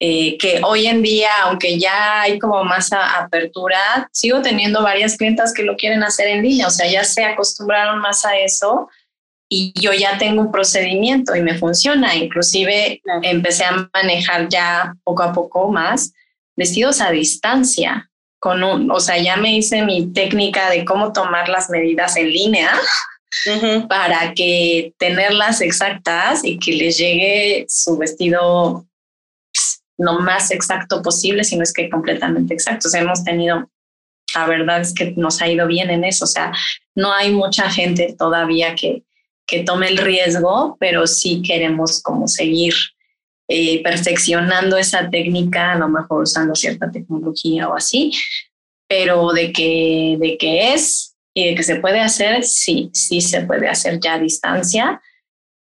Eh, 0.00 0.36
que 0.38 0.60
hoy 0.62 0.86
en 0.86 1.02
día, 1.02 1.30
aunque 1.44 1.78
ya 1.78 2.22
hay 2.22 2.38
como 2.38 2.62
más 2.64 2.92
apertura, 2.92 4.08
sigo 4.12 4.42
teniendo 4.42 4.82
varias 4.82 5.16
clientas 5.16 5.54
que 5.54 5.62
lo 5.62 5.76
quieren 5.76 6.02
hacer 6.02 6.28
en 6.28 6.42
línea, 6.42 6.66
o 6.66 6.70
sea, 6.70 6.90
ya 6.90 7.04
se 7.04 7.24
acostumbraron 7.24 8.00
más 8.00 8.24
a 8.24 8.36
eso 8.36 8.90
y 9.48 9.72
yo 9.80 9.92
ya 9.92 10.18
tengo 10.18 10.42
un 10.42 10.52
procedimiento 10.52 11.34
y 11.34 11.40
me 11.40 11.56
funciona. 11.56 12.14
Inclusive 12.14 13.00
empecé 13.22 13.64
a 13.64 13.88
manejar 13.94 14.48
ya 14.48 14.94
poco 15.04 15.22
a 15.22 15.32
poco 15.32 15.70
más 15.70 16.12
vestidos 16.56 17.00
a 17.00 17.10
distancia. 17.10 18.10
Con 18.38 18.62
un, 18.62 18.90
o 18.90 19.00
sea, 19.00 19.16
ya 19.16 19.38
me 19.38 19.56
hice 19.56 19.82
mi 19.82 20.12
técnica 20.12 20.68
de 20.68 20.84
cómo 20.84 21.14
tomar 21.14 21.48
las 21.48 21.70
medidas 21.70 22.16
en 22.18 22.30
línea 22.30 22.72
para 23.88 24.32
que 24.34 24.92
tenerlas 24.98 25.60
exactas 25.60 26.44
y 26.44 26.58
que 26.58 26.72
les 26.72 26.98
llegue 26.98 27.66
su 27.68 27.96
vestido 27.96 28.86
pues, 29.52 29.82
lo 29.98 30.20
más 30.20 30.50
exacto 30.50 31.02
posible, 31.02 31.44
si 31.44 31.56
no 31.56 31.62
es 31.62 31.72
que 31.72 31.90
completamente 31.90 32.54
exacto. 32.54 32.88
O 32.88 32.90
sea, 32.90 33.02
hemos 33.02 33.24
tenido, 33.24 33.70
la 34.34 34.46
verdad 34.46 34.80
es 34.80 34.94
que 34.94 35.12
nos 35.16 35.40
ha 35.42 35.48
ido 35.48 35.66
bien 35.66 35.90
en 35.90 36.04
eso. 36.04 36.24
O 36.24 36.28
sea, 36.28 36.52
no 36.94 37.12
hay 37.12 37.30
mucha 37.30 37.70
gente 37.70 38.14
todavía 38.18 38.74
que, 38.74 39.02
que 39.46 39.64
tome 39.64 39.88
el 39.88 39.98
riesgo, 39.98 40.76
pero 40.80 41.06
sí 41.06 41.42
queremos 41.42 42.02
como 42.02 42.28
seguir 42.28 42.74
eh, 43.46 43.82
perfeccionando 43.82 44.78
esa 44.78 45.10
técnica, 45.10 45.72
a 45.72 45.78
lo 45.78 45.88
mejor 45.88 46.22
usando 46.22 46.54
cierta 46.54 46.90
tecnología 46.90 47.68
o 47.68 47.76
así, 47.76 48.12
pero 48.88 49.32
de 49.32 49.52
que, 49.52 50.16
de 50.18 50.38
que 50.38 50.72
es, 50.72 51.13
y 51.34 51.48
de 51.48 51.54
que 51.56 51.64
se 51.64 51.76
puede 51.76 52.00
hacer, 52.00 52.44
sí, 52.44 52.90
sí 52.94 53.20
se 53.20 53.42
puede 53.42 53.68
hacer 53.68 53.98
ya 54.00 54.14
a 54.14 54.18
distancia. 54.18 55.02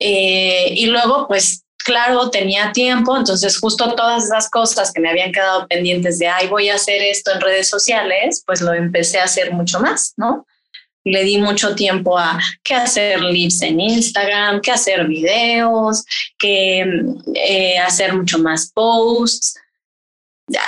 Eh, 0.00 0.72
y 0.74 0.86
luego, 0.86 1.28
pues 1.28 1.64
claro, 1.84 2.30
tenía 2.30 2.72
tiempo, 2.72 3.16
entonces 3.16 3.58
justo 3.58 3.94
todas 3.94 4.24
esas 4.24 4.50
cosas 4.50 4.92
que 4.92 5.00
me 5.00 5.10
habían 5.10 5.32
quedado 5.32 5.66
pendientes 5.68 6.18
de, 6.18 6.28
ay, 6.28 6.46
voy 6.46 6.68
a 6.68 6.74
hacer 6.74 7.02
esto 7.02 7.32
en 7.32 7.40
redes 7.40 7.68
sociales, 7.68 8.42
pues 8.46 8.60
lo 8.60 8.72
empecé 8.74 9.18
a 9.18 9.24
hacer 9.24 9.52
mucho 9.52 9.80
más, 9.80 10.14
¿no? 10.16 10.46
Le 11.04 11.24
di 11.24 11.38
mucho 11.38 11.74
tiempo 11.74 12.18
a 12.18 12.38
qué 12.62 12.74
hacer 12.74 13.20
lives 13.22 13.62
en 13.62 13.80
Instagram, 13.80 14.60
qué 14.60 14.72
hacer 14.72 15.06
videos, 15.06 16.04
qué 16.38 16.84
eh, 17.34 17.78
hacer 17.78 18.12
mucho 18.12 18.38
más 18.38 18.70
posts, 18.74 19.54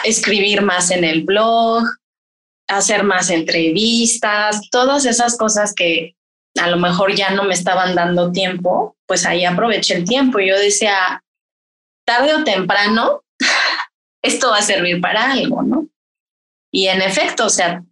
escribir 0.04 0.62
más 0.62 0.90
en 0.90 1.04
el 1.04 1.22
blog, 1.24 1.84
hacer 2.70 3.02
más 3.02 3.30
entrevistas, 3.30 4.70
todas 4.70 5.04
esas 5.04 5.36
cosas 5.36 5.74
que 5.74 6.16
a 6.58 6.68
lo 6.68 6.78
mejor 6.78 7.14
ya 7.14 7.30
no 7.30 7.44
me 7.44 7.54
estaban 7.54 7.94
dando 7.94 8.32
tiempo, 8.32 8.96
pues 9.06 9.26
ahí 9.26 9.44
aproveché 9.44 9.94
el 9.94 10.04
tiempo. 10.04 10.38
Yo 10.38 10.56
decía, 10.58 11.22
tarde 12.04 12.34
o 12.34 12.44
temprano, 12.44 13.24
esto 14.22 14.50
va 14.50 14.58
a 14.58 14.62
servir 14.62 15.00
para 15.00 15.32
algo, 15.32 15.62
¿no? 15.62 15.88
Y 16.72 16.86
en 16.86 17.02
efecto, 17.02 17.46
o 17.46 17.50
sea, 17.50 17.82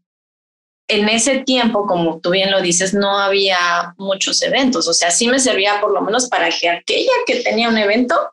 en 0.88 1.08
ese 1.08 1.40
tiempo, 1.40 1.86
como 1.86 2.20
tú 2.20 2.30
bien 2.30 2.50
lo 2.50 2.62
dices, 2.62 2.94
no 2.94 3.18
había 3.18 3.94
muchos 3.98 4.40
eventos, 4.42 4.86
o 4.88 4.94
sea, 4.94 5.10
sí 5.10 5.28
me 5.28 5.40
servía 5.40 5.80
por 5.80 5.92
lo 5.92 6.00
menos 6.00 6.28
para 6.28 6.48
que 6.50 6.68
aquella 6.68 7.12
que 7.26 7.42
tenía 7.42 7.68
un 7.68 7.76
evento, 7.76 8.32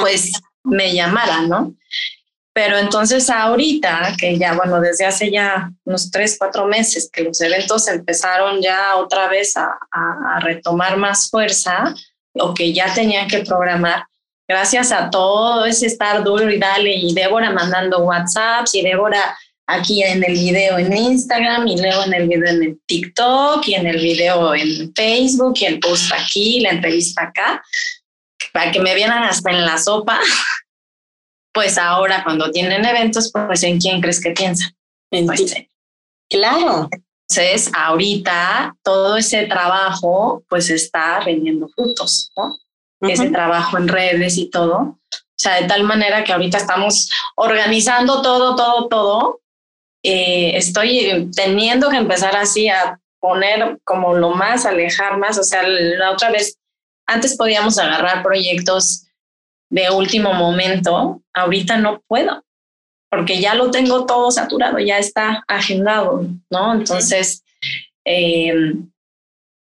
pues 0.00 0.32
me 0.62 0.94
llamara, 0.94 1.42
¿no? 1.42 1.74
Pero 2.62 2.76
entonces 2.76 3.30
ahorita, 3.30 4.14
que 4.18 4.36
ya, 4.36 4.52
bueno, 4.52 4.82
desde 4.82 5.06
hace 5.06 5.30
ya 5.30 5.72
unos 5.82 6.10
tres, 6.10 6.36
cuatro 6.38 6.66
meses 6.66 7.08
que 7.10 7.22
los 7.22 7.40
eventos 7.40 7.88
empezaron 7.88 8.60
ya 8.60 8.96
otra 8.96 9.28
vez 9.28 9.56
a, 9.56 9.78
a 9.90 10.40
retomar 10.40 10.98
más 10.98 11.30
fuerza 11.30 11.94
o 12.34 12.52
que 12.52 12.74
ya 12.74 12.92
tenían 12.92 13.28
que 13.28 13.38
programar, 13.44 14.04
gracias 14.46 14.92
a 14.92 15.08
todo 15.08 15.64
ese 15.64 15.86
estar 15.86 16.22
duro 16.22 16.50
y 16.50 16.58
dale 16.58 16.96
y 16.96 17.14
Débora 17.14 17.50
mandando 17.50 18.00
WhatsApps 18.00 18.74
y 18.74 18.82
Débora 18.82 19.34
aquí 19.66 20.02
en 20.02 20.22
el 20.22 20.34
video 20.34 20.76
en 20.76 20.94
Instagram 20.94 21.66
y 21.66 21.80
luego 21.80 22.04
en 22.04 22.12
el 22.12 22.28
video 22.28 22.46
en 22.46 22.62
el 22.62 22.80
TikTok 22.84 23.66
y 23.68 23.74
en 23.74 23.86
el 23.86 24.00
video 24.00 24.54
en 24.54 24.92
Facebook 24.94 25.54
y 25.60 25.64
el 25.64 25.80
post 25.80 26.12
aquí, 26.12 26.60
la 26.60 26.72
entrevista 26.72 27.22
acá, 27.22 27.62
para 28.52 28.70
que 28.70 28.80
me 28.80 28.94
vieran 28.94 29.22
hasta 29.22 29.50
en 29.50 29.64
la 29.64 29.78
sopa. 29.78 30.20
Pues 31.52 31.78
ahora 31.78 32.22
cuando 32.22 32.50
tienen 32.50 32.84
eventos, 32.84 33.30
pues 33.32 33.62
en 33.62 33.78
quién 33.78 34.00
crees 34.00 34.20
que 34.20 34.30
piensan. 34.30 34.74
Pues, 35.10 35.54
claro. 36.28 36.88
Entonces, 37.28 37.70
ahorita 37.74 38.76
todo 38.82 39.16
ese 39.16 39.46
trabajo 39.46 40.42
pues 40.48 40.68
está 40.70 41.20
rindiendo 41.20 41.68
frutos, 41.68 42.30
¿no? 42.36 42.56
ese 43.08 43.30
trabajo 43.30 43.78
en 43.78 43.88
redes 43.88 44.36
y 44.36 44.50
todo. 44.50 44.78
O 44.78 45.42
sea, 45.42 45.60
de 45.60 45.68
tal 45.68 45.84
manera 45.84 46.22
que 46.22 46.32
ahorita 46.32 46.58
estamos 46.58 47.10
organizando 47.36 48.20
todo, 48.20 48.56
todo, 48.56 48.88
todo. 48.88 49.40
Eh, 50.02 50.52
estoy 50.56 51.30
teniendo 51.34 51.88
que 51.88 51.96
empezar 51.96 52.36
así 52.36 52.68
a 52.68 53.00
poner 53.20 53.78
como 53.84 54.14
lo 54.14 54.30
más, 54.30 54.66
alejar 54.66 55.18
más. 55.18 55.38
O 55.38 55.42
sea, 55.42 55.62
la 55.62 56.10
otra 56.10 56.30
vez, 56.30 56.58
antes 57.06 57.36
podíamos 57.36 57.78
agarrar 57.78 58.22
proyectos 58.22 59.06
de 59.70 59.90
último 59.90 60.34
momento, 60.34 61.22
ahorita 61.32 61.78
no 61.78 62.02
puedo, 62.06 62.44
porque 63.08 63.40
ya 63.40 63.54
lo 63.54 63.70
tengo 63.70 64.04
todo 64.04 64.30
saturado, 64.30 64.78
ya 64.78 64.98
está 64.98 65.44
agendado, 65.48 66.26
¿no? 66.50 66.74
Entonces, 66.74 67.44
eh, 68.04 68.74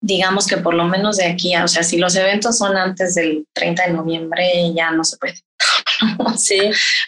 digamos 0.01 0.45
que 0.47 0.57
por 0.57 0.73
lo 0.73 0.83
menos 0.85 1.17
de 1.17 1.25
aquí, 1.25 1.55
o 1.55 1.67
sea, 1.67 1.81
si 1.81 1.97
los 1.97 2.15
eventos 2.15 2.57
son 2.57 2.75
antes 2.75 3.15
del 3.15 3.47
30 3.53 3.87
de 3.87 3.93
noviembre, 3.93 4.73
ya 4.75 4.91
no 4.91 5.03
se 5.03 5.17
puede. 5.17 5.39
sí. 6.37 6.59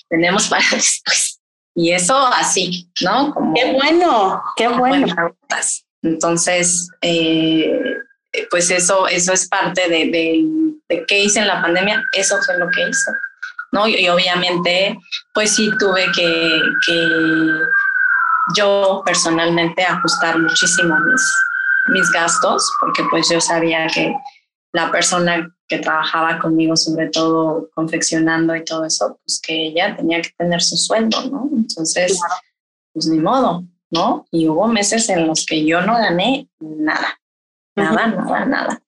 Tenemos 0.09 0.47
para 0.47 0.63
después. 0.71 1.39
Y 1.75 1.91
eso 1.91 2.17
así, 2.17 2.89
¿no? 3.01 3.35
qué 3.53 3.73
bueno, 3.73 4.41
qué 4.55 4.69
bueno. 4.69 5.35
Entonces, 6.01 6.89
eh, 7.01 7.81
pues 8.49 8.71
eso, 8.71 9.07
eso 9.07 9.33
es 9.33 9.47
parte 9.47 9.89
de, 9.89 10.09
de, 10.09 10.43
de, 10.89 11.05
qué 11.07 11.23
hice 11.23 11.39
en 11.39 11.47
la 11.47 11.61
pandemia, 11.61 12.03
eso 12.13 12.35
fue 12.45 12.57
lo 12.57 12.69
que 12.69 12.89
hizo, 12.89 13.11
¿no? 13.71 13.87
Y, 13.87 13.95
y 13.97 14.09
obviamente, 14.09 14.97
pues 15.33 15.55
sí 15.55 15.69
tuve 15.79 16.05
que, 16.15 16.61
que 16.85 17.09
yo 18.55 19.01
personalmente 19.05 19.83
ajustar 19.83 20.39
muchísimo 20.39 20.95
mis, 20.99 21.35
mis 21.87 22.11
gastos, 22.11 22.69
porque 22.79 23.03
pues 23.09 23.29
yo 23.29 23.41
sabía 23.41 23.87
que 23.87 24.13
la 24.73 24.91
persona 24.91 25.49
que 25.67 25.79
trabajaba 25.79 26.37
conmigo, 26.39 26.75
sobre 26.75 27.07
todo 27.09 27.69
confeccionando 27.73 28.55
y 28.55 28.63
todo 28.63 28.85
eso, 28.85 29.19
pues 29.25 29.41
que 29.41 29.67
ella 29.67 29.95
tenía 29.95 30.21
que 30.21 30.29
tener 30.37 30.61
su 30.61 30.77
sueldo, 30.77 31.23
¿no? 31.29 31.49
Entonces, 31.55 32.19
pues 32.93 33.07
ni 33.07 33.19
modo, 33.19 33.63
¿no? 33.89 34.27
Y 34.31 34.47
hubo 34.47 34.67
meses 34.67 35.09
en 35.09 35.27
los 35.27 35.45
que 35.45 35.65
yo 35.65 35.81
no 35.81 35.93
gané 35.95 36.47
nada, 36.59 37.19
nada, 37.75 38.07
nada, 38.07 38.45
nada. 38.45 38.81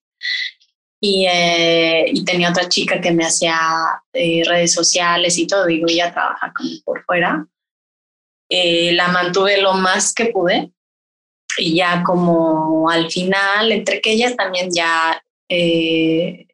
Y, 1.00 1.26
eh, 1.26 2.06
y, 2.12 2.24
tenía 2.24 2.50
otra 2.50 2.68
chica 2.68 3.00
que 3.00 3.12
me 3.12 3.24
hacía 3.24 3.56
eh, 4.12 4.42
redes 4.44 4.72
sociales 4.72 5.38
y 5.38 5.46
todo, 5.46 5.66
digo, 5.66 5.86
ella 5.88 6.12
trabaja 6.12 6.52
como 6.52 6.70
por 6.84 7.04
fuera. 7.04 7.46
Eh, 8.50 8.92
la 8.92 9.08
mantuve 9.08 9.60
lo 9.60 9.74
más 9.74 10.12
que 10.12 10.26
pude, 10.26 10.72
y 11.58 11.76
ya 11.76 12.02
como 12.02 12.88
al 12.88 13.10
final, 13.10 13.72
entre 13.72 14.00
que 14.00 14.12
ella 14.12 14.34
también 14.36 14.70
ya 14.72 15.22
eh, 15.48 16.46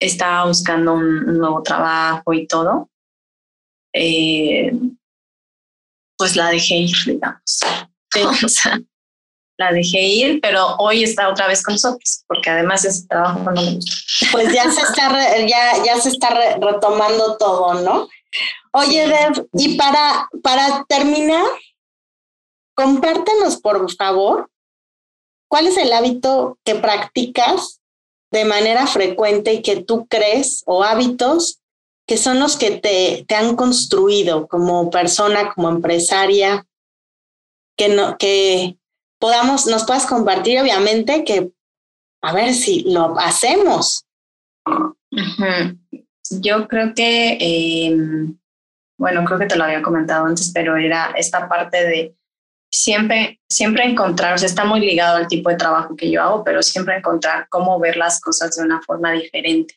estaba 0.00 0.46
buscando 0.46 0.94
un, 0.94 1.38
nuevo 1.38 1.62
trabajo 1.62 2.32
y 2.32 2.46
todo, 2.46 2.90
eh, 3.92 4.72
pues 6.16 6.36
la 6.36 6.50
dejé 6.50 6.76
ir, 6.76 6.96
digamos. 7.06 7.60
o 8.44 8.48
sea, 8.48 8.80
la 9.58 9.72
dejé 9.72 10.00
ir, 10.00 10.40
pero 10.40 10.76
hoy 10.78 11.02
está 11.02 11.28
otra 11.28 11.48
vez 11.48 11.62
con 11.62 11.74
nosotros, 11.74 12.24
porque 12.26 12.48
además 12.48 12.84
ese 12.84 13.06
trabajo 13.06 13.40
no 13.40 13.60
me 13.60 13.74
gusta. 13.74 13.92
Pues 14.32 14.52
ya 14.52 14.70
se 14.70 14.80
está, 14.80 15.46
ya, 15.46 15.84
ya 15.84 16.00
se 16.00 16.10
está 16.10 16.28
retomando 16.60 17.36
todo, 17.36 17.74
¿no? 17.74 18.08
Oye, 18.72 19.08
Dev, 19.08 19.48
y 19.54 19.76
para, 19.76 20.28
para 20.42 20.84
terminar, 20.88 21.44
compártenos, 22.74 23.56
por 23.56 23.92
favor, 23.96 24.48
cuál 25.48 25.66
es 25.66 25.76
el 25.76 25.92
hábito 25.92 26.58
que 26.64 26.76
practicas 26.76 27.80
de 28.30 28.44
manera 28.44 28.86
frecuente 28.86 29.54
y 29.54 29.62
que 29.62 29.82
tú 29.82 30.06
crees 30.06 30.62
o 30.66 30.84
hábitos 30.84 31.60
que 32.06 32.16
son 32.16 32.40
los 32.40 32.56
que 32.56 32.70
te, 32.70 33.26
te 33.28 33.34
han 33.34 33.54
construido 33.54 34.48
como 34.48 34.88
persona, 34.88 35.52
como 35.52 35.68
empresaria, 35.68 36.66
que, 37.76 37.90
no, 37.90 38.16
que 38.16 38.77
podamos, 39.18 39.66
nos 39.66 39.84
puedas 39.84 40.06
compartir, 40.06 40.60
obviamente, 40.60 41.24
que 41.24 41.50
a 42.22 42.32
ver 42.32 42.54
si 42.54 42.82
lo 42.90 43.18
hacemos. 43.18 44.04
Yo 46.30 46.68
creo 46.68 46.94
que, 46.94 47.38
em, 47.40 48.38
bueno, 48.98 49.24
creo 49.24 49.38
que 49.38 49.46
te 49.46 49.56
lo 49.56 49.64
había 49.64 49.82
comentado 49.82 50.26
antes, 50.26 50.50
pero 50.52 50.76
era 50.76 51.12
esta 51.16 51.48
parte 51.48 51.86
de 51.86 52.14
siempre, 52.70 53.40
siempre 53.48 53.84
encontrar, 53.84 54.34
o 54.34 54.38
sea, 54.38 54.46
está 54.46 54.64
muy 54.64 54.80
ligado 54.80 55.16
al 55.16 55.28
tipo 55.28 55.48
de 55.48 55.56
trabajo 55.56 55.96
que 55.96 56.10
yo 56.10 56.22
hago, 56.22 56.44
pero 56.44 56.62
siempre 56.62 56.96
encontrar 56.96 57.48
cómo 57.48 57.78
ver 57.78 57.96
las 57.96 58.20
cosas 58.20 58.54
de 58.56 58.62
una 58.62 58.82
forma 58.82 59.12
diferente. 59.12 59.74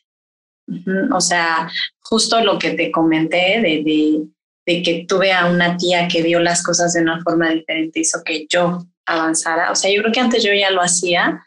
O 1.12 1.20
sea, 1.20 1.70
justo 2.00 2.42
lo 2.42 2.58
que 2.58 2.70
te 2.70 2.90
comenté 2.90 3.60
de, 3.60 3.82
de, 3.82 4.26
de, 4.66 4.82
que 4.82 5.04
tuve 5.08 5.32
a 5.32 5.46
una 5.46 5.76
tía 5.76 6.08
que 6.08 6.22
vio 6.22 6.38
las 6.40 6.62
cosas 6.62 6.92
de 6.92 7.02
una 7.02 7.20
forma 7.22 7.50
diferente, 7.50 8.00
hizo 8.00 8.22
que 8.24 8.46
yo 8.48 8.86
avanzara. 9.06 9.70
O 9.70 9.74
sea, 9.74 9.90
yo 9.90 10.00
creo 10.02 10.12
que 10.12 10.20
antes 10.20 10.42
yo 10.42 10.52
ya 10.52 10.70
lo 10.70 10.80
hacía, 10.80 11.44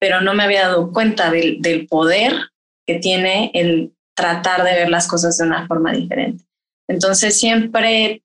pero 0.00 0.20
no 0.20 0.34
me 0.34 0.44
había 0.44 0.68
dado 0.68 0.92
cuenta 0.92 1.30
del, 1.30 1.60
del 1.60 1.86
poder 1.86 2.34
que 2.86 2.96
tiene 2.98 3.50
el 3.54 3.92
tratar 4.14 4.64
de 4.64 4.72
ver 4.72 4.90
las 4.90 5.06
cosas 5.08 5.36
de 5.38 5.46
una 5.46 5.66
forma 5.66 5.92
diferente. 5.92 6.44
Entonces 6.88 7.38
siempre 7.38 8.22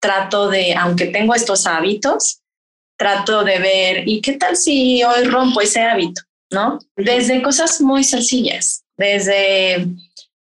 trato 0.00 0.48
de, 0.48 0.74
aunque 0.74 1.06
tengo 1.06 1.34
estos 1.34 1.66
hábitos, 1.66 2.40
trato 2.98 3.44
de 3.44 3.58
ver, 3.58 4.08
¿y 4.08 4.20
qué 4.20 4.32
tal 4.32 4.56
si 4.56 5.02
hoy 5.04 5.24
rompo 5.24 5.60
ese 5.60 5.82
hábito? 5.82 6.22
¿No? 6.50 6.78
Desde 6.96 7.42
cosas 7.42 7.80
muy 7.80 8.02
sencillas, 8.02 8.84
desde, 8.96 9.86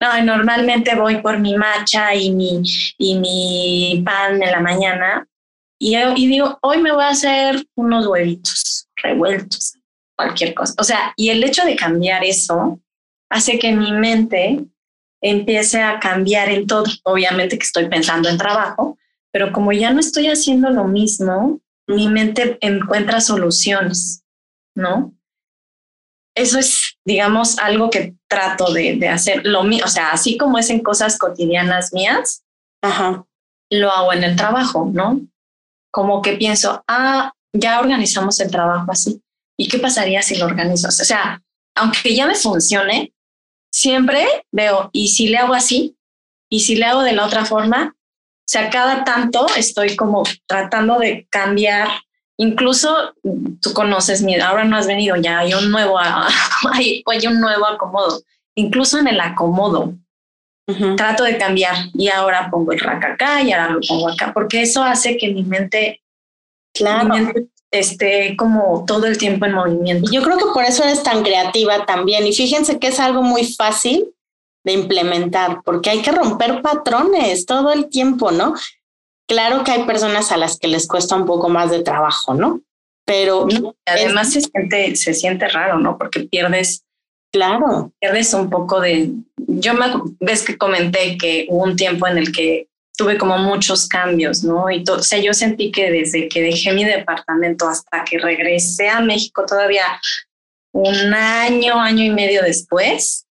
no, 0.01 0.23
normalmente 0.25 0.95
voy 0.95 1.17
por 1.21 1.39
mi 1.41 1.57
matcha 1.57 2.15
y 2.15 2.31
mi, 2.31 2.63
y 2.97 3.19
mi 3.19 4.03
pan 4.05 4.41
en 4.41 4.51
la 4.53 4.61
mañana 4.61 5.27
y, 5.79 5.97
y 5.97 6.27
digo, 6.27 6.59
hoy 6.63 6.79
me 6.79 6.93
voy 6.93 7.05
a 7.05 7.09
hacer 7.09 7.67
unos 7.75 8.07
huevitos 8.07 8.89
revueltos, 8.97 9.79
cualquier 10.17 10.55
cosa. 10.55 10.75
O 10.79 10.85
sea, 10.85 11.13
y 11.17 11.31
el 11.31 11.45
hecho 11.45 11.65
de 11.65 11.77
cambiar 11.77 12.25
eso 12.25 12.81
hace 13.31 13.59
que 13.59 13.73
mi 13.73 13.93
mente 13.93 14.65
empiece 15.23 15.83
a 15.83 15.99
cambiar 15.99 16.49
en 16.49 16.67
todo. 16.67 16.85
Obviamente 17.05 17.59
que 17.59 17.65
estoy 17.65 17.89
pensando 17.89 18.29
en 18.29 18.39
trabajo, 18.39 18.99
pero 19.33 19.53
como 19.53 19.73
ya 19.73 19.91
no 19.91 20.01
estoy 20.01 20.29
haciendo 20.29 20.71
lo 20.71 20.85
mismo, 20.85 21.61
mi 21.87 22.09
mente 22.09 22.59
encuentra 22.61 23.21
soluciones, 23.21 24.25
¿no? 24.75 25.13
Eso 26.35 26.59
es, 26.59 26.99
digamos, 27.05 27.59
algo 27.59 27.89
que 27.89 28.15
trato 28.29 28.73
de, 28.73 28.97
de 28.97 29.09
hacer. 29.09 29.47
Lo 29.47 29.63
mío, 29.63 29.85
o 29.87 29.89
sea, 29.89 30.11
así 30.11 30.37
como 30.37 30.59
es 30.59 30.69
en 30.69 30.83
cosas 30.83 31.19
cotidianas 31.19 31.95
mías, 31.95 32.45
Ajá. 32.83 33.25
lo 33.71 33.91
hago 33.91 34.13
en 34.13 34.25
el 34.25 34.37
trabajo, 34.37 34.91
¿no? 34.93 35.21
Como 35.97 36.21
que 36.21 36.35
pienso, 36.35 36.85
ah, 36.87 37.33
ya 37.55 37.81
organizamos 37.81 38.39
el 38.41 38.51
trabajo 38.51 38.93
así. 38.93 39.23
¿Y 39.59 39.67
qué 39.67 39.79
pasaría 39.79 40.21
si 40.21 40.37
lo 40.37 40.45
organizo? 40.45 40.89
O 40.89 40.91
sea, 40.91 41.41
aunque 41.75 42.15
ya 42.15 42.27
me 42.27 42.35
funcione, 42.35 43.15
siempre 43.73 44.27
veo, 44.53 44.91
¿y 44.93 45.09
si 45.09 45.29
le 45.29 45.39
hago 45.39 45.55
así? 45.55 45.97
¿Y 46.51 46.61
si 46.61 46.77
le 46.77 46.85
hago 46.85 47.01
de 47.01 47.15
la 47.15 47.25
otra 47.25 47.47
forma? 47.47 47.95
O 47.97 48.45
sea, 48.47 48.69
cada 48.69 49.05
tanto 49.05 49.47
estoy 49.57 49.97
como 49.97 50.25
tratando 50.45 50.99
de 50.99 51.27
cambiar. 51.31 51.89
Incluso 52.37 53.15
tú 53.63 53.73
conoces 53.73 54.21
mi, 54.21 54.39
ahora 54.39 54.65
no 54.65 54.77
has 54.77 54.87
venido, 54.87 55.17
ya 55.17 55.39
hay 55.39 55.55
un 55.55 55.71
nuevo, 55.71 55.99
hay 56.73 57.27
un 57.27 57.41
nuevo 57.41 57.67
acomodo. 57.67 58.21
Incluso 58.55 58.99
en 58.99 59.09
el 59.09 59.19
acomodo, 59.19 59.95
trato 60.97 61.25
de 61.25 61.39
cambiar 61.39 61.77
y 61.95 62.09
ahora 62.09 62.51
pongo 62.51 62.73
el 62.73 62.81
rack 62.81 63.05
acá 63.05 63.43
y 63.43 63.53
ahora 63.53 63.71
lo 63.71 63.81
pongo 63.81 64.09
acá, 64.09 64.33
porque 64.35 64.63
eso 64.63 64.83
hace 64.83 65.17
que 65.17 65.29
mi 65.29 65.45
mente, 65.45 66.03
claro. 66.75 67.15
mi 67.15 67.21
mente 67.21 67.47
esté 67.71 68.37
como 68.37 68.85
todo 68.87 69.07
el 69.07 69.19
tiempo 69.19 69.47
en 69.47 69.53
movimiento. 69.53 70.11
Yo 70.11 70.23
creo 70.23 70.39
que 70.39 70.47
por 70.53 70.65
eso 70.65 70.83
eres 70.83 71.03
tan 71.03 71.23
creativa 71.23 71.87
también. 71.87 72.27
Y 72.27 72.33
fíjense 72.33 72.79
que 72.79 72.89
es 72.89 73.01
algo 73.01 73.23
muy 73.23 73.45
fácil 73.45 74.07
de 74.65 74.73
implementar, 74.73 75.63
porque 75.65 75.91
hay 75.91 76.03
que 76.03 76.11
romper 76.11 76.61
patrones 76.63 77.47
todo 77.47 77.73
el 77.73 77.89
tiempo, 77.89 78.33
¿no? 78.33 78.55
Claro 79.29 79.63
que 79.63 79.73
hay 79.73 79.85
personas 79.85 80.33
a 80.33 80.37
las 80.37 80.59
que 80.59 80.69
les 80.69 80.89
cuesta 80.89 81.15
un 81.15 81.27
poco 81.27 81.49
más 81.49 81.71
de 81.71 81.83
trabajo, 81.83 82.35
¿no? 82.35 82.61
Pero 83.05 83.47
además 83.85 84.33
se 84.33 84.41
siente 84.41 84.97
se 84.97 85.15
siente 85.15 85.47
raro, 85.49 85.79
¿no? 85.79 85.97
Porque 85.97 86.25
pierdes 86.25 86.85
Claro. 87.37 87.93
Pierdes 88.01 88.33
un 88.33 88.49
poco 88.49 88.81
de. 88.81 89.11
Yo 89.37 89.75
me 89.75 89.87
ves 90.21 90.43
que 90.43 90.57
comenté 90.57 91.19
que 91.19 91.45
hubo 91.51 91.65
un 91.65 91.77
tiempo 91.77 92.09
en 92.09 92.17
el 92.17 92.33
que 92.33 92.69
tuve 92.97 93.19
como 93.19 93.37
muchos 93.37 93.87
cambios, 93.87 94.43
¿no? 94.43 94.71
Y 94.71 94.83
o 94.89 95.03
sea, 95.03 95.19
yo 95.19 95.35
sentí 95.35 95.71
que 95.71 95.91
desde 95.91 96.31
que 96.31 96.41
dejé 96.41 96.73
mi 96.73 96.85
departamento 96.85 97.69
hasta 97.69 98.05
que 98.05 98.19
regresé 98.19 98.89
a 98.89 99.01
México, 99.01 99.45
todavía 99.47 99.85
un 100.73 101.13
año, 101.13 101.79
año 101.79 102.05
y 102.05 102.11
medio 102.11 102.41
después, 102.43 103.27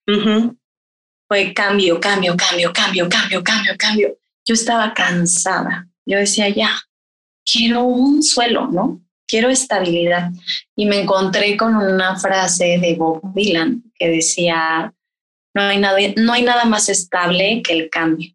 fue 1.26 1.54
cambio, 1.54 1.98
cambio, 1.98 2.36
cambio, 2.36 2.74
cambio, 2.74 3.08
cambio, 3.08 3.42
cambio, 3.42 3.72
cambio. 3.78 4.18
Yo 4.46 4.52
estaba 4.52 4.92
cansada. 4.92 5.88
Yo 6.04 6.18
decía, 6.18 6.50
ya, 6.50 6.78
quiero 7.50 7.84
un 7.84 8.22
suelo, 8.22 8.66
¿no? 8.66 9.00
Quiero 9.26 9.48
estabilidad. 9.48 10.30
Y 10.76 10.86
me 10.86 11.00
encontré 11.00 11.56
con 11.56 11.76
una 11.76 12.16
frase 12.16 12.78
de 12.78 12.94
Bob 12.94 13.20
Dylan 13.34 13.82
que 13.98 14.08
decía, 14.08 14.92
no 15.54 15.62
hay 15.62 15.78
nada, 15.78 15.98
no 16.16 16.32
hay 16.32 16.42
nada 16.42 16.64
más 16.64 16.88
estable 16.88 17.62
que 17.62 17.72
el 17.72 17.90
cambio. 17.90 18.32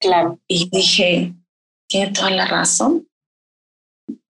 Claro. 0.00 0.40
Y 0.46 0.68
dije, 0.70 1.34
tiene 1.88 2.12
toda 2.12 2.30
la 2.30 2.46
razón. 2.46 3.08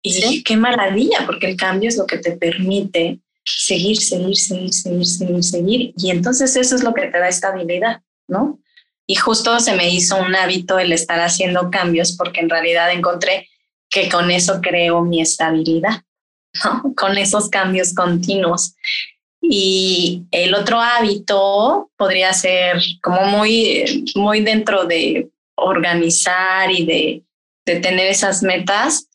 Y 0.02 0.14
dije, 0.14 0.44
qué 0.44 0.58
maravilla, 0.58 1.26
porque 1.26 1.48
el 1.48 1.58
cambio 1.58 1.90
es 1.90 1.98
lo 1.98 2.06
que 2.06 2.20
te 2.20 2.34
permite 2.34 3.20
seguir, 3.44 3.98
seguir, 3.98 4.36
seguir, 4.36 4.74
seguir, 4.74 5.06
seguir, 5.06 5.44
seguir. 5.44 5.94
Y 5.98 6.12
entonces 6.12 6.56
eso 6.56 6.76
es 6.76 6.84
lo 6.84 6.94
que 6.94 7.08
te 7.08 7.18
da 7.18 7.28
estabilidad, 7.28 8.02
¿no? 8.28 8.60
Y 9.08 9.16
justo 9.16 9.60
se 9.60 9.76
me 9.76 9.90
hizo 9.90 10.18
un 10.18 10.36
hábito 10.36 10.80
el 10.80 10.92
estar 10.92 11.20
haciendo 11.20 11.70
cambios 11.70 12.16
porque 12.18 12.40
en 12.40 12.50
realidad 12.50 12.92
encontré 12.92 13.48
que 13.96 14.10
con 14.10 14.30
eso 14.30 14.60
creo 14.62 15.02
mi 15.04 15.22
estabilidad, 15.22 16.04
con 16.98 17.18
esos 17.18 17.50
cambios 17.50 17.94
continuos. 17.94 18.76
Y 19.42 20.24
el 20.32 20.54
otro 20.54 20.82
hábito 20.82 21.90
podría 21.96 22.34
ser 22.34 22.82
como 23.02 23.24
muy, 23.24 24.04
muy 24.16 24.42
dentro 24.42 24.84
de 24.84 25.30
organizar 25.56 26.70
y 26.70 26.86
de, 26.86 27.24
de 27.66 27.80
tener 27.80 28.08
esas 28.08 28.44
metas, 28.44 29.08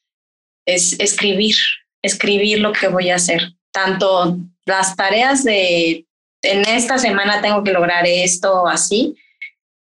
es 0.64 0.98
escribir, 0.98 1.56
escribir 2.00 2.60
lo 2.60 2.72
que 2.72 2.88
voy 2.88 3.10
a 3.10 3.16
hacer. 3.16 3.52
Tanto 3.72 4.38
las 4.64 4.96
tareas 4.96 5.44
de 5.44 6.06
en 6.42 6.64
esta 6.64 6.96
semana 6.96 7.42
tengo 7.42 7.62
que 7.62 7.72
lograr 7.72 8.06
esto 8.06 8.66
así, 8.66 9.14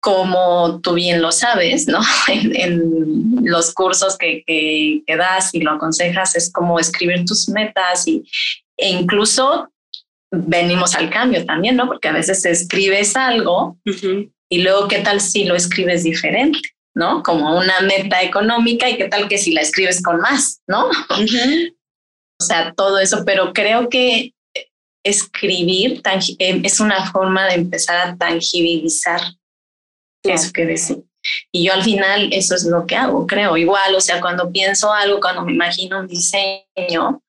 como 0.00 0.80
tú 0.82 0.94
bien 0.94 1.20
lo 1.20 1.30
sabes, 1.30 1.86
¿no? 1.86 2.00
En, 2.28 3.20
los 3.42 3.72
cursos 3.72 4.16
que, 4.18 4.44
que, 4.46 5.16
das 5.16 5.54
y 5.54 5.60
lo 5.60 5.72
aconsejas 5.72 6.36
es 6.36 6.52
como 6.52 6.78
escribir 6.78 7.24
tus 7.24 7.48
metas 7.48 8.06
y, 8.06 8.22
e 8.76 8.90
incluso 8.90 9.70
venimos 10.30 10.94
al 10.94 11.10
cambio 11.10 11.44
también, 11.44 11.76
¿no? 11.76 11.86
Porque 11.86 12.08
a 12.08 12.12
veces 12.12 12.44
escribes 12.44 13.16
algo 13.16 13.78
y 14.48 14.62
luego 14.62 14.88
qué 14.88 14.98
tal 15.00 15.20
si 15.20 15.44
lo 15.44 15.54
escribes 15.56 16.04
diferente, 16.04 16.60
¿no? 16.94 17.22
Como 17.22 17.58
una 17.58 17.80
meta 17.80 18.22
económica 18.22 18.88
y 18.88 18.96
qué 18.96 19.08
tal 19.08 19.26
que 19.28 19.38
si 19.38 19.52
la 19.52 19.62
escribes 19.62 20.02
con 20.02 20.20
más, 20.20 20.60
¿no? 20.66 20.88
O 22.40 22.42
sea, 22.42 22.72
todo 22.72 22.98
eso, 22.98 23.22
pero 23.26 23.52
creo 23.52 23.90
que 23.90 24.32
escribir 25.04 26.00
eh, 26.38 26.60
es 26.64 26.80
una 26.80 27.10
forma 27.10 27.46
de 27.46 27.54
empezar 27.54 28.08
a 28.08 28.16
tangibilizar 28.16 29.20
eso 30.22 30.52
que 30.52 30.66
decir. 30.66 31.04
Y 31.52 31.66
yo 31.66 31.74
al 31.74 31.82
final 31.82 32.28
eso 32.32 32.54
es 32.54 32.64
lo 32.64 32.86
que 32.86 32.96
hago, 32.96 33.26
creo. 33.26 33.56
Igual, 33.56 33.94
o 33.94 34.00
sea, 34.00 34.20
cuando 34.20 34.50
pienso 34.50 34.92
algo, 34.92 35.20
cuando 35.20 35.42
me 35.42 35.52
imagino 35.52 36.00
un 36.00 36.06
diseño, 36.06 37.22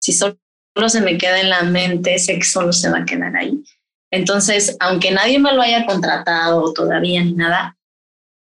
si 0.00 0.12
solo 0.12 0.38
se 0.86 1.00
me 1.00 1.18
queda 1.18 1.40
en 1.40 1.50
la 1.50 1.62
mente, 1.62 2.18
sé 2.18 2.38
que 2.38 2.44
solo 2.44 2.72
se 2.72 2.90
va 2.90 2.98
a 2.98 3.04
quedar 3.04 3.36
ahí. 3.36 3.62
Entonces, 4.10 4.76
aunque 4.80 5.10
nadie 5.10 5.38
me 5.38 5.52
lo 5.52 5.62
haya 5.62 5.84
contratado 5.86 6.72
todavía 6.72 7.22
ni 7.22 7.32
nada, 7.32 7.76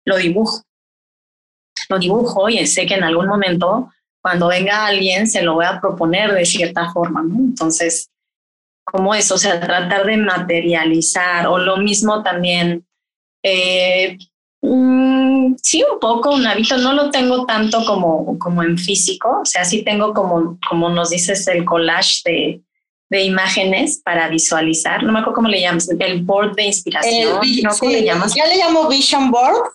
lo 0.05 0.17
dibujo. 0.17 0.63
Lo 1.89 1.97
dibujo 1.97 2.49
y 2.49 2.65
sé 2.67 2.85
que 2.85 2.95
en 2.95 3.03
algún 3.03 3.27
momento, 3.27 3.91
cuando 4.21 4.47
venga 4.47 4.85
alguien, 4.85 5.27
se 5.27 5.41
lo 5.41 5.55
voy 5.55 5.65
a 5.65 5.79
proponer 5.79 6.33
de 6.33 6.45
cierta 6.45 6.91
forma. 6.91 7.21
Entonces, 7.21 8.09
como 8.83 9.15
eso, 9.15 9.35
o 9.35 9.37
sea, 9.37 9.59
tratar 9.59 10.05
de 10.05 10.17
materializar 10.17 11.47
o 11.47 11.57
lo 11.57 11.77
mismo 11.77 12.21
también 12.23 12.85
eh, 13.43 14.17
mm, 14.61 15.55
sí, 15.61 15.83
un 15.91 15.99
poco 15.99 16.31
un 16.31 16.45
hábito, 16.45 16.77
no 16.77 16.93
lo 16.93 17.09
tengo 17.09 17.45
tanto 17.45 17.83
como, 17.85 18.37
como 18.39 18.63
en 18.63 18.77
físico, 18.77 19.39
o 19.41 19.45
sea, 19.45 19.65
sí 19.65 19.83
tengo 19.83 20.13
como, 20.13 20.57
como 20.67 20.89
nos 20.89 21.09
dices, 21.09 21.47
el 21.47 21.65
collage 21.65 22.21
de, 22.25 22.61
de 23.09 23.23
imágenes 23.23 24.01
para 24.03 24.29
visualizar, 24.29 25.03
no 25.03 25.11
me 25.11 25.19
acuerdo 25.19 25.35
cómo 25.35 25.47
le 25.49 25.61
llamas, 25.61 25.89
el 25.89 26.23
board 26.23 26.55
de 26.55 26.63
inspiración, 26.63 27.39
¿no? 27.63 27.71
¿Cómo 27.77 27.91
le 27.91 28.03
llamas? 28.03 28.33
Yo 28.33 28.45
le 28.45 28.57
llamo 28.57 28.87
vision 28.87 29.31
board 29.31 29.69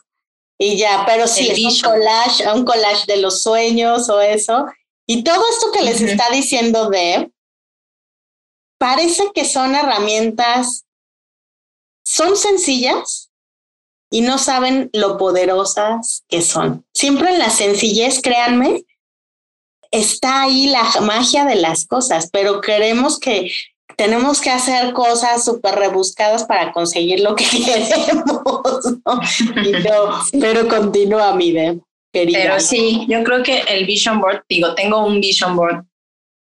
y 0.59 0.79
ya, 0.79 1.05
pero 1.07 1.27
sí, 1.27 1.49
es 1.49 1.62
un 1.85 1.91
collage, 1.91 2.51
un 2.55 2.64
collage 2.64 3.05
de 3.07 3.19
los 3.19 3.43
sueños 3.43 4.09
o 4.09 4.21
eso. 4.21 4.67
Y 5.07 5.23
todo 5.23 5.45
esto 5.51 5.71
que 5.73 5.83
les 5.83 6.01
está 6.01 6.31
diciendo 6.31 6.89
de 6.89 7.31
parece 8.79 9.31
que 9.35 9.45
son 9.45 9.75
herramientas, 9.75 10.87
son 12.05 12.37
sencillas, 12.37 13.26
y 14.17 14.23
no 14.23 14.39
saben 14.39 14.89
lo 14.95 15.19
poderosas 15.19 16.25
que 16.27 16.41
son. 16.41 16.87
Siempre 16.95 17.35
en 17.35 17.39
la 17.39 17.51
sencillez, 17.51 18.23
créanme, 18.23 18.85
está 19.91 20.45
ahí 20.45 20.69
la 20.69 20.85
magia 21.03 21.45
de 21.45 21.57
las 21.57 21.87
cosas, 21.87 22.31
pero 22.33 22.62
queremos 22.62 23.21
que 23.21 23.53
tenemos 23.95 24.41
que 24.41 24.49
hacer 24.49 24.95
cosas 24.95 25.45
súper 25.45 25.75
rebuscadas 25.75 26.45
para 26.45 26.73
conseguir 26.73 27.21
lo 27.21 27.37
que 27.37 27.45
queremos. 27.67 28.62
pero 30.41 30.67
continúa 30.67 31.35
mi 31.35 31.53
querida. 32.11 32.39
Pero 32.43 32.61
sí, 32.61 33.05
yo 33.11 33.23
creo 33.23 33.43
que 33.43 33.64
el 33.69 33.85
vision 33.85 34.19
board, 34.23 34.45
digo, 34.49 34.75
tengo 34.75 35.05
un 35.05 35.21
vision 35.21 35.57
board 35.57 35.85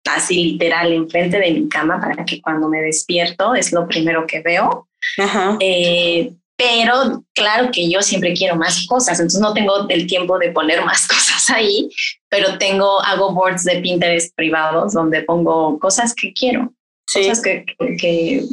así 0.09 0.51
literal 0.51 0.93
enfrente 0.93 1.39
de 1.39 1.51
mi 1.51 1.67
cama 1.67 1.99
para 1.99 2.23
que 2.23 2.41
cuando 2.41 2.69
me 2.69 2.81
despierto 2.81 3.53
es 3.53 3.73
lo 3.73 3.85
primero 3.85 4.25
que 4.25 4.39
veo. 4.39 4.87
Ajá. 5.17 5.57
Eh, 5.59 6.31
pero 6.57 7.23
claro 7.33 7.69
que 7.71 7.89
yo 7.89 8.01
siempre 8.01 8.33
quiero 8.33 8.55
más 8.55 8.85
cosas, 8.87 9.19
entonces 9.19 9.41
no 9.41 9.53
tengo 9.53 9.87
el 9.89 10.07
tiempo 10.07 10.37
de 10.39 10.51
poner 10.51 10.83
más 10.85 11.07
cosas 11.07 11.49
ahí, 11.49 11.89
pero 12.29 12.57
tengo, 12.57 13.01
hago 13.01 13.33
boards 13.33 13.63
de 13.63 13.81
Pinterest 13.81 14.33
privados 14.35 14.93
donde 14.93 15.23
pongo 15.23 15.77
cosas 15.79 16.13
que 16.13 16.33
quiero, 16.33 16.73
cosas 17.13 17.41
que, 17.41 17.65
que, 17.99 18.43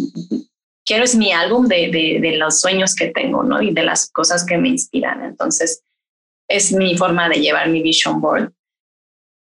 quiero 0.84 1.04
es 1.04 1.14
mi 1.14 1.32
álbum 1.32 1.66
de, 1.66 1.90
de, 1.90 2.18
de, 2.20 2.36
los 2.36 2.60
sueños 2.60 2.94
que 2.94 3.08
tengo, 3.08 3.42
¿no? 3.42 3.62
Y 3.62 3.72
de 3.72 3.84
las 3.84 4.10
cosas 4.10 4.44
que 4.44 4.58
me 4.58 4.68
inspiran, 4.68 5.24
entonces 5.24 5.82
es 6.48 6.72
mi 6.72 6.96
forma 6.96 7.28
de 7.28 7.40
llevar 7.40 7.68
mi 7.68 7.82
vision 7.82 8.20
board. 8.20 8.52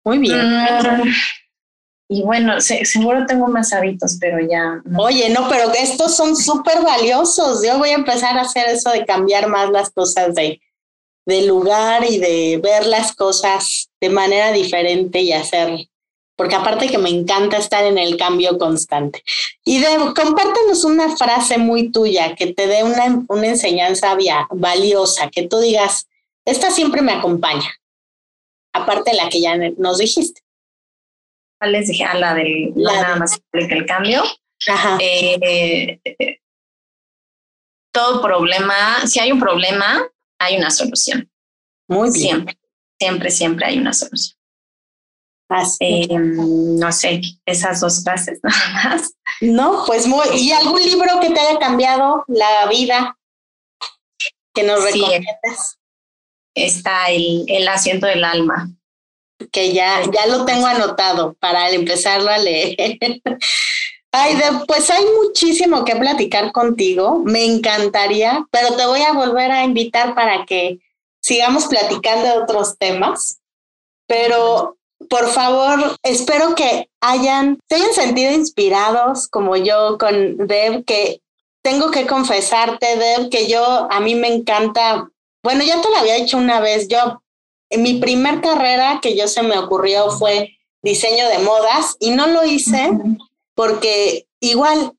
Muy 0.05 0.19
bien. 0.19 0.39
Mm, 0.39 1.13
y 2.11 2.23
bueno, 2.23 2.59
seguro 2.61 3.27
tengo 3.27 3.49
más 3.49 3.75
hábitos, 3.75 4.17
pero 4.19 4.39
ya. 4.41 4.83
Oye, 4.97 5.29
no, 5.29 5.47
pero 5.51 5.71
estos 5.75 6.17
son 6.17 6.35
súper 6.35 6.81
valiosos. 6.81 7.63
Yo 7.63 7.77
voy 7.77 7.91
a 7.91 7.97
empezar 7.97 8.39
a 8.39 8.43
hacer 8.43 8.67
eso 8.71 8.91
de 8.91 9.05
cambiar 9.05 9.49
más 9.49 9.71
las 9.71 9.91
cosas 9.91 10.35
de, 10.35 10.59
de 11.27 11.43
lugar 11.43 12.05
y 12.09 12.17
de 12.17 12.61
ver 12.63 12.87
las 12.87 13.15
cosas 13.15 13.91
de 14.01 14.09
manera 14.09 14.53
diferente 14.53 15.21
y 15.21 15.35
hacer, 15.35 15.87
porque 16.35 16.55
aparte 16.55 16.89
que 16.89 16.97
me 16.97 17.11
encanta 17.11 17.59
estar 17.59 17.85
en 17.85 17.99
el 17.99 18.17
cambio 18.17 18.57
constante. 18.57 19.23
Y 19.63 19.81
de, 19.81 19.89
compártenos 20.17 20.85
una 20.85 21.15
frase 21.15 21.59
muy 21.59 21.93
tuya 21.93 22.35
que 22.35 22.55
te 22.55 22.67
dé 22.69 22.85
una, 22.85 23.23
una 23.29 23.49
enseñanza 23.49 24.17
valiosa, 24.51 25.29
que 25.29 25.47
tú 25.47 25.59
digas, 25.59 26.09
esta 26.47 26.71
siempre 26.71 27.03
me 27.03 27.13
acompaña, 27.13 27.71
aparte 28.73 29.11
de 29.11 29.19
la 29.19 29.29
que 29.29 29.43
ya 29.43 29.59
nos 29.77 29.99
dijiste 29.99 30.48
les 31.67 31.89
dije, 31.89 32.05
a 32.05 32.15
la 32.15 32.35
del 32.35 32.73
nada 32.75 33.17
más 33.17 33.41
que 33.53 33.59
el 33.75 33.87
cambio. 33.87 34.23
Eh, 35.01 36.01
todo 37.93 38.23
problema, 38.23 39.07
si 39.07 39.19
hay 39.19 39.33
un 39.33 39.41
problema, 39.41 40.03
hay 40.39 40.57
una 40.57 40.71
solución. 40.71 41.31
Muy 41.89 42.11
bien. 42.11 42.23
Siempre, 42.23 42.59
siempre, 43.01 43.31
siempre 43.31 43.67
hay 43.67 43.79
una 43.79 43.93
solución. 43.93 44.39
Eh, 45.81 46.07
no 46.11 46.93
sé, 46.93 47.23
esas 47.47 47.81
dos 47.81 48.05
frases 48.05 48.39
nada 48.43 48.73
más. 48.75 49.15
No, 49.41 49.85
pues 49.87 50.07
muy. 50.07 50.27
¿Y 50.37 50.53
algún 50.53 50.83
libro 50.83 51.21
que 51.21 51.31
te 51.31 51.41
haya 51.41 51.59
cambiado 51.59 52.25
la 52.29 52.67
vida 52.69 53.19
que 54.55 54.63
nos 54.63 54.85
recomiendas? 54.85 55.79
está 56.55 57.09
el, 57.11 57.45
el 57.47 57.69
asiento 57.69 58.07
del 58.07 58.25
alma 58.25 58.69
que 59.53 59.73
ya, 59.73 60.03
ya 60.13 60.27
lo 60.27 60.45
tengo 60.45 60.67
anotado 60.67 61.35
para 61.35 61.71
empezarlo 61.71 62.31
a 62.31 62.39
leer. 62.39 62.99
Ay, 64.11 64.37
pues 64.67 64.89
hay 64.91 65.05
muchísimo 65.23 65.85
que 65.85 65.95
platicar 65.95 66.51
contigo, 66.53 67.23
me 67.25 67.45
encantaría, 67.45 68.47
pero 68.51 68.75
te 68.75 68.87
voy 68.87 69.03
a 69.03 69.13
volver 69.13 69.51
a 69.51 69.65
invitar 69.65 70.15
para 70.15 70.47
que 70.47 70.79
sigamos 71.21 71.67
platicando 71.67 72.25
de 72.25 72.39
otros 72.39 72.79
temas. 72.79 73.41
Pero 74.07 74.79
por 75.09 75.29
favor, 75.29 75.97
espero 76.03 76.55
que 76.55 76.89
hayan, 77.01 77.59
se 77.69 77.77
hayan 77.77 77.93
sentido 77.93 78.33
inspirados 78.33 79.29
como 79.29 79.57
yo 79.57 79.99
con 79.99 80.37
Deb, 80.47 80.85
que 80.85 81.21
tengo 81.63 81.91
que 81.91 82.07
confesarte, 82.07 82.97
Deb, 82.97 83.31
que 83.31 83.47
yo, 83.47 83.89
a 83.91 84.01
mí 84.01 84.15
me 84.15 84.29
encanta, 84.29 85.09
bueno, 85.43 85.63
ya 85.65 85.81
te 85.81 85.91
lo 85.91 85.97
había 85.97 86.15
dicho 86.15 86.37
una 86.37 86.61
vez, 86.61 86.89
yo, 86.89 87.23
en 87.71 87.83
mi 87.83 88.01
primer 88.01 88.41
carrera 88.41 89.01
que 89.03 89.17
yo 89.17 89.29
se 89.29 89.43
me 89.43 89.59
ocurrió 89.59 90.11
fue 90.11 90.57
diseño 90.83 91.29
de 91.29 91.39
modas 91.41 91.97
y 92.01 92.11
no 92.11 92.27
lo 92.27 92.45
hice 92.45 92.91
porque 93.55 94.27
igual 94.41 94.93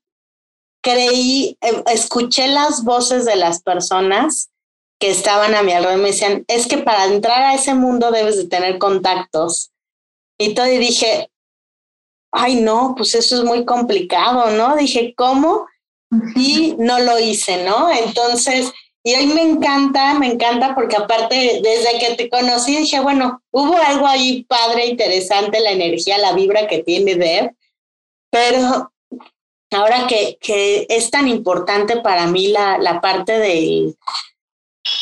creí, 0.82 1.56
eh, 1.60 1.82
escuché 1.92 2.48
las 2.48 2.84
voces 2.84 3.24
de 3.24 3.36
las 3.36 3.62
personas 3.62 4.50
que 4.98 5.10
estaban 5.10 5.54
a 5.54 5.62
mi 5.62 5.72
alrededor 5.72 5.98
y 5.98 6.02
me 6.02 6.08
decían, 6.10 6.44
es 6.46 6.66
que 6.66 6.78
para 6.78 7.06
entrar 7.06 7.42
a 7.42 7.54
ese 7.54 7.74
mundo 7.74 8.10
debes 8.10 8.36
de 8.36 8.46
tener 8.46 8.78
contactos. 8.78 9.70
Y 10.38 10.54
todo 10.54 10.66
y 10.66 10.78
dije, 10.78 11.30
ay 12.32 12.60
no, 12.60 12.94
pues 12.96 13.14
eso 13.14 13.36
es 13.36 13.44
muy 13.44 13.64
complicado, 13.64 14.50
¿no? 14.50 14.76
Dije, 14.76 15.14
¿cómo? 15.16 15.66
Y 16.34 16.74
no 16.78 16.98
lo 16.98 17.18
hice, 17.18 17.64
¿no? 17.64 17.90
Entonces, 17.90 18.72
y 19.02 19.14
hoy 19.14 19.26
me 19.28 19.42
encanta, 19.42 20.14
me 20.14 20.32
encanta 20.32 20.74
porque 20.74 20.96
aparte, 20.96 21.60
desde 21.62 21.98
que 21.98 22.14
te 22.16 22.28
conocí, 22.28 22.76
dije, 22.76 23.00
bueno, 23.00 23.42
hubo 23.50 23.76
algo 23.76 24.06
ahí 24.06 24.44
padre, 24.44 24.86
interesante, 24.86 25.60
la 25.60 25.70
energía, 25.70 26.18
la 26.18 26.32
vibra 26.32 26.66
que 26.66 26.82
tiene 26.82 27.14
Deb, 27.14 27.54
pero 28.30 28.92
ahora 29.70 30.06
que, 30.06 30.36
que 30.40 30.86
es 30.88 31.10
tan 31.10 31.28
importante 31.28 31.96
para 31.96 32.26
mí 32.26 32.48
la, 32.48 32.78
la 32.78 33.00
parte 33.00 33.38
de 33.38 33.94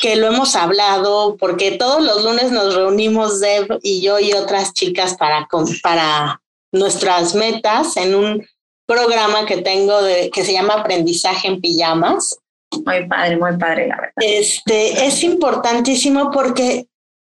que 0.00 0.16
lo 0.16 0.28
hemos 0.28 0.54
hablado, 0.54 1.36
porque 1.36 1.72
todos 1.72 2.02
los 2.02 2.24
lunes 2.24 2.52
nos 2.52 2.74
reunimos 2.74 3.40
Deb 3.40 3.78
y 3.82 4.00
yo 4.00 4.18
y 4.18 4.32
otras 4.32 4.74
chicas 4.74 5.16
para, 5.16 5.48
para 5.82 6.40
nuestras 6.72 7.34
metas 7.34 7.96
en 7.96 8.14
un 8.14 8.46
programa 8.86 9.44
que 9.44 9.58
tengo 9.58 10.02
de, 10.02 10.30
que 10.30 10.44
se 10.44 10.52
llama 10.52 10.74
Aprendizaje 10.74 11.48
en 11.48 11.60
Pijamas. 11.60 12.38
Muy 12.70 13.06
padre, 13.08 13.36
muy 13.36 13.56
padre, 13.56 13.88
la 13.88 13.96
verdad. 13.96 14.12
Este, 14.16 15.06
es 15.06 15.22
importantísimo 15.22 16.30
porque 16.30 16.86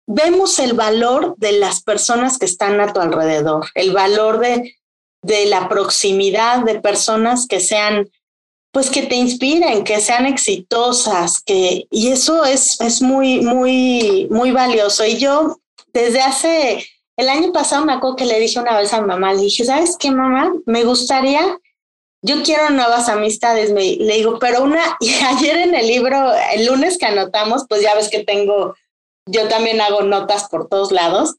vemos 0.08 0.58
el 0.60 0.74
valor 0.74 1.36
de 1.38 1.54
las 1.54 1.84
personas 1.84 2.38
que 2.38 2.46
están 2.46 2.80
a 2.82 2.92
tu 2.92 3.00
alrededor, 3.00 3.68
el 3.76 3.94
valor 3.94 4.40
de, 4.40 4.76
de 5.22 5.46
la 5.46 5.70
proximidad 5.70 6.64
de 6.64 6.80
personas 6.80 7.46
que 7.48 7.60
sean, 7.60 8.10
pues 8.72 8.90
que 8.90 9.04
te 9.04 9.16
inspiren, 9.16 9.84
que 9.84 10.02
sean 10.02 10.26
exitosas, 10.26 11.42
que, 11.42 11.86
y 11.92 12.08
eso 12.08 12.44
es, 12.44 12.82
es 12.82 13.02
muy, 13.02 13.42
muy, 13.42 14.28
muy 14.32 14.52
valioso. 14.52 15.06
Y 15.06 15.18
yo 15.18 15.60
desde 15.94 16.22
hace, 16.22 16.88
el 17.16 17.30
año 17.30 17.52
pasado 17.52 17.86
me 17.86 17.94
acuerdo 17.94 18.16
que 18.16 18.26
le 18.26 18.40
dije 18.40 18.60
una 18.60 18.78
vez 18.78 18.92
a 18.94 19.02
mi 19.02 19.08
mamá, 19.08 19.34
le 19.34 19.44
dije, 19.44 19.64
¿sabes 19.64 19.96
qué, 20.00 20.10
mamá? 20.10 20.52
Me 20.66 20.84
gustaría 20.86 21.60
yo 22.22 22.44
quiero 22.44 22.70
nuevas 22.70 23.10
amistades, 23.10 23.72
me, 23.72 23.96
le 23.96 24.16
digo, 24.16 24.40
pero 24.40 24.64
una, 24.64 24.98
y 25.00 25.14
ayer 25.14 25.58
en 25.58 25.76
el 25.76 25.88
libro, 25.88 26.32
el 26.54 26.66
lunes 26.66 26.98
que 26.98 27.06
anotamos, 27.06 27.66
pues 27.68 27.82
ya 27.82 27.96
ves 27.96 28.10
que 28.10 28.24
tengo, 28.24 28.76
yo 29.26 29.48
también 29.48 29.82
hago 29.82 30.02
notas 30.02 30.50
por 30.50 30.68
todos 30.68 30.92
lados, 30.92 31.36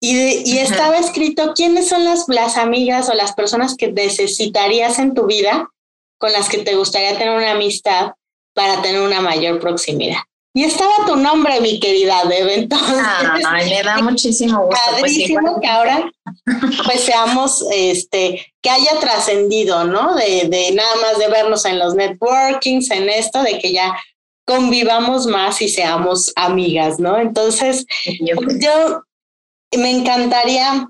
y, 0.00 0.42
y 0.44 0.58
estaba 0.58 0.98
escrito 0.98 1.54
quiénes 1.54 1.88
son 1.88 2.04
las, 2.04 2.28
las 2.28 2.58
amigas 2.58 3.08
o 3.08 3.14
las 3.14 3.32
personas 3.32 3.76
que 3.76 3.90
necesitarías 3.90 4.98
en 4.98 5.14
tu 5.14 5.26
vida 5.26 5.70
con 6.18 6.32
las 6.32 6.48
que 6.48 6.58
te 6.58 6.76
gustaría 6.76 7.16
tener 7.16 7.34
una 7.34 7.52
amistad 7.52 8.12
para 8.54 8.82
tener 8.82 9.00
una 9.00 9.20
mayor 9.20 9.58
proximidad. 9.58 10.18
Y 10.56 10.64
estaba 10.64 11.04
tu 11.06 11.16
nombre, 11.16 11.60
mi 11.60 11.78
querida 11.78 12.24
Deb, 12.24 12.48
entonces. 12.48 12.96
Ah, 12.98 13.58
me 13.62 13.82
da 13.82 13.98
muchísimo 13.98 14.64
gusto. 14.64 14.80
Pues 15.00 15.14
que 15.60 15.68
ahora 15.68 16.10
pues 16.86 17.00
seamos, 17.02 17.62
este, 17.70 18.54
que 18.62 18.70
haya 18.70 18.98
trascendido, 18.98 19.84
¿no? 19.84 20.14
De, 20.14 20.48
de 20.48 20.72
nada 20.72 20.96
más 21.02 21.18
de 21.18 21.28
vernos 21.28 21.66
en 21.66 21.78
los 21.78 21.94
networkings, 21.94 22.90
en 22.90 23.10
esto, 23.10 23.42
de 23.42 23.58
que 23.58 23.70
ya 23.70 23.94
convivamos 24.46 25.26
más 25.26 25.60
y 25.60 25.68
seamos 25.68 26.32
amigas, 26.36 26.98
¿no? 26.98 27.18
Entonces, 27.18 27.84
yo, 28.22 29.02
me 29.76 29.90
encantaría 29.90 30.88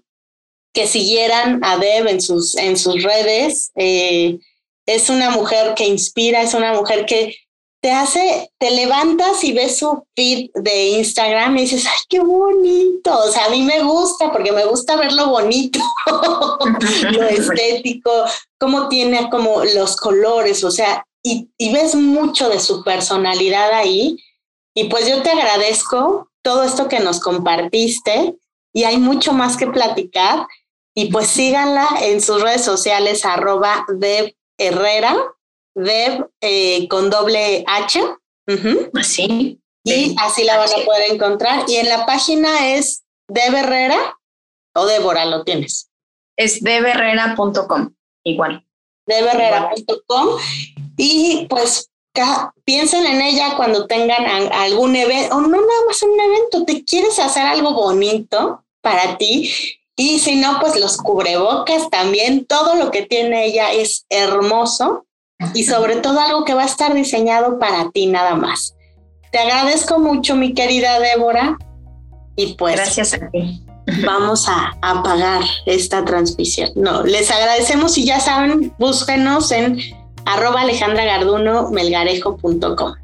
que 0.73 0.87
siguieran 0.87 1.59
a 1.65 1.77
Deb 1.79 2.07
en 2.07 2.21
sus, 2.21 2.57
en 2.57 2.77
sus 2.77 3.03
redes. 3.03 3.73
Eh, 3.75 4.39
es 4.87 5.11
una 5.11 5.31
mujer 5.31 5.75
que 5.75 5.87
inspira, 5.87 6.43
es 6.43 6.55
una 6.55 6.73
mujer 6.73 7.05
que 7.05 7.35
te 7.87 7.93
hace, 7.93 8.51
te 8.59 8.73
levantas 8.73 9.45
y 9.45 9.53
ves 9.53 9.79
su 9.79 10.05
feed 10.17 10.51
de 10.57 10.89
Instagram 10.89 11.57
y 11.57 11.61
dices, 11.61 11.87
ay, 11.87 12.01
qué 12.09 12.19
bonito. 12.19 13.17
O 13.17 13.31
sea, 13.31 13.45
a 13.45 13.51
mí 13.51 13.63
me 13.63 13.81
gusta 13.85 14.33
porque 14.33 14.51
me 14.51 14.65
gusta 14.65 14.97
ver 14.97 15.13
lo 15.13 15.29
bonito, 15.29 15.79
lo 17.13 17.23
estético, 17.29 18.11
cómo 18.59 18.89
tiene 18.89 19.31
como 19.31 19.63
los 19.63 19.95
colores, 19.95 20.65
o 20.65 20.73
sea, 20.73 21.07
y, 21.23 21.49
y 21.57 21.73
ves 21.73 21.95
mucho 21.95 22.49
de 22.49 22.59
su 22.59 22.83
personalidad 22.83 23.73
ahí. 23.73 24.17
Y 24.75 24.89
pues 24.89 25.07
yo 25.09 25.23
te 25.23 25.31
agradezco 25.31 26.29
todo 26.43 26.65
esto 26.65 26.89
que 26.89 26.99
nos 26.99 27.21
compartiste 27.21 28.35
y 28.73 28.83
hay 28.83 28.97
mucho 28.97 29.33
más 29.33 29.57
que 29.57 29.69
platicar. 29.69 30.49
Y 30.93 31.13
pues 31.13 31.29
síganla 31.29 31.87
en 32.01 32.21
sus 32.21 32.43
redes 32.43 32.65
sociales, 32.65 33.25
arroba 33.25 33.87
de 33.95 34.37
Herrera, 34.59 35.17
Deb 35.77 36.31
eh, 36.41 36.89
con 36.89 37.11
doble 37.11 37.65
H. 37.67 38.03
Así. 38.95 39.61
Y 39.85 40.17
así 40.19 40.43
la 40.43 40.57
van 40.59 40.69
a 40.69 40.85
poder 40.85 41.13
encontrar. 41.13 41.65
Y 41.69 41.77
en 41.77 41.89
la 41.89 42.07
página 42.07 42.75
es 42.75 43.05
Deb 43.29 43.55
Herrera 43.55 44.19
o 44.75 44.87
Débora, 44.87 45.25
lo 45.27 45.45
tienes. 45.45 45.91
Es 46.37 46.63
deberrera.com, 46.63 47.95
igual. 48.25 48.67
Deberrera.com. 49.07 50.29
Y 50.97 51.47
pues 51.49 51.91
piensen 52.65 53.07
en 53.07 53.21
ella 53.21 53.57
cuando 53.57 53.87
tengan 53.87 54.51
algún 54.53 54.97
evento, 54.97 55.37
o 55.37 55.41
no 55.41 55.49
nada 55.49 55.87
más 55.87 56.03
un 56.03 56.19
evento, 56.19 56.65
te 56.65 56.85
quieres 56.85 57.19
hacer 57.19 57.47
algo 57.47 57.75
bonito 57.75 58.65
para 58.81 59.19
ti. 59.19 59.53
Y 59.97 60.19
si 60.19 60.37
no, 60.37 60.59
pues 60.61 60.77
los 60.77 60.97
cubrebocas 60.99 61.89
también, 61.91 62.45
todo 62.47 62.75
lo 62.75 62.91
que 62.91 63.03
tiene 63.03 63.47
ella 63.47 63.73
es 63.73 64.05
hermoso 64.11 65.06
y 65.55 65.65
sobre 65.65 65.97
todo 65.97 66.21
algo 66.21 66.45
que 66.45 66.55
va 66.55 66.63
a 66.63 66.67
estar 66.67 66.95
diseñado 66.95 67.59
para 67.59 67.91
ti 67.91 68.07
nada 68.07 68.35
más. 68.35 68.75
Te 69.33 69.39
agradezco 69.39 69.99
mucho, 69.99 70.35
mi 70.35 70.55
querida 70.55 70.99
Débora. 71.01 71.59
Y 72.37 72.55
pues. 72.55 72.77
Gracias 72.77 73.15
a 73.15 73.31
ti. 73.31 73.63
Vamos 74.05 74.49
a 74.49 74.77
apagar 74.83 75.43
esta 75.65 76.05
transmisión. 76.05 76.71
No, 76.75 77.03
les 77.05 77.31
agradecemos 77.31 77.97
y 77.99 78.05
ya 78.05 78.19
saben, 78.19 78.75
búsquenos 78.79 79.53
en 79.53 79.79
arroba 80.25 80.63
alejandragarduno 80.63 81.71
melgarejo.com. 81.71 82.95